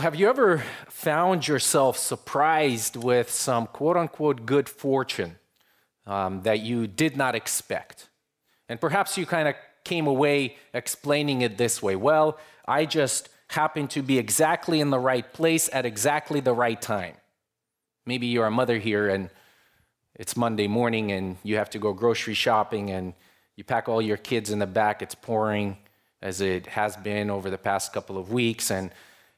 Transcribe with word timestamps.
Have 0.00 0.14
you 0.14 0.28
ever 0.28 0.62
found 0.88 1.48
yourself 1.48 1.98
surprised 1.98 2.94
with 2.94 3.30
some 3.30 3.66
quote 3.66 3.96
unquote 3.96 4.46
good 4.46 4.68
fortune 4.68 5.40
um, 6.06 6.42
that 6.42 6.60
you 6.60 6.86
did 6.86 7.16
not 7.16 7.34
expect? 7.34 8.08
And 8.68 8.80
perhaps 8.80 9.18
you 9.18 9.26
kind 9.26 9.48
of 9.48 9.56
came 9.82 10.06
away 10.06 10.56
explaining 10.72 11.42
it 11.42 11.58
this 11.58 11.82
way 11.82 11.96
well, 11.96 12.38
I 12.64 12.84
just 12.84 13.28
happened 13.48 13.90
to 13.90 14.02
be 14.02 14.18
exactly 14.18 14.80
in 14.80 14.90
the 14.90 15.00
right 15.00 15.32
place 15.32 15.68
at 15.72 15.84
exactly 15.84 16.38
the 16.38 16.54
right 16.54 16.80
time. 16.80 17.14
Maybe 18.06 18.28
you're 18.28 18.46
a 18.46 18.52
mother 18.52 18.78
here 18.78 19.08
and 19.08 19.30
it's 20.14 20.36
Monday 20.36 20.68
morning 20.68 21.10
and 21.10 21.38
you 21.42 21.56
have 21.56 21.70
to 21.70 21.80
go 21.80 21.92
grocery 21.92 22.34
shopping 22.34 22.92
and 22.92 23.14
you 23.56 23.64
pack 23.64 23.88
all 23.88 24.00
your 24.00 24.16
kids 24.16 24.50
in 24.50 24.60
the 24.60 24.66
back, 24.68 25.02
it's 25.02 25.16
pouring 25.16 25.76
as 26.22 26.40
it 26.40 26.66
has 26.66 26.94
been 26.94 27.30
over 27.30 27.50
the 27.50 27.58
past 27.58 27.92
couple 27.92 28.16
of 28.16 28.30
weeks. 28.30 28.70
And 28.70 28.92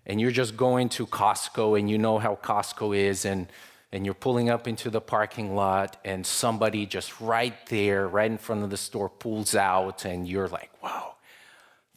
and 0.06 0.20
you're 0.20 0.30
just 0.30 0.56
going 0.56 0.88
to 0.90 1.06
Costco 1.06 1.78
and 1.78 1.90
you 1.90 1.98
know 1.98 2.18
how 2.18 2.36
Costco 2.36 2.96
is 2.96 3.24
and 3.24 3.48
and 3.92 4.04
you're 4.04 4.14
pulling 4.14 4.48
up 4.48 4.68
into 4.68 4.88
the 4.88 5.00
parking 5.00 5.56
lot 5.56 5.96
and 6.04 6.24
somebody 6.24 6.86
just 6.86 7.20
right 7.20 7.54
there 7.66 8.06
right 8.06 8.30
in 8.30 8.38
front 8.38 8.62
of 8.62 8.70
the 8.70 8.76
store 8.76 9.08
pulls 9.08 9.54
out 9.54 10.04
and 10.04 10.28
you're 10.28 10.48
like 10.48 10.70
wow 10.82 11.14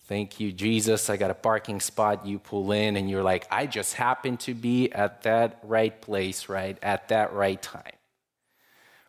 thank 0.07 0.39
you 0.39 0.51
jesus. 0.51 1.09
I 1.09 1.17
got 1.17 1.31
a 1.31 1.35
parking 1.35 1.79
spot. 1.79 2.25
You 2.25 2.39
pull 2.39 2.71
in 2.71 2.97
and 2.97 3.09
you're 3.09 3.23
like 3.23 3.47
i 3.51 3.65
just 3.65 3.93
happened 3.93 4.39
to 4.41 4.53
be 4.53 4.91
at 4.91 5.23
that 5.23 5.59
right 5.63 5.99
place 6.01 6.49
right 6.49 6.77
at 6.81 7.09
that 7.09 7.33
right 7.33 7.61
time. 7.61 7.97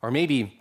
Or 0.02 0.10
maybe 0.10 0.60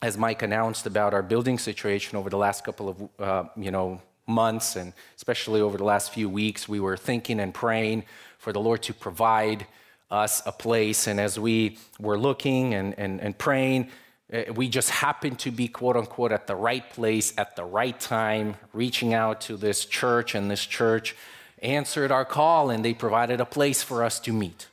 as 0.00 0.16
mike 0.16 0.42
announced 0.42 0.86
about 0.86 1.14
our 1.14 1.22
building 1.22 1.58
situation 1.58 2.16
over 2.16 2.30
the 2.30 2.38
last 2.38 2.64
couple 2.64 2.88
of 2.88 3.08
uh, 3.18 3.48
you 3.56 3.70
know 3.70 4.00
months, 4.26 4.76
and 4.76 4.92
especially 5.16 5.60
over 5.60 5.76
the 5.76 5.84
last 5.84 6.12
few 6.12 6.28
weeks, 6.28 6.68
we 6.68 6.80
were 6.80 6.96
thinking 6.96 7.40
and 7.40 7.52
praying 7.52 8.04
for 8.38 8.52
the 8.52 8.60
Lord 8.60 8.82
to 8.82 8.94
provide 8.94 9.66
us 10.10 10.42
a 10.46 10.52
place. 10.52 11.06
And 11.06 11.18
as 11.18 11.38
we 11.38 11.78
were 11.98 12.18
looking 12.18 12.74
and, 12.74 12.98
and, 12.98 13.20
and 13.20 13.36
praying, 13.36 13.88
eh, 14.30 14.50
we 14.50 14.68
just 14.68 14.90
happened 14.90 15.38
to 15.40 15.50
be, 15.50 15.68
quote 15.68 15.96
unquote, 15.96 16.32
at 16.32 16.46
the 16.46 16.56
right 16.56 16.88
place 16.90 17.32
at 17.36 17.56
the 17.56 17.64
right 17.64 17.98
time, 17.98 18.56
reaching 18.72 19.14
out 19.14 19.40
to 19.42 19.56
this 19.56 19.84
church, 19.84 20.34
and 20.34 20.50
this 20.50 20.64
church 20.64 21.16
answered 21.62 22.12
our 22.12 22.24
call 22.24 22.70
and 22.70 22.84
they 22.84 22.94
provided 22.94 23.40
a 23.40 23.46
place 23.46 23.82
for 23.82 24.04
us 24.04 24.20
to 24.20 24.32
meet, 24.32 24.68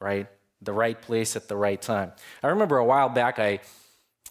right? 0.00 0.28
The 0.62 0.72
right 0.72 1.00
place 1.00 1.36
at 1.36 1.48
the 1.48 1.56
right 1.56 1.80
time. 1.80 2.12
I 2.42 2.48
remember 2.48 2.78
a 2.78 2.84
while 2.84 3.08
back, 3.08 3.38
I 3.38 3.60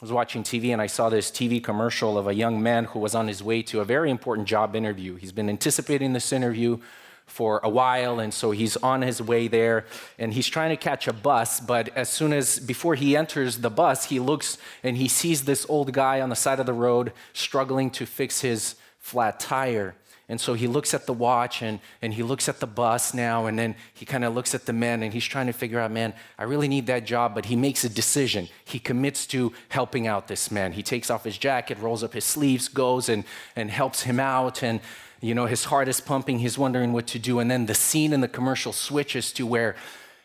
was 0.02 0.12
watching 0.12 0.44
TV 0.44 0.74
and 0.74 0.82
I 0.82 0.88
saw 0.88 1.10
this 1.10 1.30
TV 1.30 1.64
commercial 1.64 2.18
of 2.18 2.28
a 2.28 2.34
young 2.34 2.62
man 2.62 2.86
who 2.86 3.00
was 3.00 3.14
on 3.14 3.28
his 3.28 3.44
way 3.44 3.62
to 3.64 3.80
a 3.80 3.86
very 3.86 4.10
important 4.10 4.48
job 4.48 4.76
interview. 4.76 5.16
He's 5.16 5.32
been 5.32 5.50
anticipating 5.50 6.14
this 6.14 6.34
interview 6.34 6.80
for 7.26 7.62
a 7.64 7.70
while, 7.70 8.20
and 8.20 8.34
so 8.34 8.52
he's 8.52 8.76
on 8.78 9.02
his 9.02 9.22
way 9.22 9.48
there 9.48 9.86
and 10.20 10.34
he's 10.34 10.48
trying 10.48 10.72
to 10.72 10.78
catch 10.78 11.08
a 11.08 11.14
bus. 11.14 11.60
But 11.60 11.90
as 11.96 12.10
soon 12.10 12.34
as, 12.34 12.60
before 12.60 12.96
he 12.96 13.16
enters 13.16 13.60
the 13.60 13.70
bus, 13.70 14.06
he 14.06 14.20
looks 14.20 14.58
and 14.84 14.98
he 14.98 15.08
sees 15.08 15.46
this 15.46 15.66
old 15.70 15.94
guy 15.94 16.22
on 16.22 16.30
the 16.30 16.36
side 16.36 16.60
of 16.60 16.66
the 16.66 16.74
road 16.74 17.14
struggling 17.34 17.90
to 17.92 18.06
fix 18.06 18.42
his 18.42 18.76
flat 19.00 19.40
tire. 19.40 19.96
And 20.30 20.40
so 20.40 20.54
he 20.54 20.68
looks 20.68 20.94
at 20.94 21.06
the 21.06 21.14
watch 21.14 21.62
and, 21.62 21.80
and 22.02 22.14
he 22.14 22.24
looks 22.24 22.48
at 22.48 22.62
the 22.62 22.68
bus 22.68 23.14
now, 23.14 23.46
and 23.46 23.60
then 23.60 23.76
he 23.94 24.06
kind 24.06 24.24
of 24.24 24.34
looks 24.34 24.56
at 24.56 24.66
the 24.66 24.74
men 24.74 25.04
and 25.04 25.14
he's 25.14 25.26
trying 25.26 25.48
to 25.48 25.54
figure 25.54 25.80
out, 25.80 25.92
man, 25.92 26.14
I 26.40 26.44
really 26.44 26.70
need 26.70 26.88
that 26.88 27.06
job. 27.06 27.36
But 27.36 27.46
he 27.46 27.58
makes 27.58 27.84
a 27.84 27.90
decision. 27.90 28.48
He 28.64 28.80
commits 28.80 29.28
to 29.28 29.52
helping 29.70 30.08
out 30.08 30.28
this 30.30 30.50
man. 30.50 30.72
He 30.72 30.82
takes 30.82 31.10
off 31.10 31.26
his 31.26 31.38
jacket, 31.38 31.78
rolls 31.80 32.04
up 32.04 32.14
his 32.14 32.24
sleeves, 32.24 32.70
goes 32.70 33.10
and, 33.10 33.26
and 33.56 33.70
helps 33.70 34.04
him 34.04 34.20
out. 34.20 34.64
And, 34.64 34.80
you 35.20 35.36
know, 35.36 35.46
his 35.46 35.66
heart 35.66 35.90
is 35.90 36.00
pumping. 36.00 36.40
He's 36.40 36.58
wondering 36.58 36.94
what 36.94 37.08
to 37.08 37.20
do. 37.20 37.40
And 37.40 37.52
then 37.52 37.66
the 37.66 37.76
scene 37.76 38.14
in 38.14 38.22
the 38.22 38.30
commercial 38.30 38.72
switches 38.72 39.34
to 39.34 39.46
where, 39.46 39.76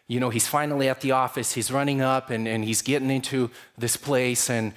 you 0.06 0.20
know, 0.20 0.30
he's 0.30 0.46
finally 0.46 0.88
at 0.88 1.00
the 1.00 1.10
office. 1.10 1.52
He's 1.54 1.72
running 1.72 2.02
up 2.02 2.30
and, 2.30 2.46
and 2.46 2.64
he's 2.64 2.82
getting 2.82 3.10
into 3.10 3.50
this 3.76 3.96
place. 3.96 4.48
And, 4.48 4.72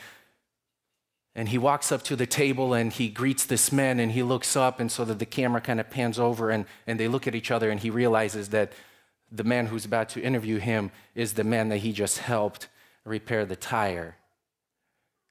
and 1.36 1.50
he 1.50 1.58
walks 1.58 1.92
up 1.92 2.04
to 2.04 2.16
the 2.16 2.26
table 2.26 2.74
and 2.74 2.92
he 2.92 3.08
greets 3.08 3.46
this 3.46 3.72
man 3.72 4.00
and 4.00 4.12
he 4.12 4.24
looks 4.24 4.56
up, 4.56 4.80
and 4.80 4.92
so 4.92 5.06
that 5.06 5.20
the 5.20 5.26
camera 5.26 5.62
kind 5.62 5.80
of 5.80 5.90
pans 5.90 6.20
over 6.20 6.50
and, 6.50 6.66
and 6.86 7.00
they 7.00 7.08
look 7.08 7.28
at 7.28 7.36
each 7.36 7.52
other 7.52 7.70
and 7.70 7.80
he 7.80 7.90
realizes 7.90 8.50
that 8.50 8.74
the 9.32 9.44
man 9.44 9.68
who's 9.68 9.86
about 9.86 10.10
to 10.10 10.22
interview 10.22 10.58
him 10.58 10.92
is 11.16 11.34
the 11.34 11.44
man 11.44 11.70
that 11.70 11.78
he 11.78 11.94
just 11.94 12.18
helped 12.18 12.68
repair 13.06 13.46
the 13.46 13.56
tire. 13.56 14.18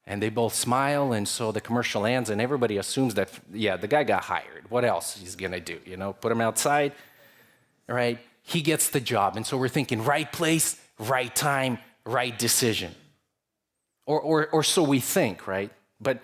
And 0.06 0.22
they 0.22 0.30
both 0.30 0.54
smile, 0.54 1.12
and 1.12 1.28
so 1.28 1.52
the 1.52 1.60
commercial 1.60 2.06
ends, 2.06 2.30
and 2.30 2.40
everybody 2.40 2.78
assumes 2.78 3.14
that, 3.14 3.30
yeah, 3.52 3.76
the 3.76 3.86
guy 3.86 4.02
got 4.02 4.24
hired. 4.24 4.68
What 4.70 4.84
else 4.84 5.16
he's 5.16 5.36
gonna 5.36 5.60
do? 5.60 5.78
You 5.84 5.96
know, 5.98 6.14
put 6.14 6.32
him 6.32 6.40
outside, 6.40 6.94
right? 7.86 8.18
He 8.42 8.62
gets 8.62 8.88
the 8.88 9.00
job. 9.00 9.36
And 9.36 9.46
so 9.46 9.56
we're 9.58 9.68
thinking, 9.68 10.02
right 10.02 10.30
place, 10.32 10.80
right 10.98 11.32
time, 11.36 11.78
right 12.04 12.36
decision. 12.36 12.94
Or, 14.06 14.20
or, 14.20 14.48
or 14.48 14.62
so 14.64 14.82
we 14.82 14.98
think, 14.98 15.46
right? 15.46 15.70
But 16.00 16.20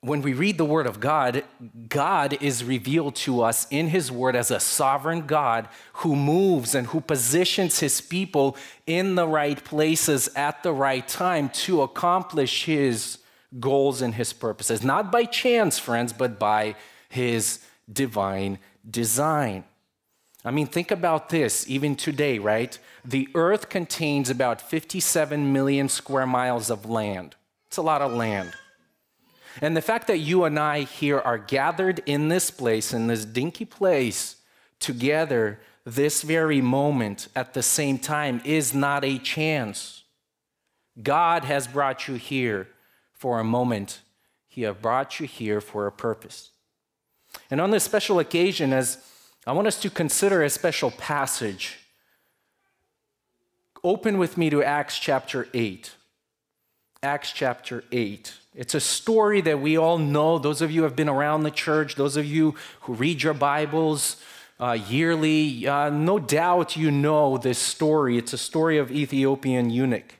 when 0.00 0.20
we 0.20 0.32
read 0.32 0.58
the 0.58 0.64
Word 0.64 0.88
of 0.88 0.98
God, 0.98 1.44
God 1.88 2.36
is 2.42 2.64
revealed 2.64 3.14
to 3.16 3.42
us 3.42 3.68
in 3.70 3.88
His 3.88 4.10
Word 4.10 4.34
as 4.34 4.50
a 4.50 4.58
sovereign 4.58 5.26
God 5.26 5.68
who 5.94 6.16
moves 6.16 6.74
and 6.74 6.88
who 6.88 7.00
positions 7.00 7.78
His 7.78 8.00
people 8.00 8.56
in 8.84 9.14
the 9.14 9.28
right 9.28 9.62
places 9.62 10.28
at 10.34 10.62
the 10.64 10.72
right 10.72 11.06
time 11.06 11.50
to 11.50 11.82
accomplish 11.82 12.64
His 12.64 13.18
goals 13.60 14.02
and 14.02 14.14
His 14.14 14.32
purposes. 14.32 14.82
Not 14.82 15.12
by 15.12 15.24
chance, 15.24 15.78
friends, 15.78 16.12
but 16.12 16.36
by 16.36 16.74
His 17.08 17.60
divine 17.90 18.58
design. 18.88 19.62
I 20.44 20.50
mean, 20.50 20.66
think 20.66 20.90
about 20.90 21.28
this 21.28 21.68
even 21.70 21.94
today, 21.94 22.40
right? 22.40 22.76
The 23.04 23.28
earth 23.36 23.68
contains 23.68 24.30
about 24.30 24.60
57 24.60 25.52
million 25.52 25.88
square 25.88 26.26
miles 26.26 26.70
of 26.70 26.90
land. 26.90 27.36
It's 27.72 27.78
a 27.78 27.80
lot 27.80 28.02
of 28.02 28.12
land. 28.12 28.52
And 29.62 29.74
the 29.74 29.80
fact 29.80 30.06
that 30.08 30.18
you 30.18 30.44
and 30.44 30.58
I 30.58 30.82
here 30.82 31.18
are 31.18 31.38
gathered 31.38 32.02
in 32.04 32.28
this 32.28 32.50
place, 32.50 32.92
in 32.92 33.06
this 33.06 33.24
dinky 33.24 33.64
place, 33.64 34.36
together 34.78 35.58
this 35.86 36.20
very 36.20 36.60
moment 36.60 37.28
at 37.34 37.54
the 37.54 37.62
same 37.62 37.98
time 37.98 38.42
is 38.44 38.74
not 38.74 39.06
a 39.06 39.16
chance. 39.16 40.04
God 41.02 41.44
has 41.44 41.66
brought 41.66 42.08
you 42.08 42.16
here 42.16 42.68
for 43.14 43.40
a 43.40 43.44
moment, 43.44 44.02
He 44.48 44.60
has 44.64 44.76
brought 44.76 45.18
you 45.18 45.26
here 45.26 45.62
for 45.62 45.86
a 45.86 45.92
purpose. 45.92 46.50
And 47.50 47.58
on 47.58 47.70
this 47.70 47.84
special 47.84 48.18
occasion, 48.18 48.74
as 48.74 48.98
I 49.46 49.52
want 49.52 49.66
us 49.66 49.80
to 49.80 49.88
consider 49.88 50.42
a 50.42 50.50
special 50.50 50.90
passage, 50.90 51.78
open 53.82 54.18
with 54.18 54.36
me 54.36 54.50
to 54.50 54.62
Acts 54.62 54.98
chapter 54.98 55.48
8. 55.54 55.92
Acts 57.04 57.32
chapter 57.32 57.82
8. 57.90 58.32
It's 58.54 58.76
a 58.76 58.80
story 58.80 59.40
that 59.40 59.60
we 59.60 59.76
all 59.76 59.98
know. 59.98 60.38
Those 60.38 60.62
of 60.62 60.70
you 60.70 60.82
who 60.82 60.84
have 60.84 60.94
been 60.94 61.08
around 61.08 61.42
the 61.42 61.50
church, 61.50 61.96
those 61.96 62.16
of 62.16 62.24
you 62.24 62.54
who 62.82 62.94
read 62.94 63.24
your 63.24 63.34
Bibles 63.34 64.18
uh, 64.60 64.78
yearly, 64.88 65.66
uh, 65.66 65.90
no 65.90 66.20
doubt 66.20 66.76
you 66.76 66.92
know 66.92 67.38
this 67.38 67.58
story. 67.58 68.18
It's 68.18 68.32
a 68.32 68.38
story 68.38 68.78
of 68.78 68.92
Ethiopian 68.92 69.68
eunuch. 69.68 70.14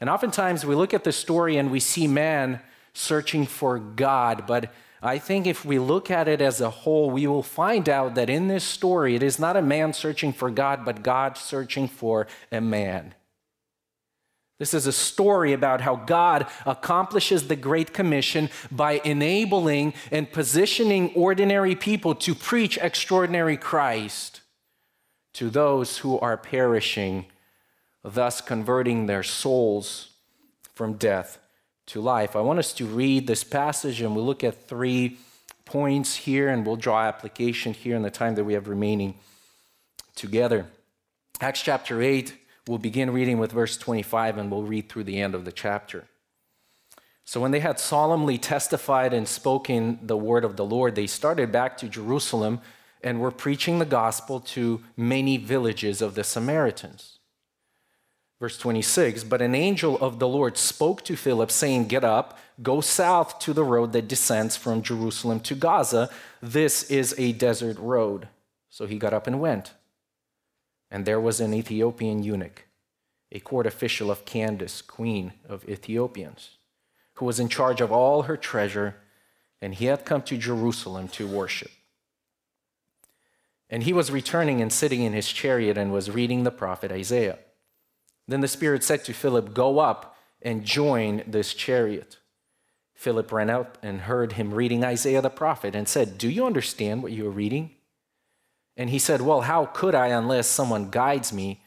And 0.00 0.08
oftentimes 0.08 0.64
we 0.64 0.76
look 0.76 0.94
at 0.94 1.02
the 1.02 1.10
story 1.10 1.56
and 1.56 1.68
we 1.72 1.80
see 1.80 2.06
man 2.06 2.60
searching 2.92 3.44
for 3.44 3.80
God, 3.80 4.46
but 4.46 4.72
I 5.02 5.18
think 5.18 5.48
if 5.48 5.64
we 5.64 5.80
look 5.80 6.12
at 6.12 6.28
it 6.28 6.40
as 6.40 6.60
a 6.60 6.70
whole, 6.70 7.10
we 7.10 7.26
will 7.26 7.42
find 7.42 7.88
out 7.88 8.14
that 8.14 8.30
in 8.30 8.46
this 8.46 8.62
story, 8.62 9.16
it 9.16 9.22
is 9.24 9.40
not 9.40 9.56
a 9.56 9.62
man 9.62 9.92
searching 9.92 10.32
for 10.32 10.48
God, 10.48 10.84
but 10.84 11.02
God 11.02 11.36
searching 11.36 11.88
for 11.88 12.28
a 12.52 12.60
man. 12.60 13.14
This 14.58 14.74
is 14.74 14.88
a 14.88 14.92
story 14.92 15.52
about 15.52 15.80
how 15.80 15.94
God 15.94 16.46
accomplishes 16.66 17.46
the 17.46 17.54
Great 17.54 17.92
Commission 17.92 18.50
by 18.72 19.00
enabling 19.04 19.94
and 20.10 20.30
positioning 20.30 21.12
ordinary 21.14 21.76
people 21.76 22.16
to 22.16 22.34
preach 22.34 22.76
extraordinary 22.78 23.56
Christ 23.56 24.40
to 25.34 25.48
those 25.48 25.98
who 25.98 26.18
are 26.18 26.36
perishing, 26.36 27.26
thus 28.02 28.40
converting 28.40 29.06
their 29.06 29.22
souls 29.22 30.08
from 30.74 30.94
death 30.94 31.38
to 31.86 32.00
life. 32.00 32.34
I 32.34 32.40
want 32.40 32.58
us 32.58 32.72
to 32.74 32.86
read 32.86 33.28
this 33.28 33.44
passage 33.44 34.00
and 34.00 34.16
we'll 34.16 34.26
look 34.26 34.42
at 34.42 34.66
three 34.66 35.18
points 35.64 36.16
here 36.16 36.48
and 36.48 36.66
we'll 36.66 36.76
draw 36.76 37.02
application 37.02 37.74
here 37.74 37.94
in 37.94 38.02
the 38.02 38.10
time 38.10 38.34
that 38.34 38.44
we 38.44 38.54
have 38.54 38.66
remaining 38.66 39.14
together. 40.16 40.66
Acts 41.40 41.62
chapter 41.62 42.02
8 42.02 42.34
We'll 42.68 42.78
begin 42.78 43.10
reading 43.10 43.38
with 43.38 43.52
verse 43.52 43.78
25 43.78 44.36
and 44.36 44.50
we'll 44.50 44.62
read 44.62 44.88
through 44.90 45.04
the 45.04 45.20
end 45.20 45.34
of 45.34 45.46
the 45.46 45.52
chapter. 45.52 46.04
So, 47.24 47.40
when 47.40 47.50
they 47.50 47.60
had 47.60 47.80
solemnly 47.80 48.38
testified 48.38 49.12
and 49.12 49.26
spoken 49.26 49.98
the 50.02 50.16
word 50.16 50.44
of 50.44 50.56
the 50.56 50.64
Lord, 50.64 50.94
they 50.94 51.06
started 51.06 51.50
back 51.50 51.76
to 51.78 51.88
Jerusalem 51.88 52.60
and 53.02 53.20
were 53.20 53.30
preaching 53.30 53.78
the 53.78 53.84
gospel 53.84 54.40
to 54.40 54.82
many 54.96 55.36
villages 55.36 56.02
of 56.02 56.14
the 56.14 56.24
Samaritans. 56.24 57.18
Verse 58.40 58.58
26 58.58 59.24
But 59.24 59.42
an 59.42 59.54
angel 59.54 59.98
of 59.98 60.18
the 60.18 60.28
Lord 60.28 60.56
spoke 60.56 61.02
to 61.04 61.16
Philip, 61.16 61.50
saying, 61.50 61.88
Get 61.88 62.04
up, 62.04 62.38
go 62.62 62.80
south 62.80 63.38
to 63.40 63.52
the 63.52 63.64
road 63.64 63.92
that 63.92 64.08
descends 64.08 64.56
from 64.56 64.82
Jerusalem 64.82 65.40
to 65.40 65.54
Gaza. 65.54 66.10
This 66.42 66.90
is 66.90 67.14
a 67.18 67.32
desert 67.32 67.78
road. 67.78 68.28
So 68.68 68.86
he 68.86 68.98
got 68.98 69.14
up 69.14 69.26
and 69.26 69.40
went. 69.40 69.72
And 70.90 71.04
there 71.04 71.20
was 71.20 71.40
an 71.40 71.52
Ethiopian 71.52 72.22
eunuch, 72.22 72.64
a 73.30 73.40
court 73.40 73.66
official 73.66 74.10
of 74.10 74.24
Candace, 74.24 74.80
queen 74.80 75.32
of 75.48 75.68
Ethiopians, 75.68 76.56
who 77.14 77.26
was 77.26 77.38
in 77.38 77.48
charge 77.48 77.80
of 77.80 77.92
all 77.92 78.22
her 78.22 78.36
treasure, 78.36 78.96
and 79.60 79.74
he 79.74 79.86
had 79.86 80.04
come 80.04 80.22
to 80.22 80.38
Jerusalem 80.38 81.08
to 81.08 81.26
worship. 81.26 81.70
And 83.70 83.82
he 83.82 83.92
was 83.92 84.10
returning 84.10 84.62
and 84.62 84.72
sitting 84.72 85.02
in 85.02 85.12
his 85.12 85.30
chariot 85.30 85.76
and 85.76 85.92
was 85.92 86.10
reading 86.10 86.44
the 86.44 86.50
prophet 86.50 86.90
Isaiah. 86.90 87.38
Then 88.26 88.40
the 88.40 88.48
Spirit 88.48 88.82
said 88.82 89.04
to 89.04 89.12
Philip, 89.12 89.52
Go 89.52 89.78
up 89.78 90.16
and 90.40 90.64
join 90.64 91.22
this 91.26 91.52
chariot. 91.52 92.18
Philip 92.94 93.30
ran 93.30 93.50
out 93.50 93.78
and 93.82 94.02
heard 94.02 94.32
him 94.32 94.54
reading 94.54 94.84
Isaiah 94.84 95.22
the 95.22 95.30
prophet 95.30 95.74
and 95.74 95.88
said, 95.88 96.18
Do 96.18 96.28
you 96.28 96.46
understand 96.46 97.02
what 97.02 97.12
you 97.12 97.26
are 97.26 97.30
reading? 97.30 97.74
And 98.78 98.90
he 98.90 99.00
said, 99.00 99.20
Well, 99.20 99.42
how 99.42 99.66
could 99.66 99.94
I 99.94 100.06
unless 100.06 100.46
someone 100.46 100.88
guides 100.88 101.32
me? 101.32 101.60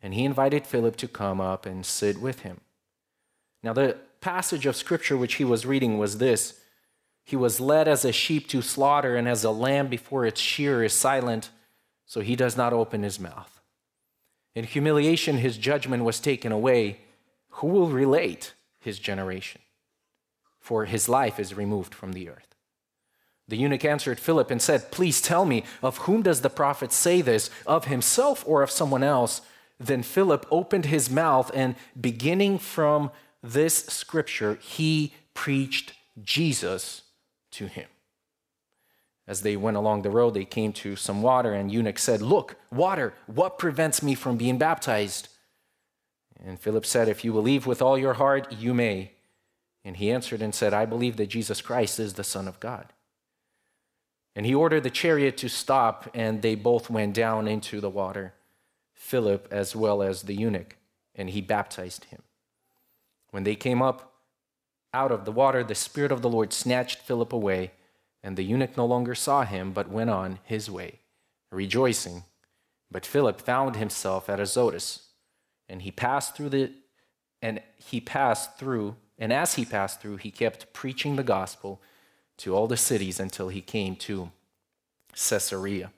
And 0.00 0.14
he 0.14 0.24
invited 0.24 0.66
Philip 0.66 0.96
to 0.98 1.08
come 1.08 1.40
up 1.40 1.66
and 1.66 1.84
sit 1.84 2.20
with 2.20 2.40
him. 2.40 2.60
Now, 3.62 3.72
the 3.72 3.96
passage 4.20 4.64
of 4.64 4.76
scripture 4.76 5.16
which 5.16 5.34
he 5.34 5.44
was 5.44 5.66
reading 5.66 5.98
was 5.98 6.18
this 6.18 6.60
He 7.24 7.34
was 7.34 7.60
led 7.60 7.88
as 7.88 8.04
a 8.04 8.12
sheep 8.12 8.48
to 8.48 8.62
slaughter, 8.62 9.16
and 9.16 9.28
as 9.28 9.42
a 9.42 9.50
lamb 9.50 9.88
before 9.88 10.24
its 10.24 10.40
shearer 10.40 10.84
is 10.84 10.92
silent, 10.92 11.50
so 12.06 12.20
he 12.20 12.36
does 12.36 12.56
not 12.56 12.72
open 12.72 13.02
his 13.02 13.18
mouth. 13.18 13.60
In 14.54 14.64
humiliation, 14.64 15.38
his 15.38 15.58
judgment 15.58 16.04
was 16.04 16.20
taken 16.20 16.52
away. 16.52 17.00
Who 17.48 17.66
will 17.66 17.88
relate 17.88 18.54
his 18.78 19.00
generation? 19.00 19.60
For 20.60 20.84
his 20.84 21.08
life 21.08 21.40
is 21.40 21.54
removed 21.54 21.94
from 21.94 22.12
the 22.12 22.28
earth. 22.28 22.53
The 23.46 23.56
eunuch 23.56 23.84
answered 23.84 24.18
Philip 24.18 24.50
and 24.50 24.60
said, 24.60 24.90
Please 24.90 25.20
tell 25.20 25.44
me, 25.44 25.64
of 25.82 25.98
whom 25.98 26.22
does 26.22 26.40
the 26.40 26.50
prophet 26.50 26.92
say 26.92 27.20
this, 27.20 27.50
of 27.66 27.86
himself 27.86 28.42
or 28.46 28.62
of 28.62 28.70
someone 28.70 29.02
else? 29.02 29.42
Then 29.78 30.02
Philip 30.02 30.46
opened 30.50 30.86
his 30.86 31.10
mouth, 31.10 31.50
and 31.54 31.74
beginning 32.00 32.58
from 32.58 33.10
this 33.42 33.84
scripture, 33.86 34.58
he 34.62 35.12
preached 35.34 35.92
Jesus 36.22 37.02
to 37.52 37.66
him. 37.66 37.88
As 39.26 39.42
they 39.42 39.56
went 39.56 39.76
along 39.76 40.02
the 40.02 40.10
road, 40.10 40.34
they 40.34 40.44
came 40.44 40.72
to 40.74 40.96
some 40.96 41.22
water, 41.22 41.52
and 41.52 41.70
eunuch 41.72 41.98
said, 41.98 42.22
Look, 42.22 42.56
water, 42.70 43.14
what 43.26 43.58
prevents 43.58 44.02
me 44.02 44.14
from 44.14 44.36
being 44.36 44.58
baptized? 44.58 45.28
And 46.44 46.60
Philip 46.60 46.84
said, 46.86 47.08
If 47.08 47.24
you 47.24 47.32
believe 47.32 47.66
with 47.66 47.82
all 47.82 47.98
your 47.98 48.14
heart, 48.14 48.52
you 48.52 48.74
may. 48.74 49.12
And 49.84 49.96
he 49.96 50.10
answered 50.10 50.40
and 50.40 50.54
said, 50.54 50.72
I 50.72 50.86
believe 50.86 51.16
that 51.16 51.26
Jesus 51.26 51.60
Christ 51.60 51.98
is 51.98 52.14
the 52.14 52.24
Son 52.24 52.48
of 52.48 52.60
God. 52.60 52.92
And 54.36 54.44
he 54.46 54.54
ordered 54.54 54.82
the 54.82 54.90
chariot 54.90 55.36
to 55.38 55.48
stop, 55.48 56.10
and 56.12 56.42
they 56.42 56.54
both 56.54 56.90
went 56.90 57.14
down 57.14 57.46
into 57.46 57.80
the 57.80 57.90
water, 57.90 58.34
Philip 58.92 59.48
as 59.50 59.76
well 59.76 60.02
as 60.02 60.22
the 60.22 60.34
eunuch, 60.34 60.76
and 61.14 61.30
he 61.30 61.40
baptized 61.40 62.06
him. 62.06 62.22
When 63.30 63.44
they 63.44 63.54
came 63.54 63.80
up 63.80 64.12
out 64.92 65.12
of 65.12 65.24
the 65.24 65.32
water, 65.32 65.62
the 65.62 65.74
Spirit 65.74 66.12
of 66.12 66.22
the 66.22 66.28
Lord 66.28 66.52
snatched 66.52 66.98
Philip 66.98 67.32
away, 67.32 67.72
and 68.22 68.36
the 68.36 68.42
eunuch 68.42 68.76
no 68.76 68.86
longer 68.86 69.14
saw 69.14 69.44
him, 69.44 69.72
but 69.72 69.88
went 69.88 70.10
on 70.10 70.38
his 70.44 70.70
way, 70.70 71.00
rejoicing. 71.52 72.24
But 72.90 73.06
Philip 73.06 73.40
found 73.40 73.76
himself 73.76 74.28
at 74.28 74.40
Azotus, 74.40 75.08
and 75.68 75.82
he 75.82 75.90
passed 75.90 76.36
through 76.36 76.50
the 76.50 76.72
and 77.42 77.60
he 77.76 78.00
passed 78.00 78.56
through, 78.56 78.96
and 79.18 79.30
as 79.30 79.54
he 79.54 79.66
passed 79.66 80.00
through, 80.00 80.16
he 80.16 80.30
kept 80.30 80.72
preaching 80.72 81.16
the 81.16 81.22
gospel 81.22 81.82
to 82.38 82.54
all 82.54 82.66
the 82.66 82.76
cities 82.76 83.20
until 83.20 83.48
he 83.48 83.60
came 83.60 83.96
to 83.96 84.30
Caesarea. 85.12 85.90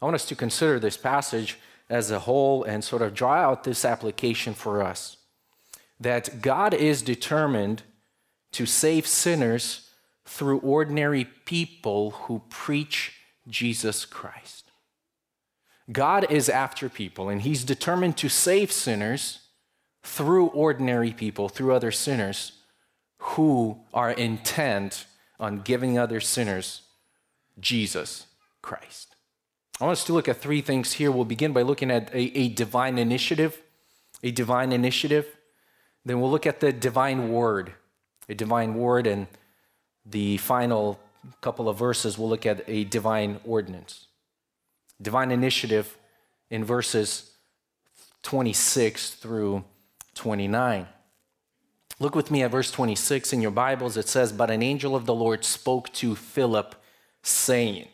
I 0.00 0.04
want 0.04 0.14
us 0.14 0.26
to 0.26 0.36
consider 0.36 0.78
this 0.78 0.96
passage 0.96 1.58
as 1.88 2.10
a 2.10 2.20
whole 2.20 2.64
and 2.64 2.82
sort 2.82 3.02
of 3.02 3.14
draw 3.14 3.34
out 3.34 3.64
this 3.64 3.84
application 3.84 4.54
for 4.54 4.82
us 4.82 5.16
that 5.98 6.42
God 6.42 6.74
is 6.74 7.02
determined 7.02 7.82
to 8.52 8.66
save 8.66 9.06
sinners 9.06 9.90
through 10.24 10.58
ordinary 10.58 11.24
people 11.24 12.10
who 12.10 12.42
preach 12.50 13.14
Jesus 13.48 14.04
Christ. 14.04 14.70
God 15.92 16.30
is 16.30 16.48
after 16.48 16.88
people, 16.88 17.28
and 17.28 17.42
He's 17.42 17.64
determined 17.64 18.16
to 18.18 18.28
save 18.28 18.72
sinners 18.72 19.40
through 20.02 20.48
ordinary 20.48 21.12
people, 21.12 21.48
through 21.48 21.74
other 21.74 21.92
sinners 21.92 22.52
who 23.18 23.78
are 23.94 24.10
intent 24.10 25.06
on 25.38 25.60
giving 25.60 25.98
other 25.98 26.20
sinners 26.20 26.82
Jesus 27.58 28.26
Christ. 28.62 29.14
I 29.80 29.84
want 29.84 29.98
us 29.98 30.04
to 30.04 30.12
look 30.12 30.28
at 30.28 30.38
three 30.38 30.60
things 30.60 30.94
here. 30.94 31.10
We'll 31.10 31.24
begin 31.24 31.52
by 31.52 31.62
looking 31.62 31.90
at 31.90 32.12
a, 32.14 32.38
a 32.38 32.48
divine 32.48 32.98
initiative, 32.98 33.60
a 34.22 34.30
divine 34.30 34.72
initiative. 34.72 35.26
Then 36.04 36.20
we'll 36.20 36.30
look 36.30 36.46
at 36.46 36.60
the 36.60 36.72
divine 36.72 37.30
word, 37.30 37.74
a 38.28 38.34
divine 38.34 38.74
word, 38.74 39.06
and 39.06 39.26
the 40.04 40.36
final 40.38 40.98
couple 41.40 41.68
of 41.68 41.78
verses, 41.78 42.18
we'll 42.18 42.28
look 42.28 42.46
at 42.46 42.62
a 42.68 42.84
divine 42.84 43.40
ordinance. 43.44 44.06
Divine 45.00 45.30
initiative 45.30 45.96
in 46.50 46.64
verses 46.64 47.32
26 48.22 49.14
through 49.14 49.64
29. 50.14 50.86
Look 51.98 52.14
with 52.14 52.30
me 52.30 52.42
at 52.42 52.50
verse 52.50 52.70
26 52.70 53.32
in 53.32 53.40
your 53.40 53.50
Bibles. 53.50 53.96
It 53.96 54.06
says, 54.06 54.30
But 54.30 54.50
an 54.50 54.62
angel 54.62 54.94
of 54.94 55.06
the 55.06 55.14
Lord 55.14 55.46
spoke 55.46 55.90
to 55.94 56.14
Philip, 56.14 56.74
saying, 57.22 57.88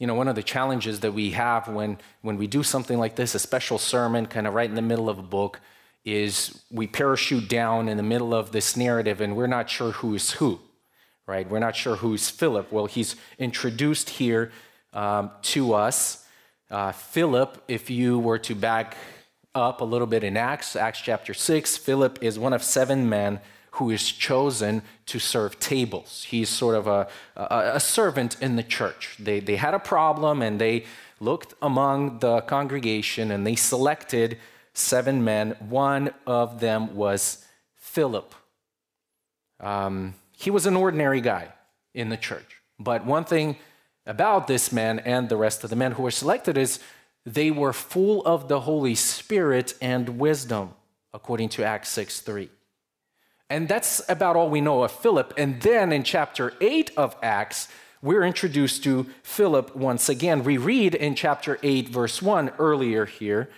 you 0.00 0.08
know, 0.08 0.14
one 0.14 0.26
of 0.26 0.34
the 0.34 0.42
challenges 0.42 0.98
that 1.00 1.12
we 1.12 1.30
have 1.30 1.68
when, 1.68 1.98
when 2.22 2.36
we 2.36 2.48
do 2.48 2.64
something 2.64 2.98
like 2.98 3.14
this, 3.14 3.36
a 3.36 3.38
special 3.38 3.78
sermon, 3.78 4.26
kind 4.26 4.48
of 4.48 4.54
right 4.54 4.68
in 4.68 4.74
the 4.74 4.82
middle 4.82 5.08
of 5.08 5.20
a 5.20 5.22
book, 5.22 5.60
is 6.04 6.64
we 6.68 6.88
parachute 6.88 7.48
down 7.48 7.88
in 7.88 7.96
the 7.96 8.02
middle 8.02 8.34
of 8.34 8.50
this 8.50 8.76
narrative 8.76 9.20
and 9.20 9.36
we're 9.36 9.46
not 9.46 9.70
sure 9.70 9.92
who's 9.92 10.32
who, 10.32 10.58
right? 11.28 11.48
We're 11.48 11.60
not 11.60 11.76
sure 11.76 11.94
who's 11.94 12.28
Philip. 12.28 12.72
Well, 12.72 12.86
he's 12.86 13.14
introduced 13.38 14.10
here 14.10 14.50
um, 14.92 15.30
to 15.42 15.74
us. 15.74 16.26
Uh, 16.68 16.90
Philip, 16.90 17.62
if 17.68 17.88
you 17.88 18.18
were 18.18 18.38
to 18.40 18.56
back 18.56 18.96
up 19.54 19.80
a 19.80 19.84
little 19.84 20.06
bit 20.06 20.24
in 20.24 20.36
Acts, 20.36 20.76
Acts 20.76 21.00
chapter 21.00 21.34
6, 21.34 21.76
Philip 21.76 22.18
is 22.22 22.38
one 22.38 22.52
of 22.52 22.62
seven 22.62 23.08
men 23.08 23.40
who 23.72 23.90
is 23.90 24.10
chosen 24.10 24.82
to 25.06 25.18
serve 25.18 25.58
tables. 25.58 26.26
He's 26.28 26.48
sort 26.48 26.74
of 26.74 26.86
a, 26.86 27.08
a, 27.36 27.72
a, 27.74 27.80
servant 27.80 28.36
in 28.40 28.56
the 28.56 28.62
church. 28.62 29.16
They, 29.18 29.40
they 29.40 29.56
had 29.56 29.72
a 29.72 29.78
problem 29.78 30.42
and 30.42 30.60
they 30.60 30.84
looked 31.20 31.54
among 31.62 32.18
the 32.18 32.42
congregation 32.42 33.30
and 33.30 33.46
they 33.46 33.56
selected 33.56 34.38
seven 34.74 35.24
men. 35.24 35.56
One 35.68 36.12
of 36.26 36.60
them 36.60 36.94
was 36.94 37.46
Philip. 37.76 38.34
Um, 39.60 40.14
he 40.36 40.50
was 40.50 40.66
an 40.66 40.76
ordinary 40.76 41.20
guy 41.20 41.48
in 41.94 42.10
the 42.10 42.16
church. 42.16 42.60
But 42.78 43.06
one 43.06 43.24
thing 43.24 43.56
about 44.06 44.48
this 44.48 44.72
man 44.72 44.98
and 44.98 45.28
the 45.28 45.36
rest 45.36 45.64
of 45.64 45.70
the 45.70 45.76
men 45.76 45.92
who 45.92 46.02
were 46.02 46.10
selected 46.10 46.58
is 46.58 46.78
they 47.24 47.50
were 47.50 47.72
full 47.72 48.24
of 48.24 48.48
the 48.48 48.60
Holy 48.60 48.94
Spirit 48.94 49.74
and 49.80 50.18
wisdom, 50.18 50.74
according 51.14 51.48
to 51.50 51.64
Acts 51.64 51.88
6 51.90 52.20
3. 52.20 52.48
And 53.50 53.68
that's 53.68 54.00
about 54.08 54.34
all 54.36 54.48
we 54.48 54.60
know 54.60 54.82
of 54.82 54.92
Philip. 54.92 55.34
And 55.36 55.60
then 55.60 55.92
in 55.92 56.04
chapter 56.04 56.54
8 56.60 56.92
of 56.96 57.14
Acts, 57.22 57.68
we're 58.00 58.24
introduced 58.24 58.82
to 58.84 59.06
Philip 59.22 59.76
once 59.76 60.08
again. 60.08 60.42
We 60.42 60.56
read 60.56 60.94
in 60.94 61.14
chapter 61.14 61.58
8, 61.62 61.88
verse 61.88 62.22
1 62.22 62.52
earlier 62.58 63.04
here 63.04 63.50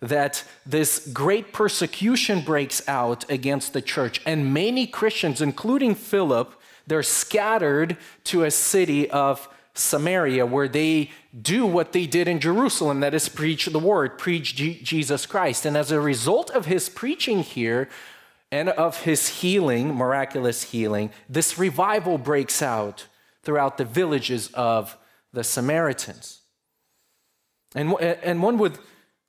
that 0.00 0.42
this 0.66 1.06
great 1.12 1.52
persecution 1.52 2.40
breaks 2.40 2.86
out 2.88 3.30
against 3.30 3.72
the 3.72 3.80
church, 3.80 4.20
and 4.26 4.52
many 4.52 4.84
Christians, 4.86 5.40
including 5.40 5.94
Philip, 5.94 6.60
they're 6.88 7.04
scattered 7.04 7.96
to 8.24 8.42
a 8.42 8.50
city 8.50 9.08
of 9.10 9.48
Samaria, 9.74 10.44
where 10.44 10.68
they 10.68 11.10
do 11.40 11.64
what 11.66 11.92
they 11.92 12.06
did 12.06 12.28
in 12.28 12.40
Jerusalem 12.40 13.00
that 13.00 13.14
is, 13.14 13.28
preach 13.28 13.66
the 13.66 13.78
word, 13.78 14.18
preach 14.18 14.54
G- 14.54 14.80
Jesus 14.82 15.24
Christ. 15.24 15.64
And 15.64 15.76
as 15.76 15.90
a 15.90 16.00
result 16.00 16.50
of 16.50 16.66
his 16.66 16.88
preaching 16.88 17.42
here 17.42 17.88
and 18.50 18.68
of 18.68 19.02
his 19.02 19.40
healing, 19.40 19.94
miraculous 19.94 20.64
healing, 20.64 21.10
this 21.28 21.58
revival 21.58 22.18
breaks 22.18 22.60
out 22.60 23.06
throughout 23.42 23.78
the 23.78 23.84
villages 23.84 24.50
of 24.52 24.98
the 25.32 25.42
Samaritans. 25.42 26.40
And, 27.74 27.94
and 27.98 28.42
one 28.42 28.58
would, 28.58 28.78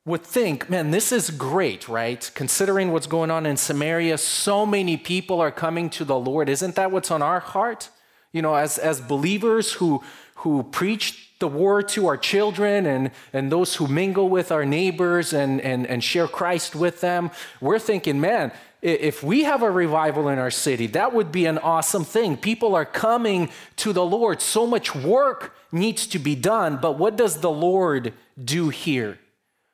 would 0.05 0.23
think, 0.23 0.69
man, 0.69 0.91
this 0.91 1.13
is 1.13 1.29
great, 1.29 1.87
right? 1.87 2.29
Considering 2.35 2.91
what's 2.91 3.07
going 3.07 3.31
on 3.31 3.45
in 3.45 3.55
Samaria, 3.55 4.17
so 4.17 4.65
many 4.65 4.97
people 4.97 5.39
are 5.39 5.51
coming 5.51 5.89
to 5.91 6.03
the 6.03 6.19
Lord. 6.19 6.49
Isn't 6.49 6.75
that 6.75 6.91
what's 6.91 7.09
on 7.09 7.21
our 7.21 7.39
heart? 7.39 7.89
You 8.33 8.41
know, 8.41 8.55
as, 8.55 8.77
as 8.77 8.99
believers 8.99 9.73
who, 9.73 10.03
who 10.43 10.63
preach 10.63 11.29
the 11.39 11.47
word 11.47 11.87
to 11.87 12.07
our 12.07 12.17
children 12.17 12.85
and, 12.85 13.11
and 13.31 13.49
those 13.49 13.75
who 13.75 13.87
mingle 13.87 14.27
with 14.27 14.51
our 14.51 14.65
neighbors 14.65 15.31
and, 15.31 15.61
and, 15.61 15.87
and 15.87 16.03
share 16.03 16.27
Christ 16.27 16.75
with 16.75 16.99
them, 16.99 17.31
we're 17.61 17.79
thinking, 17.79 18.19
man, 18.19 18.51
if 18.81 19.23
we 19.23 19.43
have 19.43 19.63
a 19.63 19.71
revival 19.71 20.27
in 20.27 20.39
our 20.39 20.51
city, 20.51 20.87
that 20.87 21.13
would 21.13 21.31
be 21.31 21.45
an 21.45 21.57
awesome 21.59 22.03
thing. 22.03 22.35
People 22.35 22.75
are 22.75 22.83
coming 22.85 23.49
to 23.77 23.93
the 23.93 24.03
Lord. 24.05 24.41
So 24.41 24.67
much 24.67 24.93
work 24.93 25.55
needs 25.71 26.05
to 26.07 26.19
be 26.19 26.35
done. 26.35 26.77
But 26.81 26.99
what 26.99 27.15
does 27.15 27.37
the 27.37 27.51
Lord 27.51 28.13
do 28.43 28.67
here? 28.67 29.19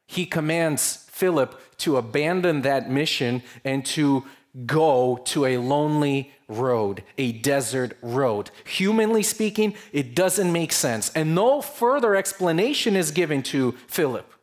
He 0.06 0.28
commands 0.28 1.08
Philip 1.10 1.60
to 1.80 1.98
abandon 1.98 2.62
that 2.62 2.92
mission 2.92 3.42
and 3.64 3.84
to 3.88 4.24
go 4.66 5.18
to 5.26 5.46
a 5.46 5.58
lonely 5.58 6.32
road, 6.48 7.04
a 7.18 7.32
desert 7.32 7.96
road. 8.02 8.52
Humanly 8.66 9.24
speaking, 9.24 9.76
it 9.94 10.16
doesn't 10.16 10.52
make 10.52 10.72
sense. 10.72 11.12
And 11.14 11.36
no 11.36 11.62
further 11.62 12.16
explanation 12.16 12.96
is 12.96 13.12
given 13.12 13.44
to 13.44 13.74
Philip. 13.88 14.34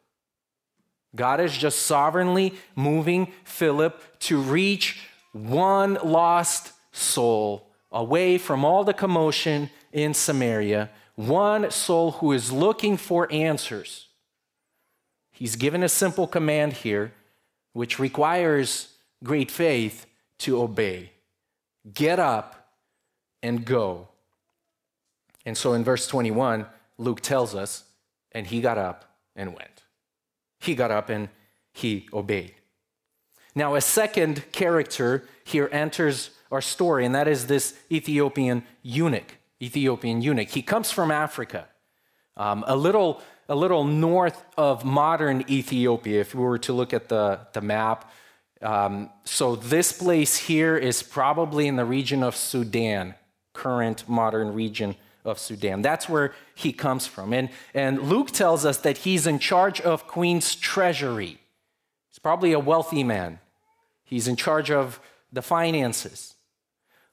God 1.14 1.40
is 1.40 1.56
just 1.56 1.80
sovereignly 1.80 2.54
moving 2.74 3.32
Philip 3.44 4.00
to 4.20 4.40
reach 4.40 5.00
one 5.32 5.98
lost 6.04 6.72
soul 6.92 7.70
away 7.90 8.38
from 8.38 8.64
all 8.64 8.84
the 8.84 8.94
commotion 8.94 9.70
in 9.92 10.12
Samaria, 10.14 10.90
one 11.14 11.70
soul 11.70 12.12
who 12.12 12.32
is 12.32 12.52
looking 12.52 12.96
for 12.96 13.30
answers. 13.32 14.08
He's 15.32 15.56
given 15.56 15.82
a 15.82 15.88
simple 15.88 16.26
command 16.26 16.74
here, 16.74 17.12
which 17.72 17.98
requires 17.98 18.95
great 19.22 19.50
faith 19.50 20.06
to 20.40 20.60
obey. 20.60 21.12
Get 21.92 22.18
up 22.18 22.70
and 23.42 23.64
go. 23.64 24.08
And 25.44 25.56
so 25.56 25.72
in 25.72 25.84
verse 25.84 26.06
21, 26.06 26.66
Luke 26.98 27.20
tells 27.20 27.54
us, 27.54 27.84
and 28.32 28.46
he 28.46 28.60
got 28.60 28.78
up 28.78 29.04
and 29.34 29.54
went. 29.54 29.84
He 30.58 30.74
got 30.74 30.90
up 30.90 31.08
and 31.08 31.28
he 31.72 32.08
obeyed. 32.12 32.54
Now, 33.54 33.74
a 33.74 33.80
second 33.80 34.50
character 34.52 35.24
here 35.44 35.68
enters 35.72 36.30
our 36.50 36.60
story, 36.60 37.06
and 37.06 37.14
that 37.14 37.28
is 37.28 37.46
this 37.46 37.74
Ethiopian 37.90 38.64
eunuch. 38.82 39.36
Ethiopian 39.62 40.20
eunuch. 40.20 40.48
He 40.50 40.62
comes 40.62 40.90
from 40.90 41.10
Africa, 41.10 41.66
um, 42.36 42.64
a 42.66 42.76
little 42.76 43.22
a 43.48 43.54
little 43.54 43.84
north 43.84 44.44
of 44.58 44.84
modern 44.84 45.44
Ethiopia. 45.48 46.20
If 46.20 46.34
we 46.34 46.42
were 46.42 46.58
to 46.58 46.72
look 46.72 46.92
at 46.92 47.08
the 47.08 47.40
the 47.54 47.62
map, 47.62 48.10
um, 48.66 49.10
so 49.22 49.54
this 49.54 49.92
place 49.92 50.36
here 50.36 50.76
is 50.76 51.00
probably 51.00 51.68
in 51.68 51.76
the 51.76 51.84
region 51.84 52.24
of 52.24 52.34
Sudan, 52.34 53.14
current 53.52 54.08
modern 54.08 54.54
region 54.54 54.96
of 55.24 55.38
Sudan. 55.38 55.82
That's 55.82 56.08
where 56.08 56.34
he 56.56 56.72
comes 56.72 57.06
from. 57.06 57.32
And, 57.32 57.50
and 57.74 58.02
Luke 58.02 58.32
tells 58.32 58.64
us 58.66 58.78
that 58.78 58.98
he's 58.98 59.24
in 59.24 59.38
charge 59.38 59.80
of 59.80 60.08
Queen's 60.08 60.56
treasury. 60.56 61.38
He's 62.10 62.18
probably 62.18 62.52
a 62.52 62.58
wealthy 62.58 63.04
man. 63.04 63.38
He's 64.02 64.26
in 64.26 64.34
charge 64.34 64.72
of 64.72 64.98
the 65.32 65.42
finances. 65.42 66.34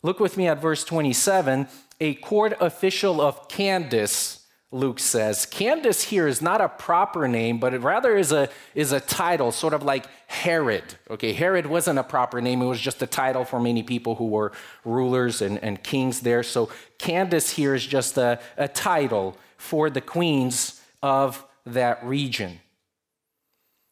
Look 0.01 0.19
with 0.19 0.37
me 0.37 0.47
at 0.47 0.59
verse 0.59 0.83
27. 0.83 1.67
A 2.01 2.15
court 2.15 2.57
official 2.59 3.21
of 3.21 3.47
Candace 3.47 4.42
Luke 4.73 4.99
says. 4.99 5.45
Candace 5.45 6.01
here 6.01 6.27
is 6.27 6.41
not 6.41 6.59
a 6.59 6.67
proper 6.67 7.27
name, 7.27 7.59
but 7.59 7.73
it 7.75 7.81
rather 7.81 8.17
is 8.17 8.31
a, 8.31 8.49
is 8.73 8.91
a 8.91 8.99
title, 8.99 9.51
sort 9.51 9.73
of 9.73 9.83
like 9.83 10.07
Herod. 10.27 10.83
Okay, 11.11 11.31
Herod 11.33 11.67
wasn't 11.67 11.99
a 11.99 12.03
proper 12.03 12.41
name, 12.41 12.61
it 12.61 12.65
was 12.65 12.81
just 12.81 13.01
a 13.03 13.07
title 13.07 13.45
for 13.45 13.59
many 13.59 13.83
people 13.83 14.15
who 14.15 14.27
were 14.27 14.51
rulers 14.83 15.41
and, 15.41 15.63
and 15.63 15.83
kings 15.83 16.21
there. 16.21 16.41
So 16.41 16.69
Candace 16.97 17.51
here 17.51 17.75
is 17.75 17.85
just 17.85 18.17
a, 18.17 18.39
a 18.57 18.67
title 18.67 19.37
for 19.57 19.91
the 19.91 20.01
queens 20.01 20.81
of 21.03 21.45
that 21.67 22.03
region. 22.03 22.59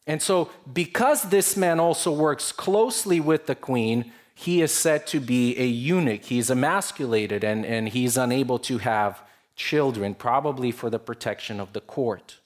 And 0.08 0.20
so, 0.20 0.50
because 0.74 1.30
this 1.30 1.56
man 1.56 1.80
also 1.80 2.12
works 2.12 2.52
closely 2.52 3.20
with 3.20 3.46
the 3.46 3.54
queen, 3.54 4.12
he 4.34 4.64
is 4.64 4.72
said 4.72 5.06
to 5.08 5.20
be 5.20 5.56
a 5.60 5.66
eunuch. 5.66 6.24
He's 6.24 6.50
emasculated 6.50 7.44
and, 7.44 7.64
and 7.64 7.88
he's 7.90 8.18
unable 8.18 8.58
to 8.60 8.80
have 8.80 9.22
children, 9.62 10.16
probably 10.16 10.72
for 10.72 10.90
the 10.90 11.00
protection 11.00 11.60
of 11.60 11.74
the 11.74 11.82
court. 11.82 12.40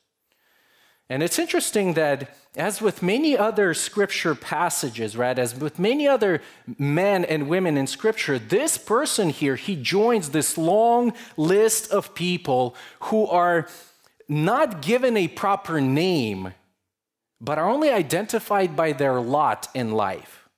And 1.09 1.21
it's 1.21 1.37
interesting 1.37 1.93
that, 1.93 2.35
as 2.55 2.81
with 2.81 3.03
many 3.03 3.37
other 3.37 3.73
scripture 3.73 4.33
passages, 4.33 5.15
right, 5.15 5.37
as 5.37 5.55
with 5.55 5.77
many 5.77 6.07
other 6.07 6.41
men 6.79 7.23
and 7.25 7.47
women 7.47 7.77
in 7.77 7.87
scripture, 7.87 8.39
this 8.39 8.77
person 8.77 9.29
here, 9.29 9.55
he 9.55 9.75
joins 9.75 10.29
this 10.29 10.57
long 10.57 11.13
list 11.37 11.91
of 11.91 12.15
people 12.15 12.75
who 13.01 13.27
are 13.27 13.67
not 14.27 14.81
given 14.81 15.15
a 15.15 15.27
proper 15.27 15.79
name, 15.79 16.53
but 17.39 17.59
are 17.59 17.69
only 17.69 17.91
identified 17.91 18.75
by 18.75 18.91
their 18.91 19.21
lot 19.21 19.67
in 19.75 19.91
life, 19.91 20.49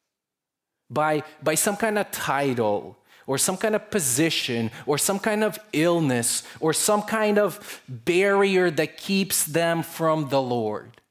by, 0.90 1.24
by 1.44 1.56
some 1.56 1.76
kind 1.76 1.98
of 2.00 2.10
title, 2.12 2.97
or 3.28 3.38
some 3.38 3.58
kind 3.58 3.76
of 3.76 3.92
position 3.92 4.72
or 4.88 4.98
some 4.98 5.20
kind 5.20 5.44
of 5.44 5.60
illness 5.74 6.44
or 6.60 6.74
some 6.74 7.04
kind 7.04 7.38
of 7.38 7.82
barrier 7.88 8.72
that 8.72 8.98
keeps 8.98 9.46
them 9.46 9.84
from 9.84 10.30
the 10.30 10.42
Lord. 10.42 11.02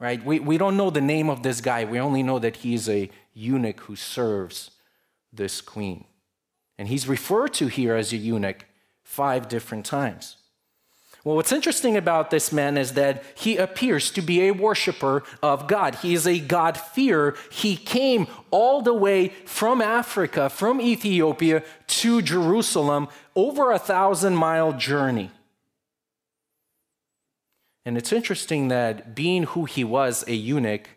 Right? 0.00 0.24
We, 0.24 0.40
we 0.40 0.56
don't 0.56 0.76
know 0.76 0.90
the 0.90 1.00
name 1.00 1.28
of 1.28 1.42
this 1.42 1.60
guy. 1.60 1.84
We 1.84 2.00
only 2.00 2.22
know 2.22 2.38
that 2.38 2.58
he's 2.58 2.88
a 2.88 3.10
eunuch 3.34 3.80
who 3.80 3.96
serves 3.96 4.70
this 5.32 5.60
queen. 5.60 6.04
And 6.78 6.88
he's 6.88 7.08
referred 7.08 7.52
to 7.54 7.66
here 7.66 7.94
as 7.94 8.12
a 8.12 8.16
eunuch 8.16 8.66
five 9.02 9.48
different 9.48 9.84
times. 9.84 10.36
Well, 11.24 11.36
what's 11.36 11.52
interesting 11.52 11.96
about 11.96 12.30
this 12.30 12.52
man 12.52 12.76
is 12.76 12.92
that 12.92 13.24
he 13.34 13.56
appears 13.56 14.10
to 14.10 14.20
be 14.20 14.42
a 14.42 14.50
worshiper 14.50 15.22
of 15.42 15.66
God. 15.66 15.94
He 15.96 16.12
is 16.12 16.26
a 16.26 16.38
God-fearer. 16.38 17.34
He 17.50 17.76
came 17.76 18.26
all 18.50 18.82
the 18.82 18.92
way 18.92 19.28
from 19.46 19.80
Africa, 19.80 20.50
from 20.50 20.82
Ethiopia 20.82 21.62
to 21.86 22.20
Jerusalem, 22.20 23.08
over 23.34 23.72
a 23.72 23.78
thousand 23.78 24.36
mile 24.36 24.74
journey. 24.74 25.30
And 27.86 27.96
it's 27.96 28.12
interesting 28.12 28.68
that 28.68 29.14
being 29.14 29.44
who 29.44 29.64
he 29.64 29.82
was, 29.82 30.24
a 30.28 30.34
eunuch, 30.34 30.90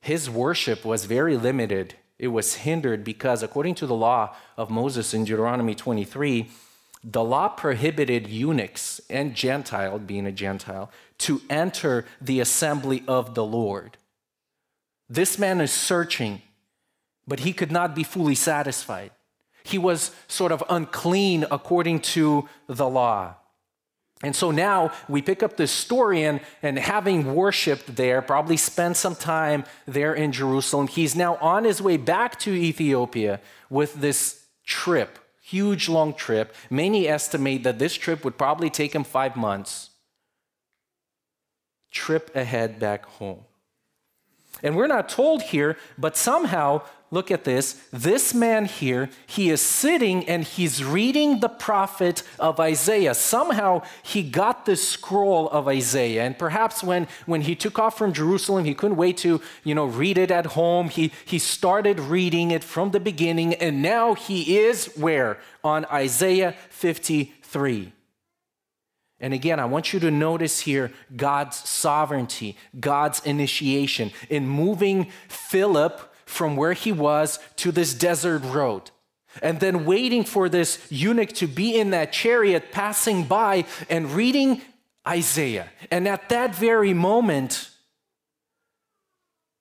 his 0.00 0.28
worship 0.28 0.84
was 0.84 1.04
very 1.04 1.36
limited. 1.36 1.94
It 2.18 2.28
was 2.28 2.56
hindered 2.56 3.04
because, 3.04 3.44
according 3.44 3.76
to 3.76 3.86
the 3.86 3.94
law 3.94 4.34
of 4.56 4.70
Moses 4.70 5.14
in 5.14 5.24
Deuteronomy 5.24 5.76
23, 5.76 6.48
the 7.04 7.24
law 7.24 7.48
prohibited 7.48 8.28
eunuchs 8.28 9.00
and 9.10 9.34
Gentile, 9.34 9.98
being 9.98 10.26
a 10.26 10.32
Gentile, 10.32 10.90
to 11.18 11.40
enter 11.50 12.04
the 12.20 12.40
assembly 12.40 13.02
of 13.08 13.34
the 13.34 13.44
Lord. 13.44 13.96
This 15.08 15.38
man 15.38 15.60
is 15.60 15.72
searching, 15.72 16.42
but 17.26 17.40
he 17.40 17.52
could 17.52 17.72
not 17.72 17.94
be 17.94 18.04
fully 18.04 18.36
satisfied. 18.36 19.10
He 19.64 19.78
was 19.78 20.12
sort 20.28 20.52
of 20.52 20.62
unclean 20.68 21.44
according 21.50 22.00
to 22.00 22.48
the 22.66 22.88
law. 22.88 23.34
And 24.24 24.36
so 24.36 24.52
now 24.52 24.92
we 25.08 25.20
pick 25.20 25.42
up 25.42 25.56
this 25.56 25.72
story, 25.72 26.22
and, 26.22 26.40
and 26.62 26.78
having 26.78 27.34
worshiped 27.34 27.96
there, 27.96 28.22
probably 28.22 28.56
spent 28.56 28.96
some 28.96 29.16
time 29.16 29.64
there 29.86 30.14
in 30.14 30.30
Jerusalem, 30.30 30.86
he's 30.86 31.16
now 31.16 31.34
on 31.36 31.64
his 31.64 31.82
way 31.82 31.96
back 31.96 32.38
to 32.40 32.52
Ethiopia 32.52 33.40
with 33.68 33.94
this 33.94 34.44
trip 34.64 35.18
huge 35.52 35.88
long 35.88 36.14
trip. 36.14 36.54
Many 36.70 37.00
estimate 37.08 37.62
that 37.64 37.78
this 37.78 37.94
trip 37.94 38.24
would 38.24 38.38
probably 38.38 38.70
take 38.70 38.94
him 38.94 39.04
five 39.04 39.36
months. 39.36 39.90
Trip 41.90 42.34
ahead 42.34 42.78
back 42.80 43.04
home. 43.18 43.44
And 44.62 44.76
we're 44.76 44.86
not 44.86 45.08
told 45.08 45.42
here, 45.42 45.76
but 45.98 46.16
somehow 46.16 46.82
look 47.12 47.30
at 47.30 47.44
this. 47.44 47.74
This 47.92 48.32
man 48.32 48.64
here, 48.64 49.10
he 49.26 49.50
is 49.50 49.60
sitting 49.60 50.28
and 50.28 50.42
he's 50.42 50.82
reading 50.82 51.40
the 51.40 51.48
prophet 51.48 52.22
of 52.38 52.58
Isaiah. 52.58 53.14
Somehow 53.14 53.82
he 54.02 54.22
got 54.22 54.64
the 54.64 54.76
scroll 54.76 55.48
of 55.50 55.68
Isaiah. 55.68 56.24
And 56.24 56.36
perhaps 56.36 56.82
when, 56.82 57.06
when 57.26 57.42
he 57.42 57.54
took 57.54 57.78
off 57.78 57.98
from 57.98 58.12
Jerusalem, 58.12 58.64
he 58.64 58.74
couldn't 58.74 58.96
wait 58.96 59.18
to, 59.18 59.40
you 59.62 59.74
know, 59.74 59.84
read 59.84 60.16
it 60.16 60.30
at 60.30 60.46
home. 60.46 60.88
He, 60.88 61.12
he 61.24 61.38
started 61.38 62.00
reading 62.00 62.50
it 62.50 62.64
from 62.64 62.90
the 62.90 63.00
beginning. 63.00 63.54
And 63.54 63.82
now 63.82 64.14
he 64.14 64.58
is 64.58 64.86
where? 64.96 65.38
On 65.62 65.84
Isaiah 65.86 66.54
53. 66.70 67.92
And 69.22 69.32
again, 69.32 69.60
I 69.60 69.64
want 69.66 69.92
you 69.92 70.00
to 70.00 70.10
notice 70.10 70.60
here 70.60 70.92
God's 71.14 71.56
sovereignty, 71.56 72.56
God's 72.78 73.20
initiation 73.20 74.10
in 74.28 74.48
moving 74.48 75.10
Philip 75.28 76.12
from 76.26 76.56
where 76.56 76.72
he 76.72 76.90
was 76.90 77.38
to 77.56 77.70
this 77.70 77.94
desert 77.94 78.42
road. 78.42 78.90
And 79.40 79.60
then 79.60 79.86
waiting 79.86 80.24
for 80.24 80.48
this 80.48 80.84
eunuch 80.90 81.30
to 81.34 81.46
be 81.46 81.78
in 81.78 81.90
that 81.90 82.12
chariot 82.12 82.72
passing 82.72 83.24
by 83.24 83.64
and 83.88 84.10
reading 84.10 84.60
Isaiah. 85.06 85.68
And 85.90 86.06
at 86.08 86.28
that 86.28 86.54
very 86.54 86.92
moment, 86.92 87.70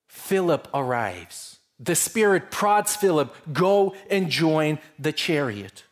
Philip 0.10 0.68
arrives. 0.74 1.60
The 1.80 1.96
Spirit 1.96 2.52
prods 2.52 2.96
Philip, 2.96 3.36
go 3.54 3.96
and 4.10 4.30
join 4.30 4.80
the 5.00 5.12
chariot. 5.12 5.84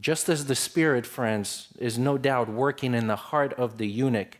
Just 0.00 0.28
as 0.28 0.46
the 0.46 0.54
Spirit, 0.54 1.06
friends, 1.06 1.68
is 1.78 1.98
no 1.98 2.16
doubt 2.16 2.48
working 2.48 2.94
in 2.94 3.06
the 3.06 3.16
heart 3.16 3.52
of 3.54 3.78
the 3.78 3.86
eunuch, 3.86 4.38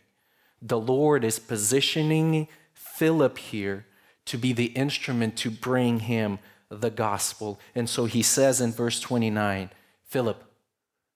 the 0.61 0.79
Lord 0.79 1.23
is 1.23 1.39
positioning 1.39 2.47
Philip 2.73 3.37
here 3.37 3.85
to 4.25 4.37
be 4.37 4.53
the 4.53 4.67
instrument 4.67 5.35
to 5.37 5.51
bring 5.51 5.99
him 6.01 6.39
the 6.69 6.89
gospel. 6.89 7.59
And 7.75 7.89
so 7.89 8.05
he 8.05 8.23
says 8.23 8.61
in 8.61 8.71
verse 8.71 8.99
29 8.99 9.69
Philip, 10.05 10.43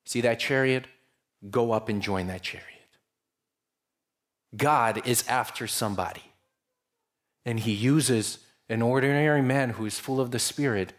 see 0.05 0.21
that 0.21 0.39
chariot? 0.39 0.85
Go 1.51 1.71
up 1.71 1.87
and 1.87 2.01
join 2.01 2.27
that 2.27 2.41
chariot. 2.41 2.67
God 4.55 5.05
is 5.05 5.27
after 5.27 5.67
somebody. 5.67 6.23
And 7.45 7.59
he 7.59 7.71
uses 7.71 8.39
an 8.69 8.81
ordinary 8.81 9.41
man 9.41 9.71
who 9.71 9.85
is 9.85 9.99
full 9.99 10.19
of 10.19 10.31
the 10.31 10.39
Spirit 10.39 10.93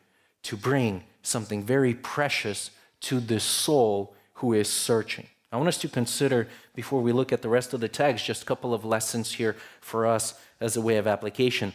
to 0.44 0.56
bring 0.56 1.04
something 1.22 1.62
very 1.62 1.92
precious 1.92 2.70
to 3.02 3.20
the 3.20 3.40
soul 3.40 4.14
who 4.34 4.52
is 4.52 4.68
searching. 4.68 5.26
I 5.50 5.56
want 5.56 5.68
us 5.68 5.78
to 5.78 5.88
consider, 5.88 6.48
before 6.74 7.00
we 7.00 7.12
look 7.12 7.32
at 7.32 7.42
the 7.42 7.48
rest 7.48 7.72
of 7.72 7.80
the 7.80 7.88
text, 7.88 8.26
just 8.26 8.42
a 8.42 8.46
couple 8.46 8.74
of 8.74 8.84
lessons 8.84 9.32
here 9.32 9.56
for 9.80 10.06
us 10.06 10.34
as 10.60 10.76
a 10.76 10.80
way 10.80 10.96
of 10.96 11.06
application. 11.06 11.72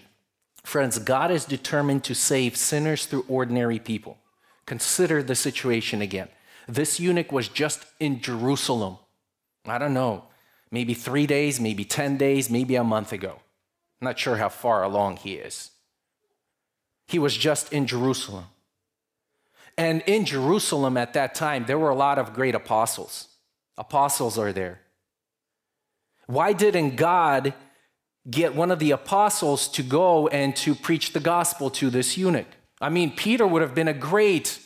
Friends, 0.64 1.00
God 1.00 1.32
is 1.32 1.46
determined 1.46 2.04
to 2.06 2.14
save 2.14 2.56
sinners 2.56 3.06
through 3.06 3.26
ordinary 3.28 3.80
people. 3.80 4.18
Consider 4.66 5.24
the 5.24 5.36
situation 5.36 6.02
again. 6.02 6.30
This 6.68 7.00
eunuch 7.00 7.32
was 7.32 7.48
just 7.50 7.86
in 8.00 8.22
Jerusalem. 8.22 8.98
I 9.66 9.78
don't 9.78 9.94
know, 9.94 10.26
maybe 10.72 10.94
three 10.94 11.26
days, 11.26 11.60
maybe 11.60 11.84
10 11.84 12.18
days, 12.18 12.50
maybe 12.50 12.76
a 12.76 12.84
month 12.84 13.12
ago. 13.12 13.40
I'm 14.02 14.06
not 14.06 14.20
sure 14.20 14.38
how 14.38 14.50
far 14.50 14.84
along 14.84 15.18
he 15.18 15.34
is. 15.34 15.72
He 17.08 17.20
was 17.20 17.36
just 17.36 17.74
in 17.74 17.88
Jerusalem. 17.88 18.46
And 19.78 20.04
in 20.06 20.26
Jerusalem 20.26 20.98
at 20.98 21.14
that 21.14 21.36
time, 21.36 21.66
there 21.66 21.80
were 21.80 21.90
a 21.90 21.96
lot 21.96 22.20
of 22.20 22.34
great 22.34 22.56
apostles. 22.56 23.28
Apostles 23.78 24.38
are 24.38 24.54
there. 24.54 24.82
Why 26.28 26.54
didn't 26.54 26.96
God 26.96 27.54
get 28.30 28.56
one 28.56 28.72
of 28.72 28.80
the 28.80 28.92
apostles 28.92 29.68
to 29.70 29.84
go 29.84 30.28
and 30.28 30.56
to 30.58 30.76
preach 30.76 31.14
the 31.14 31.20
gospel 31.20 31.70
to 31.72 31.90
this 31.90 32.18
eunuch? 32.18 32.48
I 32.80 32.90
mean, 32.90 33.16
Peter 33.16 33.46
would 33.48 33.62
have 33.62 33.76
been 33.76 33.88
a 33.88 33.94
great 33.94 34.60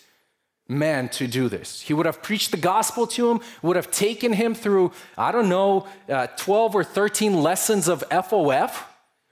man 0.68 1.08
to 1.10 1.28
do 1.28 1.48
this. 1.48 1.82
He 1.82 1.94
would 1.94 2.06
have 2.06 2.22
preached 2.22 2.52
the 2.52 2.58
gospel 2.58 3.08
to 3.08 3.32
him, 3.32 3.40
would 3.62 3.78
have 3.78 3.90
taken 3.90 4.34
him 4.34 4.54
through, 4.54 4.92
I 5.18 5.32
don't 5.32 5.50
know, 5.50 5.88
uh, 6.10 6.28
12 6.36 6.76
or 6.76 6.84
13 6.84 7.42
lessons 7.42 7.88
of 7.88 8.04
FOF, 8.10 8.84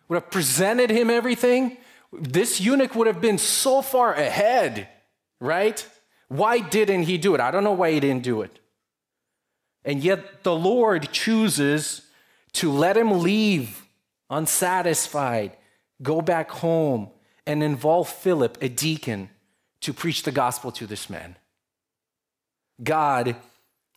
would 0.07 0.15
have 0.15 0.31
presented 0.31 0.89
him 0.89 1.09
everything. 1.09 1.77
This 2.13 2.61
eunuch 2.61 2.95
would 2.95 3.07
have 3.07 3.19
been 3.19 3.37
so 3.37 3.81
far 3.81 4.13
ahead 4.13 4.87
right? 5.45 5.85
Why 6.27 6.59
didn't 6.59 7.03
he 7.03 7.17
do 7.17 7.35
it? 7.35 7.41
I 7.41 7.51
don't 7.51 7.63
know 7.63 7.71
why 7.71 7.91
he 7.91 7.99
didn't 7.99 8.23
do 8.23 8.41
it. 8.41 8.59
And 9.83 10.03
yet 10.03 10.43
the 10.43 10.55
Lord 10.55 11.11
chooses 11.11 12.01
to 12.53 12.71
let 12.71 12.97
him 12.97 13.21
leave 13.21 13.85
unsatisfied, 14.29 15.55
go 16.01 16.21
back 16.21 16.49
home, 16.49 17.09
and 17.45 17.61
involve 17.61 18.09
Philip, 18.09 18.57
a 18.61 18.69
deacon, 18.69 19.29
to 19.81 19.93
preach 19.93 20.23
the 20.23 20.31
gospel 20.31 20.71
to 20.71 20.87
this 20.87 21.09
man. 21.09 21.35
God 22.83 23.35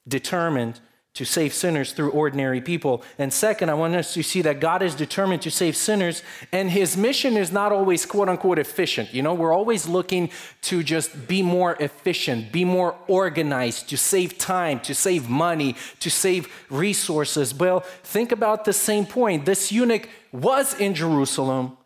determined 0.06 0.80
to 1.18 1.24
save 1.24 1.52
sinners 1.52 1.92
through 1.92 2.10
ordinary 2.10 2.60
people. 2.60 3.02
And 3.18 3.32
second, 3.32 3.70
I 3.70 3.74
want 3.74 3.96
us 3.96 4.14
to 4.14 4.22
see 4.22 4.40
that 4.42 4.60
God 4.60 4.82
is 4.82 4.94
determined 4.94 5.42
to 5.42 5.50
save 5.50 5.76
sinners, 5.76 6.22
and 6.52 6.70
his 6.70 6.96
mission 6.96 7.36
is 7.36 7.50
not 7.50 7.72
always 7.72 8.06
quote 8.06 8.28
unquote 8.28 8.60
efficient. 8.60 9.12
You 9.12 9.22
know, 9.22 9.34
we're 9.34 9.52
always 9.52 9.88
looking 9.88 10.30
to 10.62 10.84
just 10.84 11.26
be 11.26 11.42
more 11.42 11.76
efficient, 11.80 12.52
be 12.52 12.64
more 12.64 12.96
organized, 13.08 13.88
to 13.88 13.96
save 13.96 14.38
time, 14.38 14.78
to 14.80 14.94
save 14.94 15.28
money, 15.28 15.74
to 15.98 16.08
save 16.08 16.46
resources. 16.70 17.52
Well, 17.52 17.80
think 18.04 18.30
about 18.30 18.64
the 18.64 18.72
same 18.72 19.04
point. 19.04 19.44
This 19.44 19.72
eunuch 19.72 20.08
was 20.30 20.78
in 20.78 20.94
Jerusalem. 20.94 21.76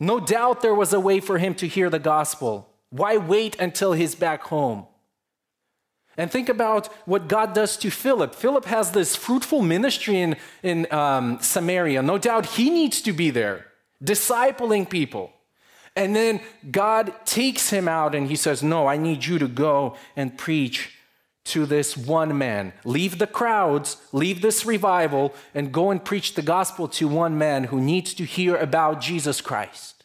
No 0.00 0.18
doubt 0.18 0.62
there 0.62 0.74
was 0.74 0.92
a 0.92 0.98
way 0.98 1.20
for 1.20 1.38
him 1.38 1.54
to 1.54 1.68
hear 1.68 1.88
the 1.88 2.00
gospel. 2.00 2.68
Why 2.88 3.18
wait 3.18 3.54
until 3.60 3.92
he's 3.92 4.16
back 4.16 4.42
home? 4.42 4.86
And 6.20 6.30
think 6.30 6.50
about 6.50 6.88
what 7.06 7.28
God 7.28 7.54
does 7.54 7.78
to 7.78 7.90
Philip. 7.90 8.34
Philip 8.34 8.66
has 8.66 8.90
this 8.90 9.16
fruitful 9.16 9.62
ministry 9.62 10.20
in, 10.20 10.36
in 10.62 10.86
um, 10.92 11.38
Samaria. 11.40 12.02
No 12.02 12.18
doubt 12.18 12.44
he 12.44 12.68
needs 12.68 13.00
to 13.02 13.14
be 13.14 13.30
there, 13.30 13.64
discipling 14.04 14.90
people. 14.90 15.32
And 15.96 16.14
then 16.14 16.42
God 16.70 17.14
takes 17.24 17.70
him 17.70 17.88
out 17.88 18.14
and 18.14 18.28
he 18.28 18.36
says, 18.36 18.62
No, 18.62 18.86
I 18.86 18.98
need 18.98 19.24
you 19.24 19.38
to 19.38 19.48
go 19.48 19.96
and 20.14 20.36
preach 20.36 20.94
to 21.44 21.64
this 21.64 21.96
one 21.96 22.36
man. 22.36 22.74
Leave 22.84 23.18
the 23.18 23.26
crowds, 23.26 23.96
leave 24.12 24.42
this 24.42 24.66
revival, 24.66 25.34
and 25.54 25.72
go 25.72 25.90
and 25.90 26.04
preach 26.04 26.34
the 26.34 26.42
gospel 26.42 26.86
to 26.88 27.08
one 27.08 27.38
man 27.38 27.64
who 27.64 27.80
needs 27.80 28.12
to 28.12 28.24
hear 28.24 28.56
about 28.56 29.00
Jesus 29.00 29.40
Christ. 29.40 29.99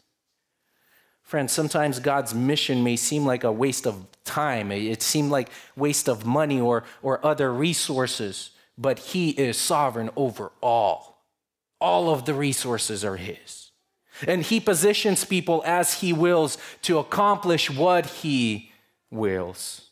Friends, 1.25 1.51
sometimes 1.51 1.97
God's 1.97 2.35
mission 2.35 2.83
may 2.83 2.95
seem 2.95 3.25
like 3.25 3.43
a 3.43 3.51
waste 3.51 3.87
of 3.87 4.05
time. 4.25 4.71
It 4.71 5.01
seemed 5.01 5.31
like 5.31 5.49
waste 5.75 6.07
of 6.07 6.23
money 6.23 6.61
or, 6.61 6.83
or 7.01 7.25
other 7.25 7.51
resources, 7.51 8.51
but 8.77 8.99
He 8.99 9.31
is 9.31 9.57
sovereign 9.57 10.11
over 10.15 10.51
all. 10.61 11.23
All 11.81 12.11
of 12.11 12.25
the 12.25 12.35
resources 12.35 13.03
are 13.03 13.15
His. 13.15 13.71
And 14.27 14.43
He 14.43 14.59
positions 14.59 15.25
people 15.25 15.63
as 15.65 15.95
He 15.95 16.13
wills 16.13 16.59
to 16.83 16.99
accomplish 16.99 17.71
what 17.71 18.05
He 18.05 18.71
wills. 19.09 19.89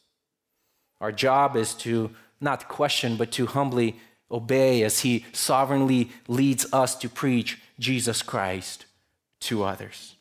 Our 1.02 1.12
job 1.12 1.56
is 1.56 1.74
to 1.76 2.12
not 2.40 2.68
question, 2.70 3.18
but 3.18 3.32
to 3.32 3.48
humbly 3.48 3.96
obey 4.30 4.84
as 4.84 5.00
He 5.00 5.26
sovereignly 5.34 6.12
leads 6.28 6.72
us 6.72 6.94
to 6.98 7.10
preach 7.10 7.60
Jesus 7.80 8.22
Christ 8.22 8.86
to 9.42 9.64
others. 9.64 10.13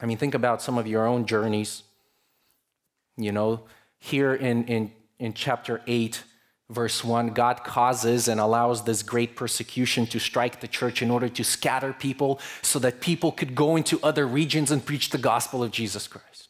I 0.00 0.06
mean, 0.06 0.16
think 0.16 0.34
about 0.34 0.62
some 0.62 0.78
of 0.78 0.86
your 0.86 1.06
own 1.06 1.26
journeys. 1.26 1.82
You 3.16 3.32
know, 3.32 3.62
here 3.98 4.34
in, 4.34 4.64
in, 4.64 4.92
in 5.18 5.34
chapter 5.34 5.80
8, 5.86 6.22
verse 6.70 7.02
1, 7.02 7.28
God 7.28 7.64
causes 7.64 8.28
and 8.28 8.40
allows 8.40 8.84
this 8.84 9.02
great 9.02 9.34
persecution 9.34 10.06
to 10.06 10.18
strike 10.20 10.60
the 10.60 10.68
church 10.68 11.02
in 11.02 11.10
order 11.10 11.28
to 11.28 11.42
scatter 11.42 11.92
people 11.92 12.40
so 12.62 12.78
that 12.78 13.00
people 13.00 13.32
could 13.32 13.54
go 13.54 13.76
into 13.76 13.98
other 14.02 14.26
regions 14.26 14.70
and 14.70 14.84
preach 14.84 15.10
the 15.10 15.18
gospel 15.18 15.62
of 15.64 15.72
Jesus 15.72 16.06
Christ. 16.06 16.48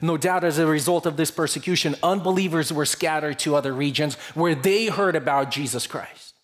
No 0.00 0.16
doubt, 0.16 0.44
as 0.44 0.58
a 0.58 0.66
result 0.66 1.06
of 1.06 1.16
this 1.16 1.30
persecution, 1.30 1.96
unbelievers 2.02 2.72
were 2.72 2.86
scattered 2.86 3.38
to 3.40 3.54
other 3.54 3.72
regions 3.72 4.14
where 4.34 4.54
they 4.54 4.86
heard 4.86 5.16
about 5.16 5.50
Jesus 5.50 5.86
Christ. 5.86 6.34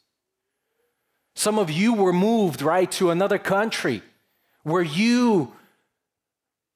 Some 1.34 1.58
of 1.58 1.70
you 1.70 1.94
were 1.94 2.12
moved, 2.12 2.62
right, 2.62 2.90
to 2.92 3.10
another 3.10 3.38
country 3.38 4.02
where 4.64 4.82
you 4.82 5.52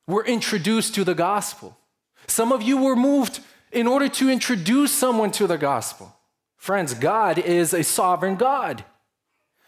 were 0.07 0.25
introduced 0.25 0.95
to 0.95 1.05
the 1.05 1.15
gospel. 1.15 1.77
Some 2.27 2.53
of 2.53 2.63
you 2.63 2.77
were 2.79 2.97
moved 2.97 3.41
in 3.71 3.87
order 3.87 4.09
to 4.09 4.31
introduce 4.31 4.93
someone 4.93 5.31
to 5.33 5.47
the 5.47 5.59
gospel. 5.59 6.15
Friends, 6.57 6.95
God 6.95 7.39
is 7.39 7.75
a 7.75 7.83
sovereign 7.83 8.37
God, 8.37 8.85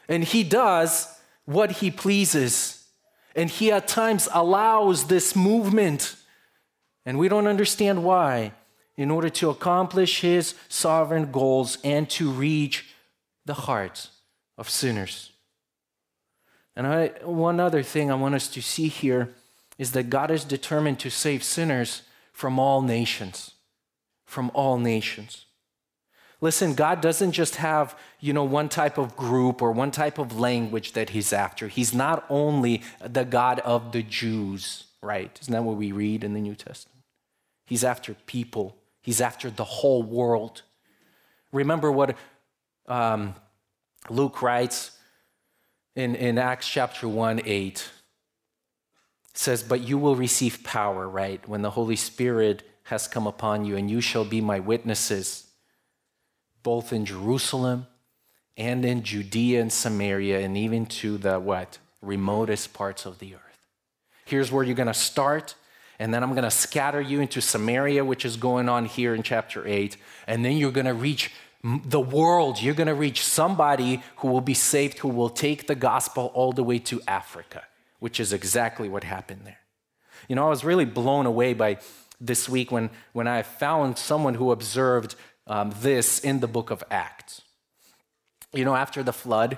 and 0.09 0.23
He 0.23 0.45
does 0.45 1.09
what 1.45 1.73
He 1.73 1.91
pleases. 1.91 2.85
And 3.35 3.51
He 3.51 3.73
at 3.73 3.89
times 3.89 4.29
allows 4.33 5.09
this 5.09 5.35
movement, 5.35 6.15
and 7.05 7.19
we 7.19 7.29
don't 7.29 7.49
understand 7.49 8.05
why, 8.05 8.53
in 8.97 9.11
order 9.11 9.29
to 9.29 9.51
accomplish 9.51 10.21
His 10.21 10.55
sovereign 10.69 11.33
goals 11.33 11.79
and 11.83 12.09
to 12.11 12.31
reach 12.31 12.87
the 13.45 13.55
hearts 13.55 14.11
of 14.57 14.71
sinners. 14.71 15.33
And 16.77 16.87
I, 16.87 17.09
one 17.25 17.61
other 17.61 17.83
thing 17.83 18.11
I 18.11 18.15
want 18.15 18.35
us 18.35 18.49
to 18.49 18.63
see 18.63 18.89
here 18.89 19.35
is 19.79 19.93
that 19.93 20.11
God 20.11 20.31
is 20.31 20.45
determined 20.45 20.99
to 21.01 21.11
save 21.11 21.43
sinners 21.43 22.03
from 22.33 22.59
all 22.59 22.83
nations. 22.83 23.53
From 24.25 24.51
all 24.55 24.79
nations. 24.79 25.47
Listen, 26.41 26.75
God 26.75 27.01
doesn't 27.01 27.33
just 27.33 27.57
have, 27.57 27.97
you 28.21 28.33
know, 28.33 28.45
one 28.45 28.69
type 28.69 28.99
of 28.99 29.17
group 29.17 29.63
or 29.63 29.73
one 29.73 29.91
type 29.91 30.19
of 30.19 30.39
language 30.39 30.93
that 30.93 31.11
he's 31.11 31.33
after. 31.33 31.69
He's 31.69 31.95
not 31.95 32.25
only 32.29 32.83
the 33.01 33.25
God 33.25 33.61
of 33.61 33.93
the 33.93 34.03
Jews, 34.03 34.85
right? 35.01 35.39
Isn't 35.41 35.53
that 35.53 35.65
what 35.65 35.77
we 35.77 35.93
read 35.93 36.23
in 36.23 36.35
the 36.35 36.41
New 36.41 36.55
Testament? 36.55 37.03
He's 37.67 37.85
after 37.85 38.15
people. 38.27 38.77
He's 39.01 39.21
after 39.21 39.51
the 39.51 39.65
whole 39.65 40.03
world. 40.03 40.63
Remember 41.53 41.91
what 41.91 42.17
um, 42.89 43.35
Luke 44.11 44.43
writes 44.43 44.91
in, 45.97 46.15
in 46.15 46.37
Acts 46.37 46.69
chapter 46.69 47.09
1 47.09 47.43
8 47.45 47.89
says, 49.35 49.63
But 49.63 49.81
you 49.83 49.99
will 49.99 50.17
receive 50.17 50.65
power, 50.65 51.09
right, 51.09 51.47
when 51.49 51.63
the 51.63 51.71
Holy 51.71 51.97
Spirit 51.97 52.63
has 52.85 53.09
come 53.09 53.27
upon 53.27 53.65
you, 53.65 53.77
and 53.77 53.91
you 53.91 54.01
shall 54.01 54.25
be 54.25 54.41
my 54.41 54.61
witnesses, 54.61 55.47
both 56.63 56.93
in 56.93 57.05
Jerusalem 57.05 57.87
and 58.57 58.85
in 58.85 59.03
Judea 59.03 59.61
and 59.61 59.73
Samaria, 59.73 60.41
and 60.41 60.57
even 60.57 60.87
to 60.87 61.19
the 61.19 61.41
what? 61.41 61.79
Remotest 62.01 62.73
parts 62.73 63.07
of 63.07 63.19
the 63.19 63.35
earth. 63.35 63.41
Here's 64.25 64.53
where 64.53 64.65
you're 64.65 64.75
going 64.75 64.87
to 64.87 64.95
start. 64.95 65.55
and 65.99 66.13
then 66.13 66.23
I'm 66.23 66.31
going 66.33 66.45
to 66.45 66.51
scatter 66.51 67.01
you 67.01 67.21
into 67.21 67.41
Samaria, 67.41 68.05
which 68.05 68.25
is 68.25 68.37
going 68.37 68.69
on 68.69 68.85
here 68.87 69.15
in 69.15 69.23
chapter 69.23 69.67
8, 69.67 69.97
and 70.27 70.45
then 70.45 70.57
you're 70.57 70.73
going 70.73 70.87
to 70.87 70.95
reach 70.95 71.31
the 71.63 72.01
world. 72.01 72.61
You're 72.61 72.75
going 72.75 72.89
to 72.89 72.95
reach 72.95 73.25
somebody 73.25 74.03
who 74.17 74.29
will 74.29 74.41
be 74.41 74.55
saved, 74.55 74.99
who 74.99 75.09
will 75.09 75.31
take 75.31 75.67
the 75.67 75.75
gospel 75.75 76.31
all 76.35 76.53
the 76.53 76.65
way 76.65 76.79
to 76.81 77.01
Africa, 77.09 77.63
which 78.05 78.21
is 78.21 78.35
exactly 78.35 78.87
what 78.87 79.03
happened 79.03 79.41
there. 79.47 79.61
You 80.29 80.37
know, 80.37 80.45
I 80.45 80.51
was 80.51 80.63
really 80.63 80.85
blown 80.85 81.25
away 81.25 81.55
by 81.55 81.79
this 82.21 82.51
week 82.51 82.71
when, 82.71 82.91
when 83.15 83.27
I 83.27 83.41
found 83.41 83.97
someone 83.97 84.35
who 84.35 84.53
observed 84.53 85.15
um, 85.47 85.73
this 85.81 86.19
in 86.19 86.41
the 86.41 86.47
book 86.47 86.71
of 86.71 86.85
Acts. 86.91 87.41
You 88.53 88.67
know, 88.67 88.77
after 88.77 89.03
the 89.03 89.15
flood, 89.15 89.57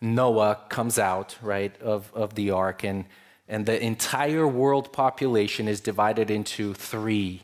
Noah 0.00 0.58
comes 0.68 0.98
out, 0.98 1.36
right, 1.40 1.80
of, 1.80 2.10
of 2.14 2.34
the 2.34 2.50
ark, 2.50 2.82
and, 2.82 3.04
and 3.46 3.64
the 3.64 3.80
entire 3.80 4.48
world 4.48 4.92
population 4.92 5.68
is 5.68 5.78
divided 5.78 6.32
into 6.32 6.74
three, 6.74 7.42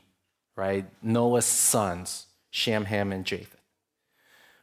right? 0.56 0.84
Noah's 1.00 1.46
sons, 1.46 2.26
Shem, 2.50 2.86
Ham, 2.86 3.12
and 3.12 3.24
Japheth. 3.24 3.60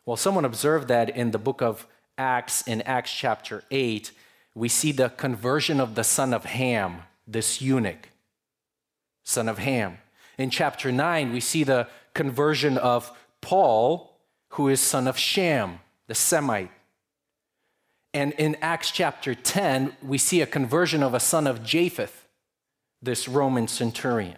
Well, 0.05 0.17
someone 0.17 0.43
observed 0.43 0.89
that 0.89 1.15
in 1.15 1.31
the 1.31 1.39
book 1.39 1.61
of 1.61 1.87
Acts, 2.17 2.61
in 2.67 2.81
Acts 2.81 3.13
chapter 3.13 3.63
8, 3.71 4.11
we 4.53 4.67
see 4.67 4.91
the 4.91 5.09
conversion 5.09 5.79
of 5.79 5.95
the 5.95 6.03
son 6.03 6.33
of 6.33 6.45
Ham, 6.45 7.03
this 7.27 7.61
eunuch, 7.61 8.09
son 9.23 9.47
of 9.47 9.59
Ham. 9.59 9.97
In 10.37 10.49
chapter 10.49 10.91
9, 10.91 11.31
we 11.31 11.39
see 11.39 11.63
the 11.63 11.87
conversion 12.13 12.77
of 12.77 13.11
Paul, 13.39 14.17
who 14.49 14.67
is 14.67 14.79
son 14.79 15.07
of 15.07 15.17
Shem, 15.17 15.79
the 16.07 16.15
Semite. 16.15 16.71
And 18.13 18.33
in 18.33 18.57
Acts 18.61 18.91
chapter 18.91 19.33
10, 19.33 19.95
we 20.03 20.17
see 20.17 20.41
a 20.41 20.45
conversion 20.45 21.01
of 21.01 21.13
a 21.13 21.19
son 21.19 21.47
of 21.47 21.63
Japheth, 21.63 22.27
this 23.01 23.27
Roman 23.27 23.67
centurion. 23.67 24.37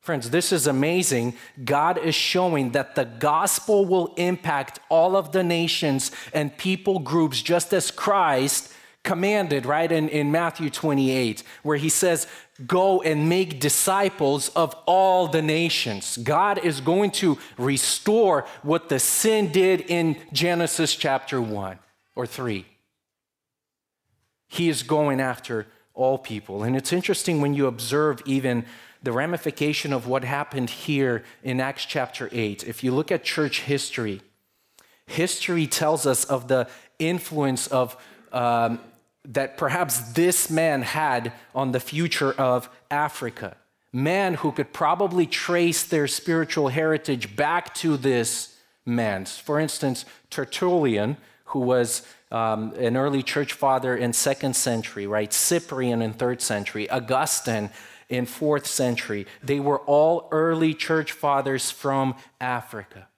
Friends, 0.00 0.30
this 0.30 0.50
is 0.50 0.66
amazing. 0.66 1.34
God 1.62 1.98
is 1.98 2.14
showing 2.14 2.70
that 2.72 2.94
the 2.94 3.04
gospel 3.04 3.84
will 3.84 4.14
impact 4.16 4.80
all 4.88 5.14
of 5.14 5.32
the 5.32 5.44
nations 5.44 6.10
and 6.32 6.56
people 6.56 6.98
groups 6.98 7.42
just 7.42 7.74
as 7.74 7.90
Christ 7.90 8.72
commanded, 9.02 9.66
right, 9.66 9.90
in, 9.90 10.08
in 10.08 10.30
Matthew 10.30 10.70
28, 10.70 11.42
where 11.62 11.76
he 11.76 11.88
says, 11.88 12.26
Go 12.66 13.00
and 13.00 13.28
make 13.28 13.60
disciples 13.60 14.50
of 14.50 14.74
all 14.84 15.26
the 15.26 15.40
nations. 15.40 16.18
God 16.18 16.62
is 16.62 16.82
going 16.82 17.10
to 17.12 17.38
restore 17.56 18.46
what 18.62 18.90
the 18.90 18.98
sin 18.98 19.50
did 19.50 19.80
in 19.82 20.16
Genesis 20.32 20.94
chapter 20.94 21.40
1 21.40 21.78
or 22.14 22.26
3. 22.26 22.66
He 24.48 24.68
is 24.68 24.82
going 24.82 25.20
after 25.20 25.66
all 25.94 26.18
people. 26.18 26.62
And 26.64 26.76
it's 26.76 26.92
interesting 26.92 27.40
when 27.40 27.54
you 27.54 27.66
observe 27.66 28.20
even 28.26 28.66
the 29.02 29.12
ramification 29.12 29.92
of 29.92 30.06
what 30.06 30.24
happened 30.24 30.70
here 30.70 31.24
in 31.42 31.60
Acts 31.60 31.84
chapter 31.84 32.28
8. 32.32 32.64
If 32.66 32.84
you 32.84 32.92
look 32.92 33.10
at 33.10 33.24
church 33.24 33.62
history, 33.62 34.20
history 35.06 35.66
tells 35.66 36.06
us 36.06 36.24
of 36.24 36.48
the 36.48 36.68
influence 36.98 37.66
of 37.68 37.96
um, 38.32 38.80
that 39.24 39.56
perhaps 39.56 40.12
this 40.12 40.50
man 40.50 40.82
had 40.82 41.32
on 41.54 41.72
the 41.72 41.80
future 41.80 42.32
of 42.32 42.68
Africa. 42.90 43.56
Man 43.92 44.34
who 44.34 44.52
could 44.52 44.72
probably 44.72 45.26
trace 45.26 45.82
their 45.82 46.06
spiritual 46.06 46.68
heritage 46.68 47.34
back 47.36 47.74
to 47.76 47.96
this 47.96 48.56
man. 48.86 49.24
For 49.24 49.58
instance, 49.58 50.04
Tertullian, 50.30 51.16
who 51.46 51.60
was 51.60 52.02
um, 52.30 52.72
an 52.74 52.96
early 52.96 53.22
church 53.22 53.52
father 53.52 53.96
in 53.96 54.12
second 54.12 54.54
century, 54.54 55.06
right? 55.06 55.32
Cyprian 55.32 56.02
in 56.02 56.12
third 56.12 56.40
century, 56.40 56.88
Augustine 56.88 57.70
in 58.10 58.26
fourth 58.26 58.66
century. 58.66 59.26
They 59.42 59.60
were 59.60 59.78
all 59.80 60.28
early 60.30 60.74
church 60.74 61.12
fathers 61.12 61.70
from 61.70 62.16
Africa. 62.40 63.08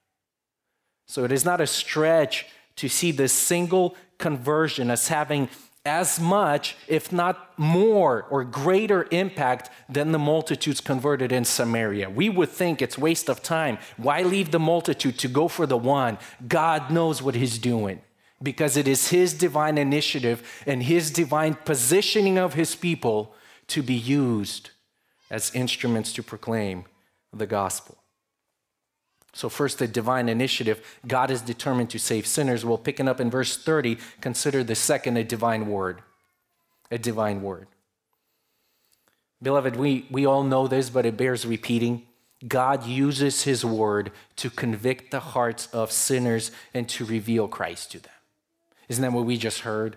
So 1.07 1.25
it 1.25 1.33
is 1.33 1.45
not 1.45 1.61
a 1.61 1.67
stretch 1.67 2.47
to 2.77 2.89
see 2.89 3.11
this 3.11 3.33
single 3.33 3.97
conversion 4.19 4.91
as 4.91 5.09
having 5.09 5.49
as 5.85 6.21
much, 6.21 6.77
if 6.87 7.13
not 7.13 7.59
more 7.59 8.23
or 8.31 8.45
greater 8.45 9.09
impact 9.11 9.69
than 9.89 10.13
the 10.13 10.19
multitudes 10.19 10.81
converted 10.81 11.33
in 11.33 11.45
Samaria. 11.45 12.09
We 12.09 12.29
would 12.29 12.51
think 12.51 12.81
it's 12.81 12.97
waste 12.97 13.29
of 13.29 13.43
time. 13.43 13.79
Why 13.97 14.23
leave 14.23 14.53
the 14.53 14.61
multitude 14.61 15.19
to 15.19 15.29
go 15.29 15.49
for 15.49 15.67
the 15.67 15.77
one? 15.77 16.19
God 16.47 16.91
knows 16.93 17.21
what 17.21 17.35
he's 17.35 17.59
doing 17.59 18.01
because 18.41 18.77
it 18.77 18.87
is 18.87 19.09
his 19.09 19.35
divine 19.35 19.77
initiative 19.77 20.63
and 20.67 20.85
his 20.85 21.11
divine 21.11 21.55
positioning 21.65 22.39
of 22.39 22.55
his 22.55 22.77
people 22.77 23.35
to 23.69 23.83
be 23.83 23.95
used 23.95 24.71
as 25.33 25.53
instruments 25.55 26.13
to 26.13 26.23
proclaim 26.23 26.85
the 27.33 27.47
gospel. 27.47 27.97
So, 29.33 29.49
first, 29.49 29.79
the 29.79 29.89
divine 29.89 30.29
initiative. 30.29 30.99
God 31.07 31.31
is 31.31 31.41
determined 31.41 31.89
to 31.91 31.99
save 31.99 32.27
sinners. 32.27 32.67
We'll 32.67 32.77
pick 32.77 33.01
it 33.01 33.09
up 33.09 33.19
in 33.19 33.31
verse 33.31 33.57
30. 33.57 33.97
Consider 34.21 34.63
the 34.63 34.75
second 34.75 35.17
a 35.17 35.25
divine 35.25 35.69
word. 35.69 36.03
A 36.91 36.99
divine 36.99 37.41
word. 37.41 37.67
Beloved, 39.43 39.75
we, 39.75 40.07
we 40.11 40.27
all 40.27 40.45
know 40.45 40.69
this, 40.69 40.91
but 40.91 41.07
it 41.07 41.17
bears 41.17 41.47
repeating. 41.47 42.07
God 42.47 42.87
uses 42.87 43.45
his 43.45 43.65
word 43.65 44.13
to 44.37 44.51
convict 44.51 45.11
the 45.11 45.21
hearts 45.21 45.67
of 45.69 45.91
sinners 45.91 46.51
and 46.75 46.87
to 46.91 47.07
reveal 47.07 47.49
Christ 47.49 47.93
to 47.93 48.01
them. 48.01 48.13
Isn't 48.91 49.03
that 49.03 49.13
what 49.13 49.25
we 49.25 49.39
just 49.39 49.61
heard? 49.61 49.97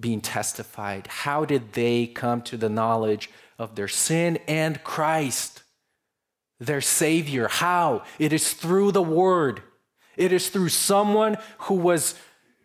Being 0.00 0.22
testified. 0.22 1.06
How 1.08 1.44
did 1.44 1.74
they 1.74 2.06
come 2.06 2.40
to 2.42 2.56
the 2.56 2.70
knowledge 2.70 3.28
of 3.58 3.74
their 3.74 3.88
sin 3.88 4.38
and 4.46 4.82
Christ? 4.84 5.62
their 6.60 6.80
Savior. 6.80 7.48
How? 7.48 8.02
It 8.18 8.32
is 8.32 8.52
through 8.52 8.92
the 8.92 9.02
Word. 9.02 9.62
It 10.16 10.32
is 10.32 10.48
through 10.50 10.70
someone 10.70 11.36
who 11.58 11.74
was 11.74 12.14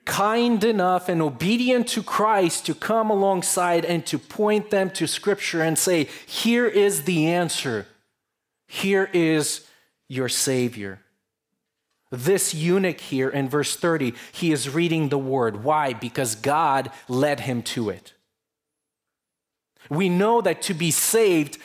kind 0.05 0.63
enough 0.63 1.07
and 1.07 1.21
obedient 1.21 1.87
to 1.89 2.03
Christ 2.03 2.65
to 2.65 2.75
come 2.75 3.09
alongside 3.09 3.85
and 3.85 4.05
to 4.07 4.17
point 4.17 4.69
them 4.69 4.89
to 4.91 5.07
Scripture 5.07 5.61
and 5.61 5.77
say, 5.77 6.09
Here 6.25 6.67
is 6.67 7.03
the 7.03 7.27
answer. 7.27 7.87
Here 8.67 9.09
is 9.13 9.65
your 10.09 10.29
Savior. 10.29 10.99
This 12.11 12.53
eunuch 12.53 12.99
here 12.99 13.29
in 13.29 13.49
verse 13.49 13.75
30, 13.75 14.13
he 14.31 14.51
is 14.51 14.69
reading 14.69 15.09
the 15.09 15.17
Word. 15.17 15.63
Why? 15.63 15.93
Because 15.93 16.35
God 16.35 16.91
led 17.07 17.41
him 17.41 17.61
to 17.63 17.89
it. 17.89 18.13
We 19.89 20.09
know 20.09 20.41
that 20.41 20.61
to 20.63 20.73
be 20.73 20.91
saved, 20.91 21.57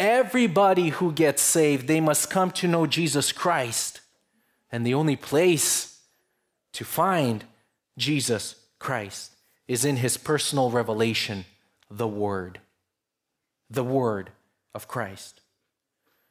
Everybody 0.00 0.88
who 0.88 1.12
gets 1.12 1.42
saved, 1.42 1.86
they 1.86 2.00
must 2.00 2.30
come 2.30 2.50
to 2.52 2.66
know 2.66 2.86
Jesus 2.86 3.32
Christ. 3.32 4.00
And 4.72 4.86
the 4.86 4.94
only 4.94 5.14
place 5.14 6.00
to 6.72 6.86
find 6.86 7.44
Jesus 7.98 8.54
Christ 8.78 9.32
is 9.68 9.84
in 9.84 9.96
his 9.96 10.16
personal 10.16 10.70
revelation, 10.70 11.44
the 11.90 12.08
Word. 12.08 12.60
The 13.68 13.84
Word 13.84 14.30
of 14.74 14.88
Christ. 14.88 15.42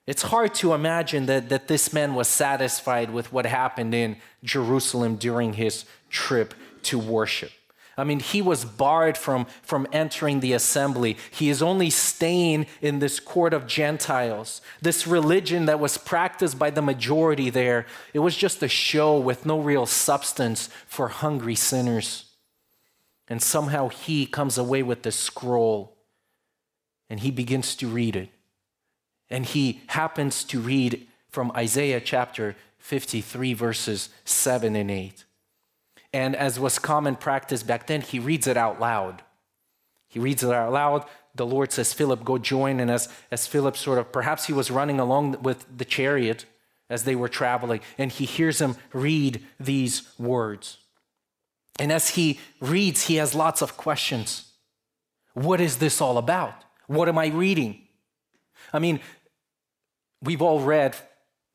It's 0.07 0.23
hard 0.23 0.55
to 0.55 0.73
imagine 0.73 1.27
that, 1.27 1.49
that 1.49 1.67
this 1.67 1.93
man 1.93 2.15
was 2.15 2.27
satisfied 2.27 3.11
with 3.11 3.31
what 3.31 3.45
happened 3.45 3.93
in 3.93 4.17
Jerusalem 4.43 5.15
during 5.15 5.53
his 5.53 5.85
trip 6.09 6.55
to 6.83 6.97
worship. 6.97 7.51
I 7.99 8.03
mean, 8.03 8.19
he 8.19 8.41
was 8.41 8.65
barred 8.65 9.17
from, 9.17 9.45
from 9.61 9.87
entering 9.91 10.39
the 10.39 10.53
assembly. 10.53 11.17
He 11.31 11.49
is 11.49 11.61
only 11.61 11.89
staying 11.89 12.67
in 12.81 12.99
this 12.99 13.19
court 13.19 13.53
of 13.53 13.67
Gentiles. 13.67 14.61
This 14.81 15.05
religion 15.05 15.65
that 15.65 15.79
was 15.79 15.97
practiced 15.97 16.57
by 16.57 16.69
the 16.69 16.81
majority 16.81 17.49
there, 17.49 17.85
it 18.13 18.19
was 18.19 18.35
just 18.35 18.63
a 18.63 18.67
show 18.67 19.19
with 19.19 19.45
no 19.45 19.59
real 19.59 19.85
substance 19.85 20.69
for 20.87 21.09
hungry 21.09 21.55
sinners. 21.55 22.25
And 23.27 23.41
somehow 23.41 23.89
he 23.89 24.25
comes 24.25 24.57
away 24.57 24.81
with 24.81 25.03
this 25.03 25.15
scroll 25.15 25.95
and 27.09 27.19
he 27.19 27.31
begins 27.31 27.75
to 27.75 27.87
read 27.87 28.15
it. 28.15 28.29
And 29.29 29.45
he 29.45 29.81
happens 29.87 30.43
to 30.45 30.59
read 30.59 31.07
from 31.29 31.51
Isaiah 31.51 32.01
chapter 32.01 32.55
53, 32.79 33.53
verses 33.53 34.09
7 34.25 34.75
and 34.75 34.89
8. 34.89 35.25
And 36.11 36.35
as 36.35 36.59
was 36.59 36.79
common 36.79 37.15
practice 37.15 37.63
back 37.63 37.87
then, 37.87 38.01
he 38.01 38.19
reads 38.19 38.47
it 38.47 38.57
out 38.57 38.79
loud. 38.79 39.23
He 40.07 40.19
reads 40.19 40.43
it 40.43 40.51
out 40.51 40.71
loud. 40.71 41.05
The 41.35 41.45
Lord 41.45 41.71
says, 41.71 41.93
Philip, 41.93 42.23
go 42.23 42.37
join. 42.37 42.79
And 42.79 42.89
as, 42.89 43.09
as 43.29 43.45
Philip 43.45 43.77
sort 43.77 43.99
of, 43.99 44.11
perhaps 44.11 44.45
he 44.45 44.53
was 44.53 44.71
running 44.71 44.99
along 44.99 45.43
with 45.43 45.65
the 45.75 45.85
chariot 45.85 46.45
as 46.89 47.03
they 47.03 47.15
were 47.15 47.29
traveling, 47.29 47.81
and 47.97 48.11
he 48.11 48.25
hears 48.25 48.59
him 48.59 48.75
read 48.93 49.43
these 49.59 50.09
words. 50.17 50.77
And 51.77 51.91
as 51.91 52.09
he 52.09 52.39
reads, 52.59 53.03
he 53.03 53.15
has 53.15 53.35
lots 53.35 53.61
of 53.61 53.77
questions. 53.77 54.51
What 55.33 55.61
is 55.61 55.77
this 55.77 56.01
all 56.01 56.17
about? 56.17 56.53
What 56.87 57.07
am 57.07 57.17
I 57.17 57.27
reading? 57.27 57.81
I 58.73 58.79
mean, 58.79 58.99
we've 60.21 60.41
all 60.41 60.61
read, 60.61 60.95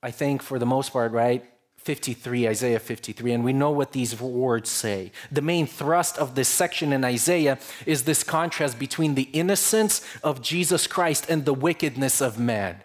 I 0.03 0.13
think, 0.13 0.41
for 0.41 0.59
the 0.59 0.67
most 0.67 0.93
part, 0.93 1.13
right? 1.13 1.45
53, 1.85 2.49
Isaiah 2.49 2.79
53, 2.79 3.33
and 3.33 3.45
we 3.45 3.53
know 3.53 3.71
what 3.71 3.93
these 3.93 4.19
words 4.19 4.71
say. 4.71 5.13
The 5.31 5.43
main 5.43 5.67
thrust 5.67 6.17
of 6.17 6.35
this 6.35 6.49
section 6.49 6.95
in 6.95 7.05
Isaiah 7.05 7.59
is 7.85 8.05
this 8.05 8.23
contrast 8.23 8.79
between 8.79 9.15
the 9.15 9.29
innocence 9.35 10.01
of 10.23 10.41
Jesus 10.41 10.87
Christ 10.87 11.29
and 11.29 11.45
the 11.45 11.53
wickedness 11.53 12.23
of 12.23 12.39
man. 12.39 12.83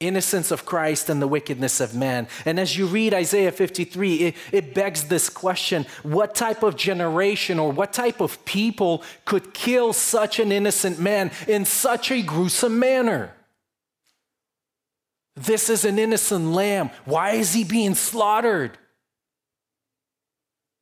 Innocence 0.00 0.50
of 0.50 0.66
Christ 0.66 1.08
and 1.08 1.22
the 1.22 1.28
wickedness 1.28 1.80
of 1.80 1.94
man. 1.94 2.28
And 2.44 2.60
as 2.60 2.76
you 2.76 2.86
read 2.86 3.14
Isaiah 3.14 3.52
53, 3.52 4.16
it, 4.16 4.34
it 4.50 4.74
begs 4.74 5.04
this 5.04 5.30
question 5.30 5.86
what 6.02 6.34
type 6.34 6.62
of 6.62 6.76
generation 6.76 7.58
or 7.58 7.72
what 7.72 7.94
type 7.94 8.20
of 8.20 8.44
people 8.44 9.02
could 9.24 9.54
kill 9.54 9.94
such 9.94 10.38
an 10.38 10.52
innocent 10.52 10.98
man 10.98 11.30
in 11.48 11.64
such 11.64 12.10
a 12.10 12.20
gruesome 12.20 12.78
manner? 12.78 13.32
This 15.34 15.70
is 15.70 15.84
an 15.84 15.98
innocent 15.98 16.52
lamb. 16.52 16.90
Why 17.04 17.32
is 17.32 17.54
he 17.54 17.64
being 17.64 17.94
slaughtered? 17.94 18.76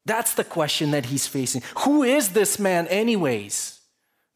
That's 0.06 0.34
the 0.34 0.44
question 0.44 0.90
that 0.90 1.06
he's 1.06 1.26
facing. 1.26 1.62
Who 1.80 2.02
is 2.02 2.30
this 2.30 2.58
man, 2.58 2.88
anyways? 2.88 3.80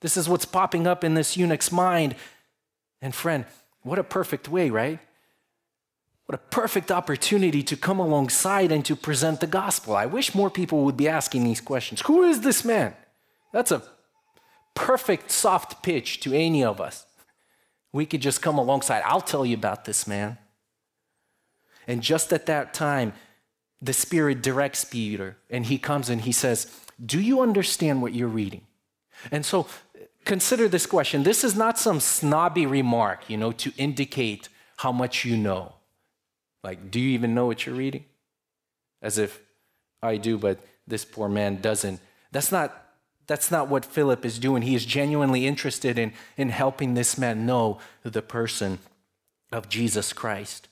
This 0.03 0.17
is 0.17 0.29
what's 0.29 0.45
popping 0.45 0.87
up 0.87 1.03
in 1.03 1.15
this 1.15 1.37
eunuch's 1.37 1.73
mind. 1.73 2.15
And, 3.01 3.15
friend, 3.15 3.45
what 3.83 3.99
a 3.99 4.05
perfect 4.05 4.49
way, 4.49 4.71
right? 4.71 5.01
What 6.27 6.37
a 6.37 6.51
perfect 6.51 6.91
opportunity 6.91 7.63
to 7.65 7.77
come 7.77 7.99
alongside 7.99 8.73
and 8.73 8.85
to 8.85 8.97
present 8.97 9.41
the 9.41 9.47
gospel. 9.47 9.97
I 9.97 10.07
wish 10.07 10.35
more 10.35 10.51
people 10.51 10.85
would 10.85 10.97
be 10.97 11.09
asking 11.09 11.45
these 11.45 11.61
questions. 11.61 12.03
Who 12.03 12.23
is 12.23 12.41
this 12.41 12.65
man? 12.65 12.95
That's 13.53 13.73
a 13.73 13.83
perfect 14.75 15.31
soft 15.31 15.83
pitch 15.83 16.21
to 16.21 16.33
any 16.33 16.65
of 16.65 16.81
us 16.81 17.05
we 17.95 18.05
could 18.05 18.21
just 18.21 18.43
come 18.43 18.59
alongside. 18.59 19.03
I'll 19.07 19.21
tell 19.21 19.47
you 19.47 19.55
about 19.55 19.85
this 19.85 20.09
man. 20.09 20.37
And 21.87 22.03
just 22.03 22.33
at 22.33 22.47
that 22.47 22.75
time, 22.75 23.13
the 23.81 23.93
Spirit 23.93 24.43
directs 24.43 24.85
Peter, 24.85 25.37
and 25.49 25.65
he 25.67 25.79
comes 25.79 26.11
and 26.11 26.23
he 26.23 26.33
says, 26.33 26.67
Do 27.05 27.21
you 27.21 27.41
understand 27.41 28.03
what 28.03 28.13
you're 28.13 28.27
reading? 28.27 28.63
And 29.31 29.47
so 29.47 29.69
consider 30.25 30.67
this 30.67 30.87
question. 30.87 31.23
This 31.23 31.45
is 31.45 31.55
not 31.55 31.79
some 31.79 32.01
snobby 32.01 32.67
remark, 32.67 33.31
you 33.31 33.37
know, 33.37 33.53
to 33.53 33.73
indicate 33.77 34.49
how 34.79 34.91
much 34.91 35.25
you 35.25 35.37
know. 35.37 35.75
Like, 36.65 36.91
do 36.91 36.99
you 36.99 37.11
even 37.11 37.33
know 37.33 37.47
what 37.47 37.65
you're 37.65 37.77
reading? 37.77 38.07
As 39.03 39.19
if 39.19 39.41
I 40.03 40.17
do, 40.17 40.37
but 40.37 40.59
this 40.85 41.05
poor 41.05 41.29
man 41.29 41.61
doesn't. 41.61 42.01
That's 42.33 42.51
not 42.51 42.84
that's 43.27 43.51
not 43.51 43.69
what 43.69 43.85
Philip 43.85 44.25
is 44.25 44.39
doing. 44.39 44.63
He 44.63 44.75
is 44.75 44.85
genuinely 44.85 45.47
interested 45.47 45.99
in, 45.99 46.13
in 46.37 46.51
helping 46.51 46.95
this 46.95 47.17
man 47.17 47.47
know 47.47 47.79
the 48.03 48.23
person 48.23 48.79
of 49.51 49.69
Jesus 49.69 50.13
Christ. 50.13 50.69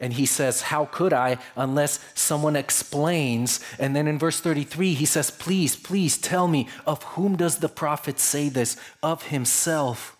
And 0.00 0.12
he 0.12 0.26
says, 0.26 0.62
How 0.62 0.84
could 0.84 1.12
I 1.12 1.38
unless 1.56 1.98
someone 2.14 2.54
explains? 2.54 3.60
And 3.80 3.96
then 3.96 4.06
in 4.06 4.18
verse 4.18 4.38
33, 4.38 4.94
he 4.94 5.04
says, 5.04 5.30
Please, 5.30 5.74
please 5.74 6.16
tell 6.16 6.46
me, 6.46 6.68
of 6.86 7.02
whom 7.02 7.36
does 7.36 7.58
the 7.58 7.68
prophet 7.68 8.20
say 8.20 8.48
this? 8.48 8.76
Of 9.02 9.24
himself 9.24 10.16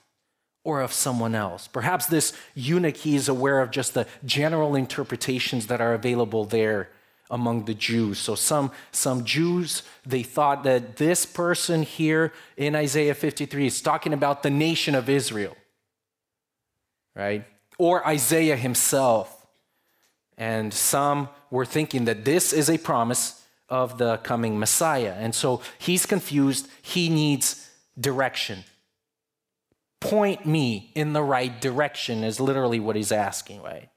or 0.64 0.80
of 0.80 0.92
someone 0.92 1.36
else? 1.36 1.68
Perhaps 1.68 2.06
this 2.06 2.32
eunuch, 2.56 2.96
he 2.96 3.14
is 3.14 3.28
aware 3.28 3.60
of 3.60 3.70
just 3.70 3.94
the 3.94 4.08
general 4.24 4.74
interpretations 4.74 5.68
that 5.68 5.80
are 5.80 5.94
available 5.94 6.44
there 6.44 6.90
among 7.30 7.64
the 7.64 7.74
Jews. 7.74 8.18
So 8.18 8.34
some, 8.34 8.72
some 8.92 9.24
Jews, 9.24 9.82
they 10.06 10.22
thought 10.22 10.64
that 10.64 10.96
this 10.96 11.26
person 11.26 11.82
here 11.82 12.32
in 12.56 12.74
Isaiah 12.74 13.14
53 13.14 13.66
is 13.66 13.80
talking 13.80 14.12
about 14.12 14.42
the 14.42 14.50
nation 14.50 14.94
of 14.94 15.08
Israel, 15.08 15.56
right? 17.14 17.44
Or 17.78 18.06
Isaiah 18.06 18.56
himself. 18.56 19.46
And 20.36 20.72
some 20.72 21.28
were 21.50 21.66
thinking 21.66 22.04
that 22.06 22.24
this 22.24 22.52
is 22.52 22.70
a 22.70 22.78
promise 22.78 23.44
of 23.68 23.98
the 23.98 24.18
coming 24.18 24.58
Messiah. 24.58 25.14
And 25.18 25.34
so 25.34 25.60
he's 25.78 26.06
confused. 26.06 26.68
He 26.80 27.08
needs 27.08 27.68
direction. 27.98 28.64
Point 30.00 30.46
me 30.46 30.92
in 30.94 31.12
the 31.12 31.22
right 31.22 31.60
direction 31.60 32.24
is 32.24 32.40
literally 32.40 32.80
what 32.80 32.96
he's 32.96 33.12
asking, 33.12 33.62
right? 33.62 33.90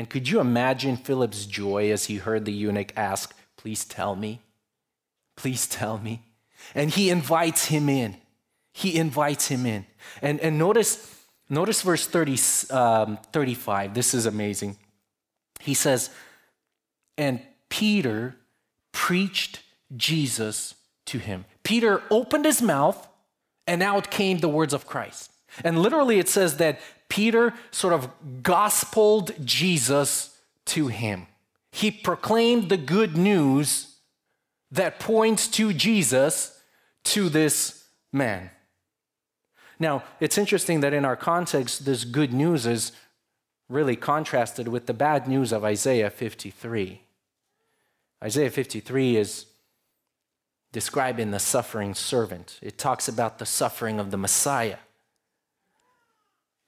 And 0.00 0.08
could 0.08 0.30
you 0.30 0.40
imagine 0.40 0.96
Philip's 0.96 1.44
joy 1.44 1.90
as 1.92 2.06
he 2.06 2.16
heard 2.16 2.46
the 2.46 2.52
eunuch 2.54 2.90
ask, 2.96 3.34
Please 3.58 3.84
tell 3.84 4.16
me? 4.16 4.40
Please 5.36 5.66
tell 5.66 5.98
me. 5.98 6.22
And 6.74 6.88
he 6.88 7.10
invites 7.10 7.66
him 7.66 7.90
in. 7.90 8.16
He 8.72 8.96
invites 8.96 9.48
him 9.48 9.66
in. 9.66 9.84
And, 10.22 10.40
and 10.40 10.58
notice, 10.58 11.22
notice 11.50 11.82
verse 11.82 12.06
30, 12.06 12.38
um, 12.70 13.18
35. 13.30 13.92
This 13.92 14.14
is 14.14 14.24
amazing. 14.24 14.78
He 15.60 15.74
says, 15.74 16.08
And 17.18 17.42
Peter 17.68 18.36
preached 18.92 19.60
Jesus 19.94 20.76
to 21.04 21.18
him. 21.18 21.44
Peter 21.62 22.02
opened 22.10 22.46
his 22.46 22.62
mouth, 22.62 23.06
and 23.66 23.82
out 23.82 24.10
came 24.10 24.38
the 24.38 24.48
words 24.48 24.72
of 24.72 24.86
Christ. 24.86 25.30
And 25.62 25.78
literally, 25.78 26.18
it 26.18 26.30
says 26.30 26.56
that 26.56 26.80
Peter 27.10 27.52
sort 27.70 27.92
of 27.92 28.08
gospeled 28.42 29.32
Jesus 29.44 30.38
to 30.64 30.86
him. 30.86 31.26
He 31.72 31.90
proclaimed 31.90 32.70
the 32.70 32.78
good 32.78 33.16
news 33.16 33.96
that 34.70 34.98
points 34.98 35.46
to 35.48 35.74
Jesus 35.74 36.58
to 37.04 37.28
this 37.28 37.84
man. 38.12 38.50
Now, 39.78 40.04
it's 40.20 40.38
interesting 40.38 40.80
that 40.80 40.94
in 40.94 41.04
our 41.04 41.16
context, 41.16 41.84
this 41.84 42.04
good 42.04 42.32
news 42.32 42.66
is 42.66 42.92
really 43.68 43.96
contrasted 43.96 44.68
with 44.68 44.86
the 44.86 44.94
bad 44.94 45.26
news 45.26 45.52
of 45.52 45.64
Isaiah 45.64 46.10
53. 46.10 47.02
Isaiah 48.22 48.50
53 48.50 49.16
is 49.16 49.46
describing 50.72 51.30
the 51.30 51.38
suffering 51.38 51.94
servant, 51.94 52.58
it 52.62 52.78
talks 52.78 53.08
about 53.08 53.38
the 53.38 53.46
suffering 53.46 53.98
of 53.98 54.10
the 54.10 54.16
Messiah. 54.16 54.76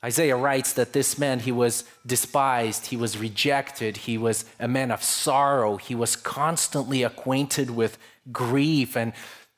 Isaiah 0.04 0.36
writes 0.36 0.72
that 0.72 0.92
this 0.92 1.16
man, 1.16 1.40
he 1.40 1.52
was 1.52 1.84
despised, 2.04 2.86
he 2.86 2.96
was 2.96 3.18
rejected, 3.18 3.98
he 3.98 4.18
was 4.18 4.44
a 4.58 4.66
man 4.66 4.90
of 4.90 5.02
sorrow, 5.02 5.76
he 5.76 5.94
was 5.94 6.16
constantly 6.16 7.04
acquainted 7.04 7.70
with 7.70 7.98
grief. 8.32 8.96
And 8.96 9.12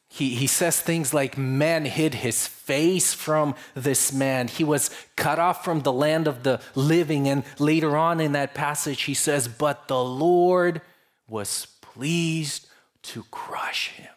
he, 0.09 0.35
he 0.35 0.47
says 0.47 0.81
things 0.81 1.15
like, 1.15 1.39
Man 1.39 1.87
hid 1.87 2.15
his 2.15 2.47
face 2.47 3.15
from 3.15 3.55
this 3.75 4.13
man. 4.13 4.49
He 4.49 4.65
was 4.65 4.91
cut 5.17 5.39
off 5.39 5.65
from 5.65 5.81
the 5.81 5.93
land 5.93 6.29
of 6.29 6.43
the 6.43 6.61
living. 6.75 7.27
And 7.27 7.43
later 7.59 7.97
on 7.97 8.21
in 8.21 8.33
that 8.33 8.55
passage, 8.55 9.03
he 9.03 9.15
says, 9.15 9.49
But 9.49 9.89
the 9.89 10.03
Lord 10.05 10.83
was 11.27 11.67
pleased 11.81 12.69
to 13.03 13.25
crush 13.31 13.89
him. 13.91 14.13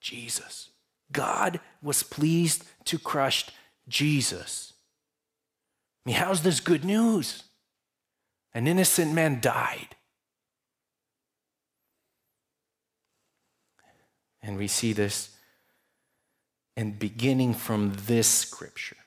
Jesus. 0.00 0.70
God 1.12 1.60
was 1.82 2.02
pleased 2.02 2.64
to 2.86 2.98
crush 2.98 3.46
Jesus. 3.88 4.72
I 6.06 6.10
mean, 6.10 6.16
how's 6.18 6.42
this 6.42 6.60
good 6.60 6.84
news? 6.84 7.42
An 8.54 8.68
innocent 8.68 9.12
man 9.12 9.40
died. 9.40 9.96
And 14.40 14.56
we 14.56 14.68
see 14.68 14.92
this 14.92 15.36
and 16.76 16.96
beginning 16.96 17.54
from 17.54 17.92
this 18.06 18.28
scripture. 18.28 18.98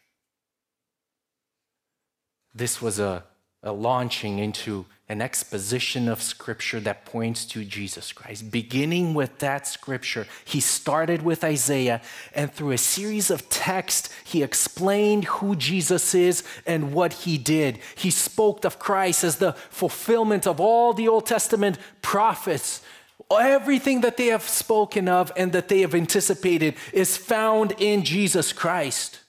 This 2.53 2.81
was 2.81 2.99
a, 2.99 3.23
a 3.63 3.71
launching 3.71 4.39
into 4.39 4.85
an 5.10 5.24
exposition 5.24 6.08
of 6.08 6.22
scripture 6.22 6.80
that 6.80 7.04
points 7.04 7.43
to 7.43 7.65
Jesus 7.65 8.13
Christ. 8.13 8.52
Beginning 8.52 9.15
with 9.15 9.39
that 9.39 9.65
scripture, 9.65 10.28
he 10.45 10.60
started 10.60 11.24
with 11.24 11.43
Isaiah, 11.43 12.00
and 12.36 12.54
through 12.54 12.72
a 12.72 12.78
series 12.78 13.32
of 13.32 13.50
texts, 13.50 14.10
he 14.24 14.43
explained 14.43 15.26
who 15.26 15.56
Jesus 15.56 16.13
is 16.13 16.43
and 16.67 16.93
what 16.93 17.13
he 17.13 17.39
did. 17.39 17.80
He 17.95 18.12
spoke 18.12 18.63
of 18.63 18.78
Christ 18.78 19.24
as 19.24 19.38
the 19.38 19.54
fulfillment 19.54 20.45
of 20.45 20.60
all 20.60 20.93
the 20.93 21.08
Old 21.08 21.26
Testament 21.26 21.80
prophets. 22.04 22.84
Everything 23.32 24.02
that 24.02 24.15
they 24.15 24.28
have 24.28 24.48
spoken 24.48 25.10
of 25.10 25.32
and 25.36 25.52
that 25.54 25.69
they 25.69 25.82
have 25.82 25.95
anticipated 25.95 26.76
is 26.93 27.17
found 27.17 27.74
in 27.80 28.04
Jesus 28.04 28.54
Christ. 28.54 29.22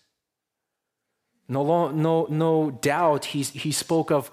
No, 1.48 1.90
no, 1.90 2.26
no 2.28 2.70
doubt, 2.70 3.24
he, 3.26 3.42
he 3.42 3.72
spoke 3.72 4.10
of 4.10 4.30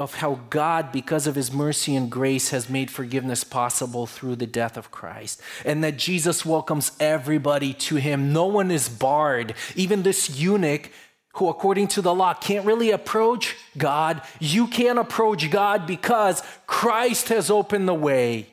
of 0.00 0.14
how 0.14 0.40
God, 0.48 0.92
because 0.92 1.26
of 1.26 1.34
his 1.34 1.52
mercy 1.52 1.94
and 1.94 2.10
grace, 2.10 2.50
has 2.50 2.70
made 2.70 2.90
forgiveness 2.90 3.44
possible 3.44 4.06
through 4.06 4.36
the 4.36 4.46
death 4.46 4.76
of 4.78 4.90
Christ. 4.90 5.42
And 5.64 5.84
that 5.84 5.98
Jesus 5.98 6.46
welcomes 6.46 6.92
everybody 6.98 7.74
to 7.74 7.96
him. 7.96 8.32
No 8.32 8.46
one 8.46 8.70
is 8.70 8.88
barred. 8.88 9.54
Even 9.76 10.02
this 10.02 10.30
eunuch, 10.30 10.90
who, 11.34 11.48
according 11.48 11.88
to 11.88 12.02
the 12.02 12.14
law, 12.14 12.32
can't 12.32 12.64
really 12.64 12.90
approach 12.90 13.56
God, 13.76 14.22
you 14.40 14.66
can't 14.66 14.98
approach 14.98 15.50
God 15.50 15.86
because 15.86 16.42
Christ 16.66 17.28
has 17.28 17.50
opened 17.50 17.86
the 17.86 17.94
way 17.94 18.48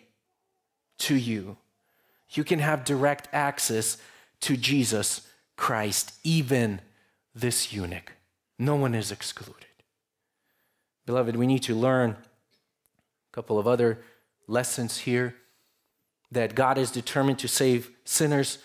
to 1.00 1.16
you. 1.16 1.58
You 2.32 2.44
can 2.44 2.60
have 2.60 2.84
direct 2.84 3.30
access 3.32 3.98
to 4.42 4.58
Jesus 4.58 5.22
Christ, 5.56 6.14
even 6.24 6.82
this 7.34 7.72
eunuch. 7.72 8.12
No 8.60 8.76
one 8.76 8.94
is 8.94 9.12
excluded. 9.12 9.67
Beloved, 11.08 11.38
we 11.38 11.48
need 11.48 11.64
to 11.64 11.74
learn 11.74 12.12
a 12.12 12.18
couple 13.32 13.58
of 13.58 13.66
other 13.66 14.00
lessons 14.46 14.98
here 15.00 15.36
that 16.32 16.54
God 16.54 16.78
is 16.78 16.92
determined 16.92 17.40
to 17.40 17.48
save 17.48 17.90
sinners 18.04 18.58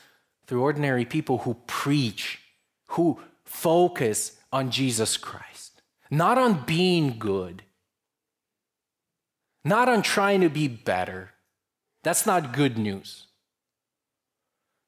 through 0.46 0.60
ordinary 0.60 1.04
people 1.04 1.38
who 1.38 1.54
preach, 1.68 2.40
who 2.88 3.20
focus 3.44 4.38
on 4.52 4.72
Jesus 4.72 5.16
Christ, 5.16 5.82
not 6.10 6.36
on 6.36 6.64
being 6.66 7.16
good, 7.20 7.62
not 9.64 9.88
on 9.88 10.02
trying 10.02 10.40
to 10.40 10.48
be 10.48 10.66
better. 10.66 11.30
That's 12.02 12.26
not 12.26 12.52
good 12.52 12.76
news. 12.76 13.28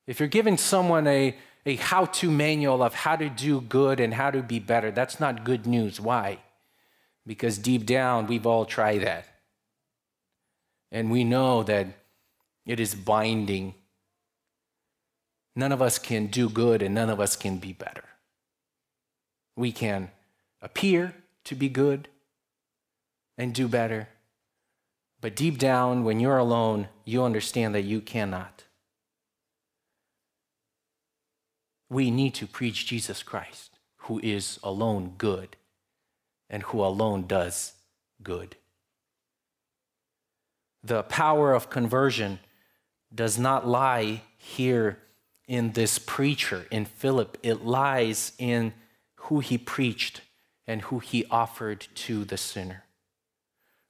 If 0.08 0.18
you're 0.18 0.28
giving 0.28 0.58
someone 0.58 1.06
a, 1.06 1.36
a 1.64 1.76
how 1.76 2.06
to 2.06 2.32
manual 2.32 2.82
of 2.82 2.94
how 2.94 3.14
to 3.14 3.28
do 3.28 3.60
good 3.60 4.00
and 4.00 4.12
how 4.12 4.32
to 4.32 4.42
be 4.42 4.58
better, 4.58 4.90
that's 4.90 5.20
not 5.20 5.44
good 5.44 5.66
news. 5.66 6.00
Why? 6.00 6.40
Because 7.26 7.58
deep 7.58 7.86
down, 7.86 8.26
we've 8.26 8.46
all 8.46 8.64
tried 8.64 9.02
that. 9.02 9.26
And 10.92 11.10
we 11.10 11.24
know 11.24 11.62
that 11.62 11.86
it 12.66 12.80
is 12.80 12.94
binding. 12.94 13.74
None 15.56 15.72
of 15.72 15.80
us 15.80 15.98
can 15.98 16.26
do 16.26 16.48
good 16.48 16.82
and 16.82 16.94
none 16.94 17.10
of 17.10 17.20
us 17.20 17.36
can 17.36 17.58
be 17.58 17.72
better. 17.72 18.04
We 19.56 19.72
can 19.72 20.10
appear 20.60 21.14
to 21.44 21.54
be 21.54 21.68
good 21.68 22.08
and 23.36 23.54
do 23.54 23.68
better, 23.68 24.08
but 25.20 25.36
deep 25.36 25.58
down, 25.58 26.04
when 26.04 26.20
you're 26.20 26.38
alone, 26.38 26.88
you 27.04 27.24
understand 27.24 27.74
that 27.74 27.82
you 27.82 28.00
cannot. 28.00 28.64
We 31.88 32.10
need 32.10 32.34
to 32.34 32.46
preach 32.46 32.86
Jesus 32.86 33.22
Christ, 33.22 33.78
who 33.98 34.20
is 34.22 34.58
alone 34.62 35.14
good 35.16 35.56
and 36.48 36.62
who 36.64 36.84
alone 36.84 37.26
does 37.26 37.72
good. 38.22 38.56
The 40.82 41.02
power 41.02 41.54
of 41.54 41.70
conversion 41.70 42.40
does 43.14 43.38
not 43.38 43.66
lie 43.66 44.22
here 44.36 44.98
in 45.46 45.72
this 45.72 45.98
preacher, 45.98 46.66
in 46.70 46.84
Philip. 46.84 47.38
It 47.42 47.64
lies 47.64 48.32
in 48.38 48.72
who 49.16 49.40
he 49.40 49.56
preached 49.56 50.20
and 50.66 50.82
who 50.82 50.98
he 50.98 51.24
offered 51.30 51.86
to 51.94 52.24
the 52.24 52.36
sinner. 52.36 52.84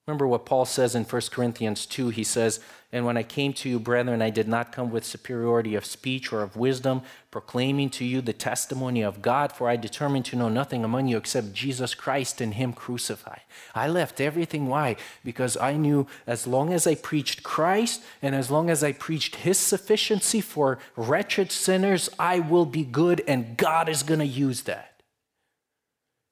Remember 0.07 0.27
what 0.27 0.45
Paul 0.45 0.67
says 0.67 0.95
in 0.95 1.05
1 1.05 1.23
Corinthians 1.31 1.87
2. 1.87 2.11
He 2.11 2.25
says, 2.25 2.61
And 2.93 3.07
when 3.07 3.17
I 3.17 3.23
came 3.23 3.55
to 3.55 3.71
you, 3.71 3.81
brethren, 3.81 4.21
I 4.21 4.29
did 4.29 4.47
not 4.47 4.71
come 4.71 4.91
with 4.91 5.03
superiority 5.03 5.75
of 5.77 5.87
speech 5.87 6.31
or 6.31 6.43
of 6.43 6.57
wisdom, 6.57 7.01
proclaiming 7.31 7.89
to 7.91 8.05
you 8.05 8.21
the 8.21 8.35
testimony 8.35 9.01
of 9.01 9.23
God, 9.23 9.51
for 9.51 9.67
I 9.67 9.77
determined 9.77 10.27
to 10.27 10.37
know 10.37 10.51
nothing 10.51 10.85
among 10.85 11.09
you 11.09 11.17
except 11.17 11.55
Jesus 11.55 11.95
Christ 11.95 12.43
and 12.43 12.53
Him 12.53 12.75
crucified. 12.75 13.41
I 13.75 13.89
left 13.89 14.21
everything. 14.21 14.67
Why? 14.67 14.97
Because 15.25 15.57
I 15.57 15.79
knew 15.79 16.07
as 16.27 16.47
long 16.47 16.75
as 16.75 16.87
I 16.87 16.97
preached 16.97 17.43
Christ 17.43 18.03
and 18.21 18.35
as 18.35 18.51
long 18.51 18.69
as 18.69 18.85
I 18.85 18.93
preached 18.93 19.37
His 19.37 19.59
sufficiency 19.59 20.43
for 20.43 20.79
wretched 20.97 21.51
sinners, 21.51 22.11
I 22.19 22.41
will 22.41 22.67
be 22.67 22.85
good, 22.85 23.23
and 23.27 23.57
God 23.57 23.89
is 23.89 24.03
going 24.03 24.21
to 24.21 24.27
use 24.27 24.63
that 24.63 25.03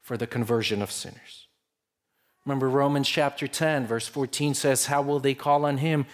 for 0.02 0.18
the 0.18 0.26
conversion 0.26 0.82
of 0.82 0.92
sinners. 0.92 1.41
Remember, 2.44 2.68
Romans 2.68 3.08
chapter 3.08 3.46
10, 3.46 3.86
verse 3.86 4.08
14 4.08 4.54
says, 4.54 4.86
How 4.86 5.02
will 5.02 5.20
they 5.20 5.34
call 5.34 5.64
on 5.64 5.78
him 5.78 6.06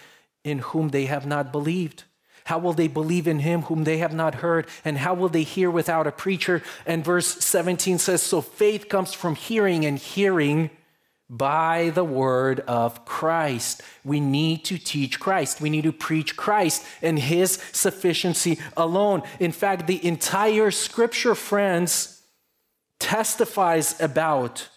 in 0.43 0.59
whom 0.59 0.89
they 0.89 1.05
have 1.05 1.25
not 1.25 1.51
believed? 1.51 2.03
How 2.45 2.57
will 2.57 2.73
they 2.73 2.87
believe 2.87 3.27
in 3.27 3.39
him 3.39 3.63
whom 3.63 3.83
they 3.83 3.97
have 3.97 4.13
not 4.13 4.35
heard? 4.35 4.67
And 4.83 4.97
how 4.97 5.13
will 5.13 5.29
they 5.29 5.43
hear 5.43 5.69
without 5.69 6.07
a 6.07 6.11
preacher? 6.11 6.63
And 6.85 7.05
verse 7.05 7.27
17 7.43 7.99
says, 7.99 8.21
So 8.21 8.41
faith 8.41 8.89
comes 8.89 9.13
from 9.13 9.35
hearing, 9.35 9.85
and 9.85 9.97
hearing 9.97 10.69
by 11.29 11.91
the 11.93 12.03
word 12.03 12.61
of 12.61 13.05
Christ. 13.05 13.83
We 14.03 14.19
need 14.19 14.65
to 14.65 14.79
teach 14.79 15.19
Christ. 15.19 15.61
We 15.61 15.69
need 15.69 15.83
to 15.83 15.91
preach 15.91 16.35
Christ 16.35 16.83
and 17.03 17.19
his 17.19 17.61
sufficiency 17.71 18.59
alone. 18.75 19.21
In 19.39 19.51
fact, 19.51 19.85
the 19.85 20.03
entire 20.03 20.71
scripture, 20.71 21.35
friends, 21.35 22.23
testifies 22.99 23.99
about 24.01 24.69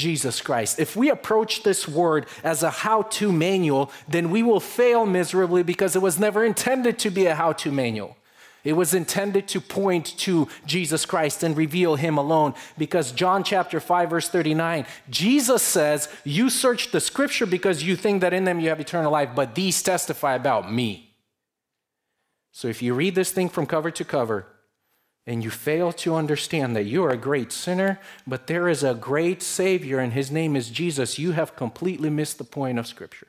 Jesus 0.00 0.40
Christ. 0.40 0.80
If 0.80 0.96
we 0.96 1.10
approach 1.10 1.62
this 1.62 1.86
word 1.86 2.26
as 2.42 2.62
a 2.62 2.70
how 2.70 3.02
to 3.02 3.30
manual, 3.30 3.92
then 4.08 4.30
we 4.30 4.42
will 4.42 4.58
fail 4.58 5.04
miserably 5.04 5.62
because 5.62 5.94
it 5.94 6.02
was 6.02 6.18
never 6.18 6.42
intended 6.42 6.98
to 7.00 7.10
be 7.10 7.26
a 7.26 7.34
how 7.34 7.52
to 7.52 7.70
manual. 7.70 8.16
It 8.64 8.72
was 8.74 8.94
intended 8.94 9.46
to 9.48 9.60
point 9.60 10.18
to 10.18 10.48
Jesus 10.66 11.06
Christ 11.06 11.42
and 11.42 11.56
reveal 11.56 11.96
him 11.96 12.18
alone 12.18 12.54
because 12.76 13.12
John 13.12 13.44
chapter 13.44 13.78
5 13.78 14.10
verse 14.10 14.28
39 14.28 14.86
Jesus 15.10 15.62
says, 15.62 16.08
"You 16.24 16.48
search 16.50 16.90
the 16.90 17.00
scripture 17.00 17.46
because 17.46 17.82
you 17.82 17.94
think 17.94 18.22
that 18.22 18.34
in 18.34 18.44
them 18.44 18.60
you 18.60 18.70
have 18.70 18.80
eternal 18.80 19.12
life, 19.12 19.30
but 19.34 19.54
these 19.54 19.82
testify 19.82 20.34
about 20.34 20.72
me." 20.72 21.14
So 22.52 22.68
if 22.68 22.82
you 22.82 22.94
read 22.94 23.14
this 23.14 23.32
thing 23.32 23.48
from 23.48 23.66
cover 23.66 23.90
to 23.90 24.04
cover, 24.04 24.46
and 25.30 25.44
you 25.44 25.50
fail 25.50 25.92
to 25.92 26.16
understand 26.16 26.74
that 26.74 26.86
you 26.86 27.04
are 27.04 27.10
a 27.10 27.16
great 27.16 27.52
sinner, 27.52 28.00
but 28.26 28.48
there 28.48 28.68
is 28.68 28.82
a 28.82 28.94
great 28.94 29.44
Savior, 29.44 30.00
and 30.00 30.12
his 30.12 30.28
name 30.28 30.56
is 30.56 30.68
Jesus, 30.68 31.20
you 31.20 31.30
have 31.30 31.54
completely 31.54 32.10
missed 32.10 32.38
the 32.38 32.42
point 32.42 32.80
of 32.80 32.86
Scripture. 32.88 33.28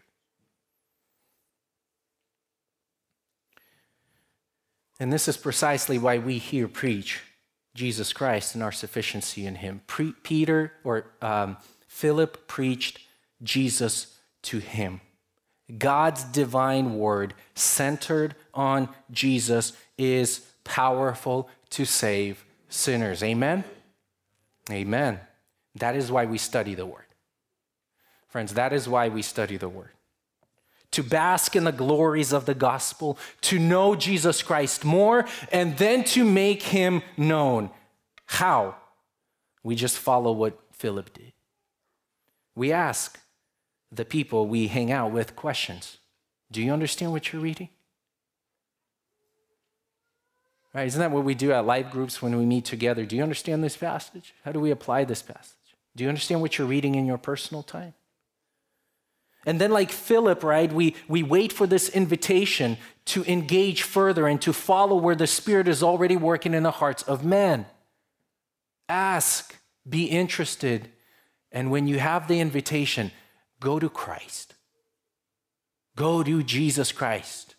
And 5.00 5.14
this 5.14 5.28
is 5.28 5.38
precisely 5.38 6.00
why 6.00 6.18
we 6.18 6.40
here 6.40 6.68
preach 6.68 7.22
Jesus 7.76 8.14
Christ 8.14 8.56
and 8.56 8.64
our 8.64 8.72
sufficiency 8.72 9.46
in 9.46 9.54
him. 9.54 9.82
Pre- 9.86 10.16
Peter 10.24 10.74
or 10.84 11.06
um, 11.22 11.58
Philip 11.88 12.48
preached 12.48 12.98
Jesus 13.44 14.18
to 14.42 14.58
him. 14.58 15.02
God's 15.78 16.24
divine 16.24 16.96
word 16.98 17.36
centered 17.54 18.34
on 18.56 18.90
Jesus 19.12 19.74
is 20.00 20.48
powerful 20.64 21.48
to 21.72 21.86
save 21.86 22.46
sinners. 22.70 23.24
Amen? 23.24 23.64
Amen. 24.70 25.20
That 25.76 25.96
is 25.96 26.12
why 26.12 26.26
we 26.26 26.38
study 26.38 26.76
the 26.76 26.86
Word. 26.86 27.06
Friends, 28.28 28.54
that 28.54 28.72
is 28.74 28.88
why 28.88 29.10
we 29.10 29.22
study 29.22 29.58
the 29.58 29.70
Word. 29.70 29.92
To 30.92 31.04
bask 31.04 31.56
in 31.56 31.64
the 31.64 31.72
glories 31.72 32.34
of 32.34 32.46
the 32.46 32.54
gospel, 32.54 33.18
to 33.42 33.58
know 33.58 33.96
Jesus 33.96 34.44
Christ 34.44 34.84
more, 34.84 35.26
and 35.52 35.78
then 35.78 36.04
to 36.06 36.26
make 36.26 36.64
him 36.64 37.02
known. 37.18 37.70
How? 38.26 38.76
We 39.64 39.76
just 39.76 39.98
follow 39.98 40.32
what 40.34 40.60
Philip 40.72 41.14
did. 41.14 41.34
We 42.56 42.72
ask 42.72 43.20
the 43.92 44.06
people 44.06 44.48
we 44.48 44.68
hang 44.68 44.92
out 44.92 45.12
with 45.12 45.36
questions 45.36 45.98
Do 46.52 46.62
you 46.62 46.72
understand 46.72 47.12
what 47.12 47.32
you're 47.32 47.42
reading? 47.42 47.70
Right? 50.74 50.88
Isn't 50.88 51.02
that 51.02 51.12
what 51.12 51.26
we 51.26 51.36
do 51.36 51.52
at 51.52 51.66
life 51.66 51.92
groups 51.92 52.22
when 52.22 52.38
we 52.38 52.46
meet 52.46 52.66
together? 52.66 53.06
Do 53.06 53.16
you 53.16 53.24
understand 53.24 53.64
this 53.64 53.76
passage? 53.76 54.34
How 54.46 54.52
do 54.52 54.60
we 54.60 54.72
apply 54.72 55.04
this 55.04 55.22
passage? 55.22 55.56
Do 55.96 56.04
you 56.04 56.10
understand 56.10 56.42
what 56.42 56.58
you're 56.58 56.68
reading 56.68 56.96
in 56.96 57.06
your 57.06 57.18
personal 57.18 57.64
time? 57.64 57.94
And 59.46 59.60
then, 59.60 59.72
like 59.72 59.92
Philip, 59.92 60.44
right, 60.44 60.72
we, 60.72 60.96
we 61.08 61.24
wait 61.24 61.52
for 61.52 61.66
this 61.66 61.90
invitation 61.90 62.78
to 63.06 63.24
engage 63.26 63.82
further 63.82 64.28
and 64.28 64.40
to 64.44 64.54
follow 64.54 64.96
where 64.96 65.16
the 65.16 65.28
Spirit 65.28 65.68
is 65.68 65.82
already 65.82 66.16
working 66.16 66.54
in 66.54 66.64
the 66.64 66.72
hearts 66.72 67.02
of 67.04 67.26
men. 67.26 67.66
Ask, 68.88 69.58
be 69.88 70.06
interested, 70.06 70.90
and 71.52 71.72
when 71.72 71.88
you 71.88 71.98
have 71.98 72.28
the 72.28 72.40
invitation, 72.40 73.12
go 73.60 73.80
to 73.80 73.90
Christ. 73.90 74.54
Go 75.96 76.24
to 76.24 76.44
Jesus 76.44 76.92
Christ 76.92 77.56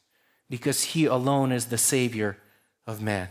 because 0.49 0.85
He 0.85 1.07
alone 1.07 1.51
is 1.51 1.67
the 1.67 1.79
Savior 1.79 2.39
of 2.87 3.01
man. 3.01 3.29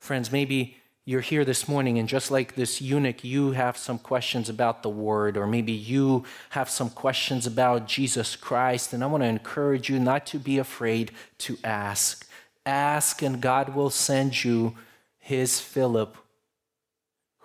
Friends, 0.00 0.30
maybe 0.30 0.76
you're 1.04 1.20
here 1.20 1.44
this 1.44 1.66
morning 1.66 1.98
and 1.98 2.08
just 2.08 2.30
like 2.30 2.54
this 2.54 2.80
eunuch, 2.80 3.24
you 3.24 3.52
have 3.52 3.76
some 3.76 3.98
questions 3.98 4.48
about 4.48 4.82
the 4.82 4.90
word, 4.90 5.36
or 5.36 5.46
maybe 5.46 5.72
you 5.72 6.24
have 6.50 6.68
some 6.68 6.90
questions 6.90 7.46
about 7.46 7.88
Jesus 7.88 8.36
Christ. 8.36 8.92
And 8.92 9.02
I 9.02 9.06
want 9.06 9.22
to 9.22 9.28
encourage 9.28 9.88
you 9.88 9.98
not 9.98 10.26
to 10.26 10.38
be 10.38 10.58
afraid 10.58 11.12
to 11.38 11.56
ask. 11.64 12.28
Ask, 12.66 13.22
and 13.22 13.40
God 13.40 13.74
will 13.74 13.90
send 13.90 14.44
you 14.44 14.74
his 15.18 15.60
Philip 15.60 16.16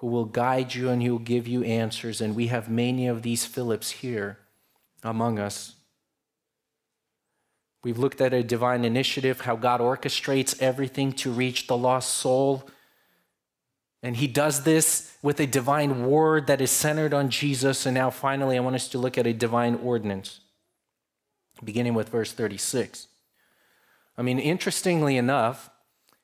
who 0.04 0.08
will 0.08 0.26
guide 0.26 0.76
you 0.76 0.90
and 0.90 1.02
he 1.02 1.10
will 1.10 1.18
give 1.18 1.48
you 1.48 1.64
answers. 1.64 2.20
And 2.20 2.36
we 2.36 2.48
have 2.48 2.70
many 2.70 3.08
of 3.08 3.22
these 3.22 3.46
Philips 3.46 3.92
here 3.92 4.38
among 5.02 5.40
us. 5.40 5.76
We've 7.84 8.00
looked 8.00 8.22
at 8.22 8.34
a 8.34 8.44
divine 8.44 8.86
initiative, 8.86 9.42
how 9.42 9.58
God 9.58 9.82
orchestrates 9.82 10.62
everything 10.62 11.12
to 11.14 11.32
reach 11.32 11.68
the 11.68 11.76
lost 11.76 12.14
soul. 12.14 12.70
And 14.02 14.18
he 14.18 14.28
does 14.28 14.64
this 14.64 15.18
with 15.22 15.40
a 15.40 15.48
divine 15.48 16.06
word 16.08 16.48
that 16.48 16.62
is 16.62 16.72
centered 16.72 17.14
on 17.14 17.30
Jesus. 17.30 17.86
And 17.86 17.96
now, 17.96 18.10
finally, 18.10 18.58
I 18.58 18.62
want 18.62 18.76
us 18.76 18.88
to 18.90 18.98
look 18.98 19.18
at 19.18 19.28
a 19.28 19.34
divine 19.34 19.76
ordinance, 19.76 20.40
beginning 21.64 21.94
with 21.94 22.10
verse 22.10 22.32
36. 22.32 23.08
I 24.18 24.22
mean, 24.22 24.40
interestingly 24.40 25.18
enough, 25.18 25.70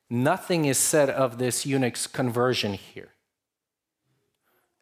nothing 0.08 0.64
is 0.64 0.78
said 0.78 1.10
of 1.10 1.38
this 1.38 1.66
eunuch's 1.66 2.06
conversion 2.06 2.72
here. 2.72 3.10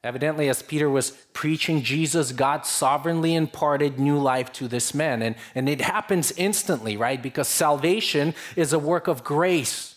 Evidently, 0.05 0.49
as 0.49 0.63
Peter 0.63 0.89
was 0.89 1.11
preaching 1.33 1.83
Jesus, 1.83 2.31
God 2.31 2.65
sovereignly 2.65 3.35
imparted 3.35 3.99
new 3.99 4.19
life 4.19 4.53
to 4.55 4.69
this 4.69 4.95
man. 4.95 5.23
And, 5.23 5.35
and 5.57 5.69
it 5.69 5.81
happens 5.81 6.33
instantly, 6.33 6.97
right? 6.97 7.21
Because 7.21 7.49
salvation 7.49 8.35
is 8.55 8.73
a 8.73 8.79
work 8.79 9.09
of 9.09 9.25
grace. 9.25 9.97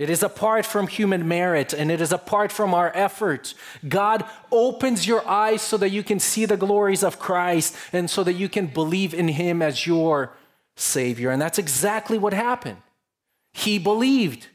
It 0.00 0.10
is 0.10 0.22
apart 0.22 0.66
from 0.66 0.86
human 0.86 1.28
merit 1.28 1.72
and 1.74 1.90
it 1.90 2.00
is 2.00 2.10
apart 2.10 2.50
from 2.50 2.72
our 2.72 2.90
effort. 2.94 3.54
God 3.86 4.24
opens 4.50 5.06
your 5.06 5.26
eyes 5.28 5.60
so 5.60 5.76
that 5.76 5.90
you 5.90 6.02
can 6.02 6.18
see 6.18 6.46
the 6.46 6.56
glories 6.56 7.04
of 7.04 7.18
Christ 7.18 7.76
and 7.92 8.08
so 8.08 8.24
that 8.24 8.32
you 8.32 8.48
can 8.48 8.66
believe 8.66 9.12
in 9.12 9.28
Him 9.28 9.60
as 9.60 9.86
your 9.86 10.32
Savior. 10.74 11.30
And 11.30 11.40
that's 11.40 11.58
exactly 11.58 12.18
what 12.18 12.32
happened. 12.32 12.78
He 13.52 13.78
believed. 13.78 14.48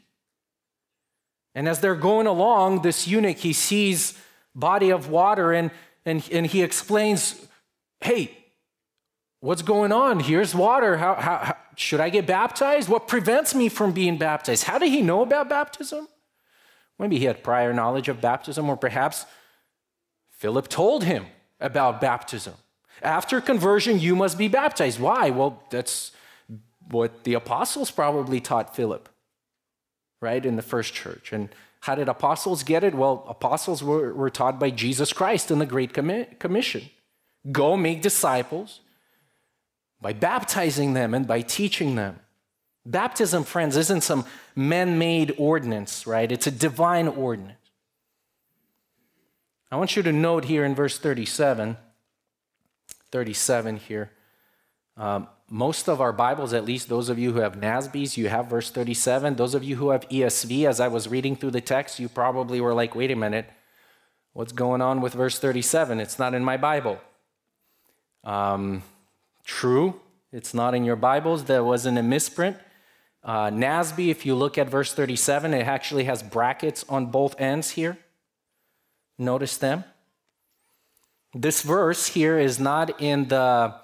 And 1.54 1.68
as 1.68 1.80
they're 1.80 1.94
going 1.94 2.26
along, 2.26 2.82
this 2.82 3.06
eunuch, 3.06 3.38
he 3.38 3.52
sees 3.52 4.18
body 4.56 4.90
of 4.90 5.08
water 5.08 5.52
and, 5.52 5.70
and, 6.04 6.26
and 6.32 6.46
he 6.46 6.62
explains, 6.62 7.46
hey, 8.00 8.36
what's 9.40 9.62
going 9.62 9.92
on? 9.92 10.18
Here's 10.18 10.54
water. 10.54 10.96
How, 10.96 11.14
how, 11.14 11.38
how, 11.38 11.56
should 11.76 12.00
I 12.00 12.08
get 12.08 12.26
baptized? 12.26 12.88
What 12.88 13.06
prevents 13.06 13.54
me 13.54 13.68
from 13.68 13.92
being 13.92 14.16
baptized? 14.16 14.64
How 14.64 14.78
did 14.78 14.88
he 14.88 15.02
know 15.02 15.22
about 15.22 15.48
baptism? 15.48 16.08
Maybe 16.98 17.18
he 17.18 17.26
had 17.26 17.44
prior 17.44 17.74
knowledge 17.74 18.08
of 18.08 18.22
baptism, 18.22 18.68
or 18.68 18.76
perhaps 18.76 19.26
Philip 20.30 20.68
told 20.68 21.04
him 21.04 21.26
about 21.60 22.00
baptism. 22.00 22.54
After 23.02 23.42
conversion, 23.42 24.00
you 24.00 24.16
must 24.16 24.38
be 24.38 24.48
baptized. 24.48 24.98
Why? 24.98 25.28
Well, 25.28 25.62
that's 25.68 26.12
what 26.90 27.24
the 27.24 27.34
apostles 27.34 27.90
probably 27.90 28.40
taught 28.40 28.74
Philip, 28.74 29.10
right, 30.22 30.44
in 30.46 30.56
the 30.56 30.62
first 30.62 30.94
church. 30.94 31.32
And 31.32 31.50
how 31.80 31.94
did 31.94 32.08
apostles 32.08 32.62
get 32.62 32.82
it? 32.82 32.94
Well, 32.94 33.24
apostles 33.28 33.82
were, 33.82 34.12
were 34.12 34.30
taught 34.30 34.58
by 34.58 34.70
Jesus 34.70 35.12
Christ 35.12 35.50
in 35.50 35.58
the 35.58 35.66
Great 35.66 35.92
Commission 35.92 36.90
go 37.52 37.76
make 37.76 38.02
disciples 38.02 38.80
by 40.00 40.12
baptizing 40.12 40.94
them 40.94 41.14
and 41.14 41.26
by 41.26 41.40
teaching 41.40 41.94
them. 41.94 42.18
Baptism, 42.84 43.44
friends, 43.44 43.76
isn't 43.76 44.02
some 44.02 44.24
man 44.54 44.98
made 44.98 45.34
ordinance, 45.38 46.06
right? 46.06 46.30
It's 46.30 46.46
a 46.46 46.50
divine 46.50 47.08
ordinance. 47.08 47.58
I 49.70 49.76
want 49.76 49.96
you 49.96 50.02
to 50.04 50.12
note 50.12 50.44
here 50.44 50.64
in 50.64 50.74
verse 50.74 50.98
37, 50.98 51.76
37 53.10 53.76
here, 53.78 54.12
um, 54.96 55.26
most 55.48 55.88
of 55.88 56.00
our 56.00 56.12
Bibles, 56.12 56.52
at 56.52 56.64
least 56.64 56.88
those 56.88 57.08
of 57.08 57.18
you 57.18 57.32
who 57.32 57.38
have 57.38 57.60
NASBs, 57.60 58.16
you 58.16 58.28
have 58.28 58.48
verse 58.48 58.70
37. 58.70 59.36
Those 59.36 59.54
of 59.54 59.62
you 59.62 59.76
who 59.76 59.90
have 59.90 60.08
ESV, 60.08 60.66
as 60.66 60.80
I 60.80 60.88
was 60.88 61.08
reading 61.08 61.36
through 61.36 61.52
the 61.52 61.60
text, 61.60 62.00
you 62.00 62.08
probably 62.08 62.60
were 62.60 62.74
like, 62.74 62.96
wait 62.96 63.12
a 63.12 63.16
minute, 63.16 63.48
what's 64.32 64.52
going 64.52 64.82
on 64.82 65.00
with 65.00 65.14
verse 65.14 65.38
37? 65.38 66.00
It's 66.00 66.18
not 66.18 66.34
in 66.34 66.44
my 66.44 66.56
Bible. 66.56 66.98
Um, 68.24 68.82
true, 69.44 70.00
it's 70.32 70.52
not 70.52 70.74
in 70.74 70.84
your 70.84 70.96
Bibles. 70.96 71.44
There 71.44 71.62
wasn't 71.62 71.98
a 71.98 72.02
misprint. 72.02 72.56
Uh, 73.22 73.50
NASB, 73.50 74.08
if 74.08 74.26
you 74.26 74.34
look 74.34 74.58
at 74.58 74.68
verse 74.68 74.92
37, 74.92 75.54
it 75.54 75.66
actually 75.66 76.04
has 76.04 76.24
brackets 76.24 76.84
on 76.88 77.06
both 77.06 77.40
ends 77.40 77.70
here. 77.70 77.98
Notice 79.16 79.56
them. 79.56 79.84
This 81.32 81.62
verse 81.62 82.08
here 82.08 82.38
is 82.38 82.58
not 82.58 83.00
in 83.00 83.28
the 83.28 83.74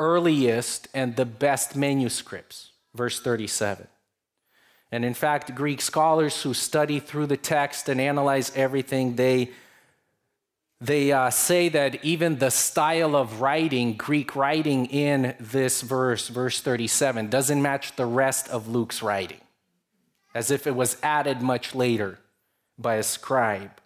earliest 0.00 0.88
and 0.94 1.14
the 1.14 1.26
best 1.26 1.76
manuscripts, 1.76 2.70
verse 2.94 3.20
37. 3.20 3.86
And 4.90 5.04
in 5.04 5.14
fact, 5.14 5.54
Greek 5.54 5.80
scholars 5.80 6.42
who 6.42 6.54
study 6.54 6.98
through 6.98 7.26
the 7.26 7.36
text 7.36 7.88
and 7.88 8.00
analyze 8.00 8.50
everything, 8.56 9.14
they, 9.14 9.50
they 10.80 11.12
uh, 11.12 11.30
say 11.30 11.68
that 11.68 12.04
even 12.04 12.38
the 12.38 12.50
style 12.50 13.14
of 13.14 13.40
writing, 13.40 13.92
Greek 13.92 14.34
writing 14.34 14.86
in 14.86 15.36
this 15.38 15.82
verse, 15.82 16.26
verse 16.26 16.60
37, 16.60 17.28
doesn't 17.28 17.62
match 17.62 17.94
the 17.94 18.06
rest 18.06 18.48
of 18.48 18.66
Luke's 18.66 19.02
writing, 19.02 19.40
as 20.34 20.50
if 20.50 20.66
it 20.66 20.74
was 20.74 20.96
added 21.02 21.40
much 21.42 21.74
later 21.74 22.18
by 22.78 22.94
a 22.94 23.02
scribe. 23.02 23.80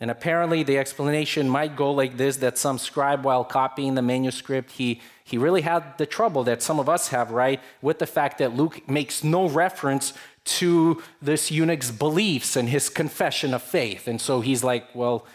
And 0.00 0.10
apparently, 0.10 0.62
the 0.62 0.78
explanation 0.78 1.46
might 1.46 1.76
go 1.76 1.92
like 1.92 2.16
this 2.16 2.38
that 2.38 2.56
some 2.56 2.78
scribe, 2.78 3.22
while 3.22 3.44
copying 3.44 3.94
the 3.94 4.02
manuscript, 4.02 4.70
he, 4.72 5.02
he 5.24 5.36
really 5.36 5.60
had 5.60 5.98
the 5.98 6.06
trouble 6.06 6.42
that 6.44 6.62
some 6.62 6.80
of 6.80 6.88
us 6.88 7.08
have, 7.08 7.30
right? 7.30 7.60
With 7.82 7.98
the 7.98 8.06
fact 8.06 8.38
that 8.38 8.56
Luke 8.56 8.88
makes 8.88 9.22
no 9.22 9.46
reference 9.46 10.14
to 10.44 11.02
this 11.20 11.50
eunuch's 11.50 11.90
beliefs 11.90 12.56
and 12.56 12.70
his 12.70 12.88
confession 12.88 13.52
of 13.52 13.62
faith. 13.62 14.08
And 14.08 14.18
so 14.20 14.40
he's 14.40 14.64
like, 14.64 14.86
well, 14.94 15.26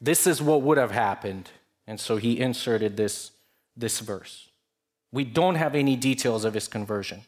this 0.00 0.26
is 0.26 0.40
what 0.40 0.62
would 0.62 0.78
have 0.78 0.90
happened. 0.90 1.50
And 1.86 2.00
so 2.00 2.16
he 2.16 2.40
inserted 2.40 2.96
this, 2.96 3.30
this 3.76 4.00
verse. 4.00 4.48
We 5.12 5.24
don't 5.24 5.56
have 5.56 5.74
any 5.74 5.96
details 5.96 6.46
of 6.46 6.54
his 6.54 6.66
conversion. 6.66 7.20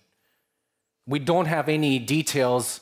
We 1.06 1.18
don't 1.18 1.46
have 1.46 1.68
any 1.68 1.98
details 1.98 2.80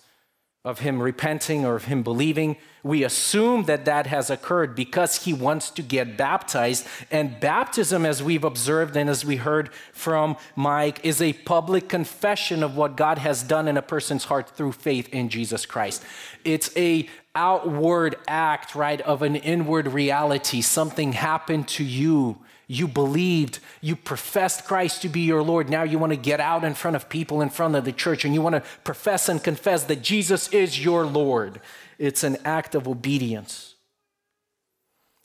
of 0.64 0.78
him 0.78 1.02
repenting 1.02 1.66
or 1.66 1.76
of 1.76 1.84
him 1.84 2.02
believing. 2.02 2.56
We 2.82 3.04
assume 3.04 3.64
that 3.64 3.84
that 3.84 4.06
has 4.06 4.30
occurred 4.30 4.74
because 4.74 5.24
he 5.24 5.34
wants 5.34 5.68
to 5.70 5.82
get 5.82 6.16
baptized. 6.16 6.86
And 7.10 7.38
baptism, 7.38 8.06
as 8.06 8.22
we've 8.22 8.44
observed 8.44 8.96
and 8.96 9.10
as 9.10 9.26
we 9.26 9.36
heard 9.36 9.72
from 9.92 10.36
Mike, 10.56 11.04
is 11.04 11.20
a 11.20 11.34
public 11.34 11.90
confession 11.90 12.62
of 12.62 12.76
what 12.76 12.96
God 12.96 13.18
has 13.18 13.42
done 13.42 13.68
in 13.68 13.76
a 13.76 13.82
person's 13.82 14.24
heart 14.24 14.50
through 14.50 14.72
faith 14.72 15.08
in 15.10 15.28
Jesus 15.28 15.66
Christ. 15.66 16.02
It's 16.44 16.74
a 16.76 17.08
outward 17.34 18.16
act, 18.26 18.74
right, 18.74 19.00
of 19.02 19.20
an 19.20 19.36
inward 19.36 19.88
reality. 19.88 20.62
Something 20.62 21.12
happened 21.12 21.68
to 21.68 21.84
you 21.84 22.38
you 22.66 22.88
believed, 22.88 23.58
you 23.80 23.94
professed 23.96 24.64
Christ 24.64 25.02
to 25.02 25.08
be 25.08 25.20
your 25.20 25.42
Lord. 25.42 25.68
Now 25.68 25.82
you 25.82 25.98
want 25.98 26.12
to 26.12 26.18
get 26.18 26.40
out 26.40 26.64
in 26.64 26.74
front 26.74 26.96
of 26.96 27.08
people, 27.08 27.40
in 27.40 27.50
front 27.50 27.74
of 27.74 27.84
the 27.84 27.92
church, 27.92 28.24
and 28.24 28.32
you 28.32 28.40
want 28.40 28.54
to 28.54 28.62
profess 28.84 29.28
and 29.28 29.42
confess 29.42 29.84
that 29.84 30.02
Jesus 30.02 30.48
is 30.48 30.82
your 30.82 31.04
Lord. 31.04 31.60
It's 31.98 32.24
an 32.24 32.38
act 32.44 32.74
of 32.74 32.88
obedience. 32.88 33.74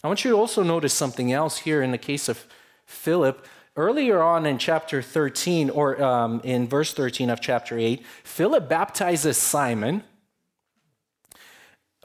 I 0.03 0.07
want 0.07 0.23
you 0.23 0.31
to 0.31 0.37
also 0.37 0.63
notice 0.63 0.93
something 0.93 1.31
else 1.31 1.59
here 1.59 1.81
in 1.81 1.91
the 1.91 1.97
case 1.97 2.29
of 2.29 2.45
Philip. 2.85 3.45
Earlier 3.75 4.21
on 4.21 4.45
in 4.45 4.57
chapter 4.57 5.01
13, 5.01 5.69
or 5.69 6.01
um, 6.01 6.41
in 6.43 6.67
verse 6.67 6.93
13 6.93 7.29
of 7.29 7.39
chapter 7.39 7.77
8, 7.77 8.05
Philip 8.23 8.67
baptizes 8.67 9.37
Simon, 9.37 10.03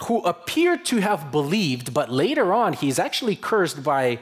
who 0.02 0.20
appeared 0.22 0.84
to 0.86 0.98
have 0.98 1.30
believed, 1.30 1.94
but 1.94 2.10
later 2.10 2.52
on 2.52 2.72
he's 2.72 2.98
actually 2.98 3.36
cursed 3.36 3.82
by 3.82 4.18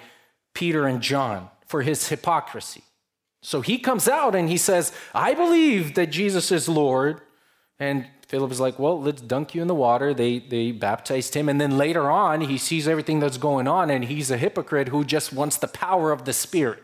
Peter 0.55 0.87
and 0.87 1.01
John 1.01 1.49
for 1.67 1.83
his 1.83 2.09
hypocrisy. 2.09 2.85
So 3.43 3.61
he 3.61 3.79
comes 3.79 4.07
out 4.09 4.35
and 4.35 4.49
he 4.49 4.57
says, 4.57 4.93
I 5.15 5.35
believe 5.35 5.95
that 5.95 6.11
Jesus 6.11 6.53
is 6.53 6.69
Lord. 6.69 7.21
And 7.79 8.07
Philip 8.29 8.53
is 8.53 8.61
like, 8.61 8.79
Well, 8.79 9.01
let's 9.01 9.21
dunk 9.21 9.55
you 9.55 9.63
in 9.63 9.69
the 9.69 9.75
water. 9.75 10.15
They, 10.15 10.39
they 10.39 10.71
baptized 10.71 11.35
him. 11.35 11.49
And 11.49 11.61
then 11.61 11.77
later 11.77 12.11
on, 12.11 12.43
he 12.43 12.57
sees 12.57 12.87
everything 12.87 13.21
that's 13.21 13.39
going 13.39 13.67
on, 13.67 13.91
and 13.91 14.05
he's 14.05 14.31
a 14.31 14.39
hypocrite 14.39 14.89
who 14.89 15.05
just 15.05 15.33
wants 15.33 15.57
the 15.57 15.69
power 15.69 16.13
of 16.13 16.25
the 16.25 16.33
Spirit 16.33 16.83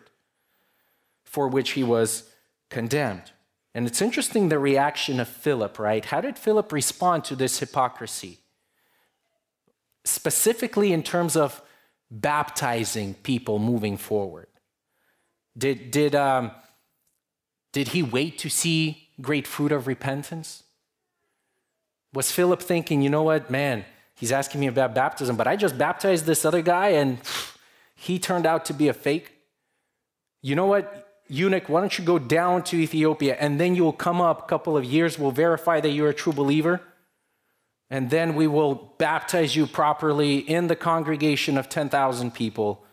for 1.25 1.49
which 1.49 1.71
he 1.71 1.85
was 1.85 2.31
condemned. 2.71 3.33
And 3.75 3.87
it's 3.87 4.03
interesting 4.03 4.49
the 4.49 4.59
reaction 4.59 5.21
of 5.21 5.29
Philip, 5.29 5.79
right? 5.79 6.05
How 6.05 6.21
did 6.21 6.39
Philip 6.39 6.73
respond 6.73 7.25
to 7.25 7.37
this 7.37 7.61
hypocrisy? 7.61 8.39
Specifically, 10.05 10.93
in 10.93 11.03
terms 11.03 11.37
of 11.37 11.63
baptizing 12.11 13.15
people 13.15 13.59
moving 13.59 13.97
forward? 13.97 14.47
Did, 15.57 15.91
did, 15.91 16.15
um, 16.15 16.53
did 17.73 17.89
he 17.89 18.03
wait 18.03 18.39
to 18.39 18.49
see 18.49 19.09
great 19.21 19.47
fruit 19.47 19.73
of 19.73 19.87
repentance? 19.87 20.63
Was 22.13 22.31
Philip 22.31 22.63
thinking, 22.63 23.03
you 23.03 23.11
know 23.11 23.25
what, 23.25 23.51
man, 23.51 23.85
he's 24.15 24.33
asking 24.33 24.61
me 24.61 24.67
about 24.69 24.95
baptism, 24.95 25.37
but 25.37 25.47
I 25.47 25.57
just 25.57 25.77
baptized 25.77 26.25
this 26.25 26.45
other 26.45 26.63
guy 26.63 26.89
and 26.91 27.19
he 27.95 28.19
turned 28.19 28.47
out 28.47 28.65
to 28.67 28.75
be 28.75 28.89
a 28.89 28.95
fake? 28.95 29.33
You 30.41 30.55
know 30.55 30.67
what, 30.67 31.23
eunuch, 31.29 31.69
why 31.69 31.81
don't 31.81 31.99
you 31.99 32.05
go 32.05 32.19
down 32.19 32.63
to 32.65 32.77
Ethiopia 32.77 33.37
and 33.39 33.61
then 33.61 33.75
you'll 33.75 33.93
come 33.93 34.21
up 34.21 34.45
a 34.45 34.47
couple 34.47 34.77
of 34.77 34.85
years, 34.85 35.19
we'll 35.19 35.33
verify 35.33 35.81
that 35.81 35.91
you're 35.91 36.09
a 36.09 36.15
true 36.15 36.33
believer 36.33 36.81
and 37.91 38.11
then 38.11 38.35
we 38.35 38.47
will 38.47 38.95
baptize 38.99 39.57
you 39.57 39.67
properly 39.67 40.39
in 40.39 40.67
the 40.67 40.77
congregation 40.77 41.57
of 41.57 41.69
10,000 41.69 42.35
people. 42.35 42.85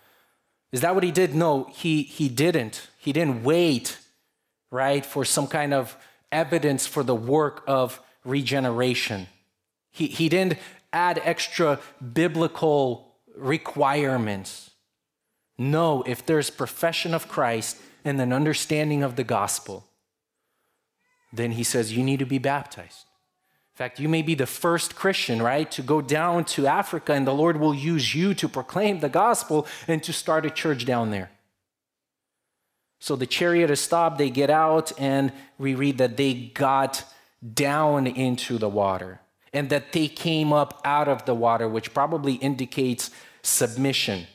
Is 0.72 0.82
that 0.82 0.96
what 0.96 1.04
he 1.04 1.12
did? 1.12 1.36
No, 1.36 1.66
he, 1.72 2.04
he 2.04 2.30
didn't. 2.30 2.90
He 2.98 3.12
didn't 3.12 3.44
wait, 3.44 3.98
right, 4.72 5.06
for 5.06 5.26
some 5.26 5.48
kind 5.48 5.74
of 5.74 5.98
evidence 6.32 6.88
for 6.88 7.04
the 7.04 7.16
work 7.16 7.64
of 7.68 8.02
regeneration. 8.24 9.28
He, 9.92 10.08
he 10.08 10.30
didn't 10.30 10.58
add 10.92 11.22
extra 11.24 11.80
biblical 12.14 13.16
requirements. 13.36 14.72
No, 15.58 16.04
if 16.04 16.26
there's 16.26 16.50
profession 16.50 17.14
of 17.14 17.28
Christ 17.28 17.78
and 18.04 18.20
an 18.20 18.34
understanding 18.34 19.04
of 19.04 19.16
the 19.16 19.24
gospel, 19.24 19.86
then 21.32 21.52
he 21.52 21.64
says 21.64 21.96
you 21.96 22.04
need 22.04 22.20
to 22.20 22.26
be 22.26 22.38
baptized. 22.38 23.06
In 23.76 23.78
fact, 23.78 24.00
you 24.00 24.08
may 24.08 24.22
be 24.22 24.36
the 24.36 24.46
first 24.46 24.96
Christian, 24.96 25.42
right, 25.42 25.70
to 25.72 25.82
go 25.82 26.00
down 26.00 26.46
to 26.46 26.66
Africa, 26.66 27.12
and 27.12 27.28
the 27.28 27.34
Lord 27.34 27.58
will 27.58 27.74
use 27.74 28.16
you 28.16 28.34
to 28.36 28.48
proclaim 28.48 29.02
the 29.02 29.10
gospel 29.10 29.68
and 29.86 30.02
to 30.04 30.14
start 30.14 30.46
a 30.46 30.50
church 30.50 30.86
down 30.86 31.12
there. 31.12 31.30
So 33.02 33.18
the 33.18 33.26
chariot 33.26 33.70
is 33.70 33.82
stopped, 33.82 34.18
they 34.18 34.30
get 34.30 34.50
out, 34.50 34.94
and 34.98 35.34
we 35.58 35.76
read 35.76 35.98
that 35.98 36.16
they 36.16 36.34
got 36.34 37.04
down 37.54 38.08
into 38.08 38.58
the 38.58 38.70
water 38.70 39.20
and 39.52 39.70
that 39.72 39.92
they 39.92 40.08
came 40.08 40.54
up 40.54 40.80
out 40.86 41.10
of 41.10 41.26
the 41.26 41.36
water, 41.36 41.68
which 41.68 41.94
probably 41.94 42.36
indicates 42.36 43.12
submission, 43.42 44.26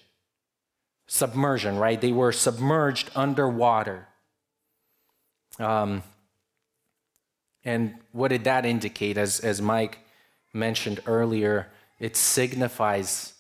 submersion, 1.07 1.78
right? 1.78 1.99
They 1.99 2.12
were 2.12 2.32
submerged 2.32 3.11
underwater. 3.14 4.07
Um, 5.59 6.03
and 7.64 7.94
what 8.12 8.28
did 8.28 8.44
that 8.44 8.64
indicate? 8.64 9.18
As, 9.18 9.40
as 9.40 9.61
Mike 9.61 9.98
mentioned 10.52 11.00
earlier, 11.06 11.68
it 11.98 12.16
signifies 12.16 13.34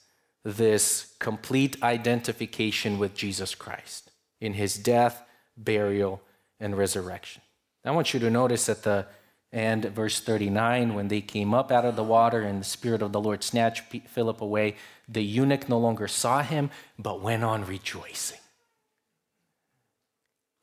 this 0.44 1.14
complete 1.18 1.82
identification 1.82 2.98
with 2.98 3.14
Jesus 3.14 3.54
Christ 3.54 4.10
in 4.40 4.54
his 4.54 4.76
death, 4.76 5.22
burial, 5.56 6.22
and 6.58 6.76
resurrection. 6.76 7.42
I 7.84 7.90
want 7.92 8.12
you 8.12 8.20
to 8.20 8.30
notice 8.30 8.68
at 8.68 8.82
the 8.82 9.06
end, 9.52 9.84
verse 9.86 10.20
39, 10.20 10.94
when 10.94 11.08
they 11.08 11.20
came 11.20 11.54
up 11.54 11.72
out 11.72 11.84
of 11.84 11.96
the 11.96 12.04
water 12.04 12.42
and 12.42 12.60
the 12.60 12.64
Spirit 12.64 13.02
of 13.02 13.12
the 13.12 13.20
Lord 13.20 13.42
snatched 13.42 13.84
Philip 14.08 14.40
away, 14.40 14.76
the 15.08 15.22
eunuch 15.22 15.68
no 15.68 15.78
longer 15.78 16.06
saw 16.06 16.42
him, 16.42 16.70
but 16.98 17.20
went 17.22 17.42
on 17.42 17.64
rejoicing. 17.64 18.38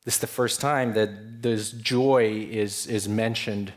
This 0.08 0.14
is 0.14 0.20
the 0.22 0.26
first 0.26 0.62
time 0.62 0.94
that 0.94 1.42
this 1.42 1.70
joy 1.70 2.48
is, 2.50 2.86
is 2.86 3.06
mentioned, 3.06 3.74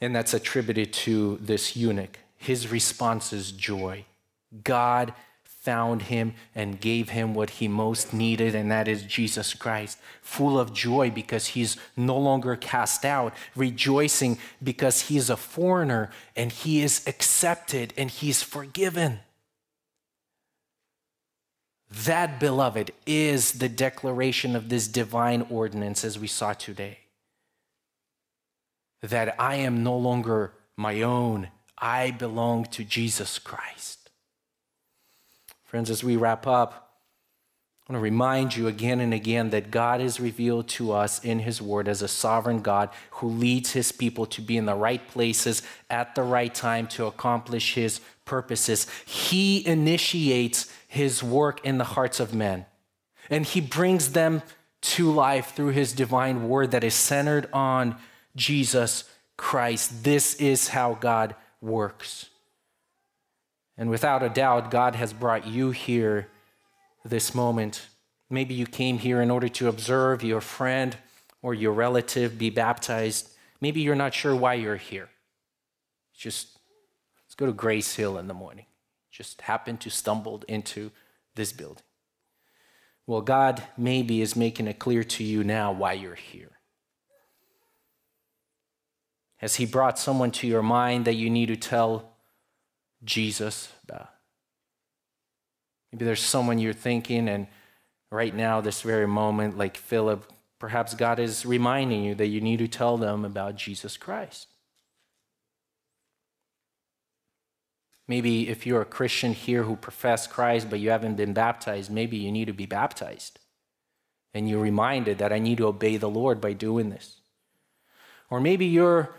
and 0.00 0.14
that's 0.14 0.34
attributed 0.34 0.92
to 0.92 1.36
this 1.38 1.74
eunuch. 1.74 2.20
His 2.36 2.70
response 2.70 3.32
is 3.32 3.50
joy. 3.50 4.04
God 4.62 5.12
found 5.44 6.02
him 6.02 6.34
and 6.54 6.80
gave 6.80 7.08
him 7.08 7.34
what 7.34 7.50
he 7.50 7.66
most 7.66 8.14
needed, 8.14 8.54
and 8.54 8.70
that 8.70 8.86
is 8.86 9.02
Jesus 9.02 9.52
Christ, 9.52 9.98
full 10.22 10.60
of 10.60 10.72
joy 10.72 11.10
because 11.10 11.48
he's 11.48 11.76
no 11.96 12.16
longer 12.16 12.54
cast 12.54 13.04
out, 13.04 13.34
rejoicing 13.56 14.38
because 14.62 15.00
he's 15.00 15.28
a 15.28 15.36
foreigner 15.36 16.12
and 16.36 16.52
he 16.52 16.82
is 16.82 17.04
accepted 17.08 17.92
and 17.96 18.12
he's 18.12 18.44
forgiven. 18.44 19.18
That, 21.90 22.38
beloved, 22.38 22.92
is 23.04 23.52
the 23.52 23.68
declaration 23.68 24.54
of 24.54 24.68
this 24.68 24.86
divine 24.86 25.46
ordinance 25.50 26.04
as 26.04 26.18
we 26.18 26.28
saw 26.28 26.52
today. 26.52 26.98
That 29.02 29.34
I 29.40 29.56
am 29.56 29.82
no 29.82 29.96
longer 29.96 30.52
my 30.76 31.02
own, 31.02 31.48
I 31.78 32.12
belong 32.12 32.64
to 32.66 32.84
Jesus 32.84 33.38
Christ. 33.38 34.10
Friends, 35.64 35.90
as 35.90 36.04
we 36.04 36.16
wrap 36.16 36.46
up, 36.46 36.90
I 37.88 37.92
want 37.92 38.00
to 38.00 38.04
remind 38.04 38.56
you 38.56 38.68
again 38.68 39.00
and 39.00 39.12
again 39.12 39.50
that 39.50 39.72
God 39.72 40.00
is 40.00 40.20
revealed 40.20 40.68
to 40.68 40.92
us 40.92 41.24
in 41.24 41.40
His 41.40 41.60
Word 41.60 41.88
as 41.88 42.02
a 42.02 42.08
sovereign 42.08 42.62
God 42.62 42.90
who 43.12 43.28
leads 43.28 43.72
His 43.72 43.90
people 43.90 44.26
to 44.26 44.40
be 44.40 44.56
in 44.56 44.66
the 44.66 44.76
right 44.76 45.06
places 45.08 45.62
at 45.88 46.14
the 46.14 46.22
right 46.22 46.54
time 46.54 46.86
to 46.88 47.06
accomplish 47.06 47.74
His 47.74 48.00
purposes. 48.24 48.86
He 49.06 49.66
initiates 49.66 50.72
His 50.90 51.22
work 51.22 51.64
in 51.64 51.78
the 51.78 51.84
hearts 51.84 52.18
of 52.18 52.34
men, 52.34 52.66
and 53.30 53.46
He 53.46 53.60
brings 53.60 54.10
them 54.10 54.42
to 54.80 55.08
life 55.08 55.54
through 55.54 55.68
His 55.68 55.92
divine 55.92 56.48
Word 56.48 56.72
that 56.72 56.82
is 56.82 56.94
centered 56.94 57.48
on 57.52 57.94
Jesus 58.34 59.04
Christ. 59.36 60.02
This 60.02 60.34
is 60.34 60.66
how 60.66 60.94
God 60.94 61.36
works. 61.60 62.30
And 63.78 63.88
without 63.88 64.24
a 64.24 64.28
doubt, 64.28 64.72
God 64.72 64.96
has 64.96 65.12
brought 65.12 65.46
you 65.46 65.70
here 65.70 66.26
this 67.04 67.36
moment. 67.36 67.86
Maybe 68.28 68.54
you 68.54 68.66
came 68.66 68.98
here 68.98 69.22
in 69.22 69.30
order 69.30 69.48
to 69.48 69.68
observe 69.68 70.24
your 70.24 70.40
friend 70.40 70.96
or 71.40 71.54
your 71.54 71.72
relative 71.72 72.36
be 72.36 72.50
baptized. 72.50 73.30
Maybe 73.60 73.80
you're 73.80 73.94
not 73.94 74.12
sure 74.12 74.34
why 74.34 74.54
you're 74.54 74.74
here. 74.74 75.08
Just 76.12 76.58
let's 77.24 77.36
go 77.36 77.46
to 77.46 77.52
Grace 77.52 77.94
Hill 77.94 78.18
in 78.18 78.26
the 78.26 78.34
morning. 78.34 78.66
Just 79.20 79.42
happened 79.42 79.82
to 79.82 79.90
stumbled 79.90 80.46
into 80.48 80.92
this 81.34 81.52
building. 81.52 81.82
Well, 83.06 83.20
God 83.20 83.62
maybe 83.76 84.22
is 84.22 84.34
making 84.34 84.66
it 84.66 84.78
clear 84.78 85.04
to 85.04 85.22
you 85.22 85.44
now 85.44 85.72
why 85.72 85.92
you're 85.92 86.14
here. 86.14 86.52
Has 89.36 89.56
He 89.56 89.66
brought 89.66 89.98
someone 89.98 90.30
to 90.30 90.46
your 90.46 90.62
mind 90.62 91.04
that 91.04 91.16
you 91.16 91.28
need 91.28 91.48
to 91.48 91.56
tell 91.56 92.14
Jesus 93.04 93.70
about. 93.84 94.08
Maybe 95.92 96.06
there's 96.06 96.22
someone 96.22 96.58
you're 96.58 96.72
thinking, 96.72 97.28
and 97.28 97.46
right 98.10 98.34
now, 98.34 98.62
this 98.62 98.80
very 98.80 99.06
moment, 99.06 99.58
like 99.58 99.76
Philip, 99.76 100.32
perhaps 100.58 100.94
God 100.94 101.18
is 101.18 101.44
reminding 101.44 102.04
you 102.04 102.14
that 102.14 102.28
you 102.28 102.40
need 102.40 102.60
to 102.60 102.68
tell 102.68 102.96
them 102.96 103.26
about 103.26 103.56
Jesus 103.56 103.98
Christ. 103.98 104.46
Maybe 108.10 108.48
if 108.48 108.66
you're 108.66 108.82
a 108.82 108.96
Christian 108.98 109.32
here 109.34 109.62
who 109.62 109.76
profess 109.76 110.26
Christ, 110.26 110.68
but 110.68 110.80
you 110.80 110.90
haven't 110.90 111.14
been 111.14 111.32
baptized, 111.32 111.92
maybe 111.92 112.16
you 112.16 112.32
need 112.32 112.46
to 112.46 112.52
be 112.52 112.66
baptized. 112.66 113.38
And 114.34 114.50
you're 114.50 114.58
reminded 114.58 115.18
that 115.18 115.32
I 115.32 115.38
need 115.38 115.58
to 115.58 115.68
obey 115.68 115.96
the 115.96 116.10
Lord 116.10 116.40
by 116.40 116.52
doing 116.54 116.90
this. 116.90 117.20
Or 118.28 118.40
maybe 118.40 118.66
you're 118.66 119.14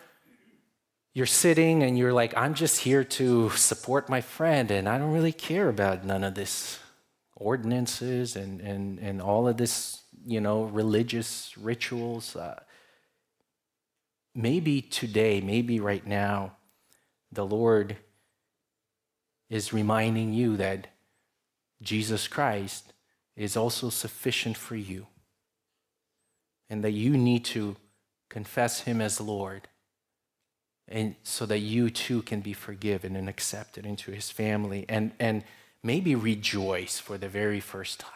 you're 1.14 1.26
sitting 1.26 1.84
and 1.84 1.98
you're 1.98 2.12
like, 2.12 2.36
I'm 2.36 2.54
just 2.54 2.82
here 2.82 3.06
to 3.06 3.50
support 3.52 4.10
my 4.10 4.20
friend, 4.20 4.70
and 4.70 4.90
I 4.90 4.98
don't 4.98 5.14
really 5.14 5.32
care 5.32 5.70
about 5.70 6.04
none 6.04 6.26
of 6.26 6.36
this 6.36 6.78
ordinances 7.38 8.36
and, 8.36 8.60
and, 8.60 9.00
and 9.00 9.22
all 9.22 9.48
of 9.48 9.56
this, 9.56 10.02
you 10.26 10.42
know, 10.42 10.64
religious 10.64 11.58
rituals. 11.58 12.36
Uh, 12.36 12.60
maybe 14.36 14.82
today, 14.82 15.40
maybe 15.40 15.80
right 15.80 16.06
now, 16.06 16.58
the 17.32 17.46
Lord 17.46 17.96
is 19.52 19.72
reminding 19.72 20.34
you 20.34 20.58
that 20.58 20.88
Jesus 21.84 22.28
Christ 22.28 22.94
is 23.36 23.56
also 23.56 23.92
sufficient 23.92 24.58
for 24.58 24.76
you 24.76 25.06
and 26.68 26.84
that 26.84 26.92
you 26.92 27.16
need 27.16 27.46
to 27.46 27.76
confess 28.30 28.82
Him 28.82 29.00
as 29.02 29.22
Lord 29.22 29.68
and 30.92 31.16
so 31.24 31.46
that 31.46 31.60
you 31.60 31.90
too 31.90 32.22
can 32.22 32.42
be 32.42 32.54
forgiven 32.54 33.16
and 33.16 33.30
accepted 33.30 33.86
into 33.86 34.12
his 34.12 34.30
family 34.30 34.86
and, 34.90 35.12
and 35.20 35.44
maybe 35.82 36.16
rejoice 36.16 37.00
for 37.00 37.18
the 37.18 37.30
very 37.30 37.62
first 37.62 38.00
time. 38.00 38.12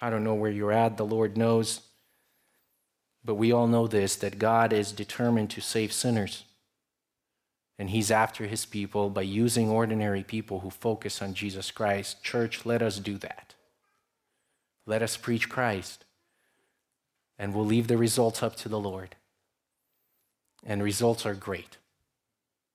I 0.00 0.10
don't 0.10 0.24
know 0.24 0.34
where 0.34 0.50
you're 0.50 0.72
at, 0.72 0.96
the 0.96 1.04
Lord 1.04 1.36
knows. 1.36 1.80
But 3.24 3.34
we 3.34 3.52
all 3.52 3.66
know 3.66 3.86
this 3.86 4.16
that 4.16 4.38
God 4.38 4.72
is 4.72 4.92
determined 4.92 5.50
to 5.50 5.60
save 5.60 5.92
sinners. 5.92 6.44
And 7.78 7.90
He's 7.90 8.10
after 8.10 8.46
His 8.46 8.64
people 8.64 9.10
by 9.10 9.22
using 9.22 9.68
ordinary 9.68 10.22
people 10.22 10.60
who 10.60 10.70
focus 10.70 11.20
on 11.20 11.34
Jesus 11.34 11.70
Christ. 11.70 12.22
Church, 12.22 12.64
let 12.64 12.82
us 12.82 12.98
do 12.98 13.18
that. 13.18 13.54
Let 14.86 15.02
us 15.02 15.16
preach 15.16 15.48
Christ. 15.48 16.04
And 17.38 17.54
we'll 17.54 17.66
leave 17.66 17.88
the 17.88 17.98
results 17.98 18.42
up 18.42 18.56
to 18.56 18.68
the 18.68 18.80
Lord 18.80 19.16
and 20.66 20.82
results 20.82 21.24
are 21.24 21.34
great, 21.34 21.78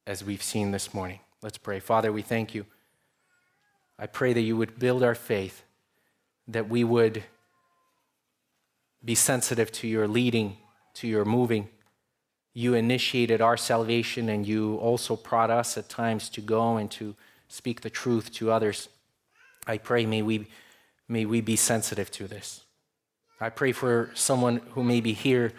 as 0.08 0.24
we've 0.24 0.42
seen 0.42 0.72
this 0.72 0.94
morning. 0.94 1.20
Let's 1.44 1.58
pray. 1.58 1.80
Father, 1.80 2.12
we 2.12 2.22
thank 2.22 2.56
you. 2.56 2.66
I 4.00 4.08
pray 4.08 4.34
that 4.34 4.42
you 4.42 4.56
would 4.56 4.80
build 4.80 5.04
our 5.04 5.14
faith, 5.14 5.64
that 6.48 6.70
we 6.70 6.84
would 6.84 7.24
be 9.04 9.14
sensitive 9.14 9.72
to 9.74 9.88
your 9.88 10.08
leading, 10.08 10.58
to 10.96 11.08
your 11.08 11.26
moving. 11.26 11.68
You 12.54 12.74
initiated 12.74 13.42
our 13.42 13.58
salvation, 13.58 14.30
and 14.30 14.46
you 14.46 14.76
also 14.78 15.16
brought 15.16 15.50
us 15.50 15.78
at 15.78 15.90
times 15.90 16.30
to 16.30 16.42
go 16.42 16.78
and 16.78 16.92
to 16.92 17.16
speak 17.48 17.82
the 17.82 17.90
truth 17.90 18.32
to 18.34 18.52
others. 18.52 18.90
I 19.68 19.78
pray, 19.78 20.06
may 20.06 20.22
we, 20.22 20.48
may 21.08 21.26
we 21.26 21.42
be 21.42 21.56
sensitive 21.56 22.12
to 22.12 22.28
this. 22.28 22.62
I 23.40 23.50
pray 23.50 23.72
for 23.72 24.12
someone 24.14 24.58
who 24.72 24.84
may 24.84 25.02
be 25.02 25.14
here 25.14 25.54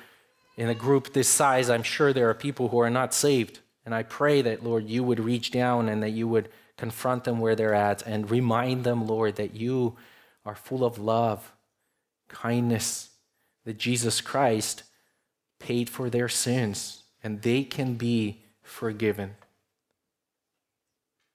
in 0.56 0.68
a 0.68 0.74
group 0.74 1.12
this 1.12 1.28
size, 1.28 1.70
I'm 1.70 1.82
sure 1.82 2.12
there 2.12 2.28
are 2.28 2.34
people 2.34 2.68
who 2.68 2.78
are 2.78 2.90
not 2.90 3.14
saved. 3.14 3.60
And 3.84 3.94
I 3.94 4.02
pray 4.02 4.42
that, 4.42 4.62
Lord, 4.62 4.88
you 4.88 5.02
would 5.02 5.18
reach 5.18 5.50
down 5.50 5.88
and 5.88 6.02
that 6.02 6.10
you 6.10 6.28
would 6.28 6.48
confront 6.76 7.24
them 7.24 7.40
where 7.40 7.56
they're 7.56 7.74
at 7.74 8.02
and 8.06 8.30
remind 8.30 8.84
them, 8.84 9.06
Lord, 9.06 9.36
that 9.36 9.54
you 9.54 9.96
are 10.44 10.54
full 10.54 10.84
of 10.84 10.98
love, 10.98 11.52
kindness, 12.28 13.10
that 13.64 13.78
Jesus 13.78 14.20
Christ 14.20 14.82
paid 15.62 15.88
for 15.88 16.10
their 16.10 16.28
sins 16.28 17.02
and 17.22 17.42
they 17.42 17.62
can 17.62 17.94
be 17.94 18.42
forgiven. 18.62 19.36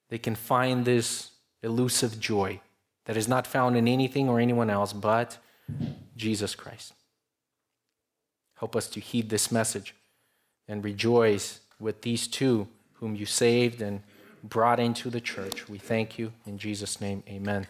They 0.10 0.18
can 0.18 0.36
find 0.36 0.86
this 0.86 1.32
elusive 1.64 2.20
joy 2.20 2.62
that 3.06 3.18
is 3.18 3.28
not 3.28 3.48
found 3.48 3.78
in 3.78 3.88
anything 3.88 4.28
or 4.30 4.40
anyone 4.40 4.70
else 4.70 4.94
but 4.94 5.38
Jesus 6.16 6.56
Christ. 6.56 6.94
Help 8.56 8.76
us 8.76 8.88
to 8.90 9.00
heed 9.00 9.30
this 9.30 9.52
message 9.52 9.96
and 10.68 10.84
rejoice 10.84 11.62
with 11.80 12.02
these 12.02 12.28
two 12.28 12.68
whom 12.94 13.16
you 13.16 13.26
saved 13.26 13.82
and 13.82 14.02
brought 14.44 14.80
into 14.80 15.10
the 15.10 15.22
church. 15.22 15.70
We 15.70 15.78
thank 15.78 16.18
you. 16.18 16.34
In 16.46 16.58
Jesus' 16.58 17.00
name, 17.00 17.24
amen. 17.28 17.68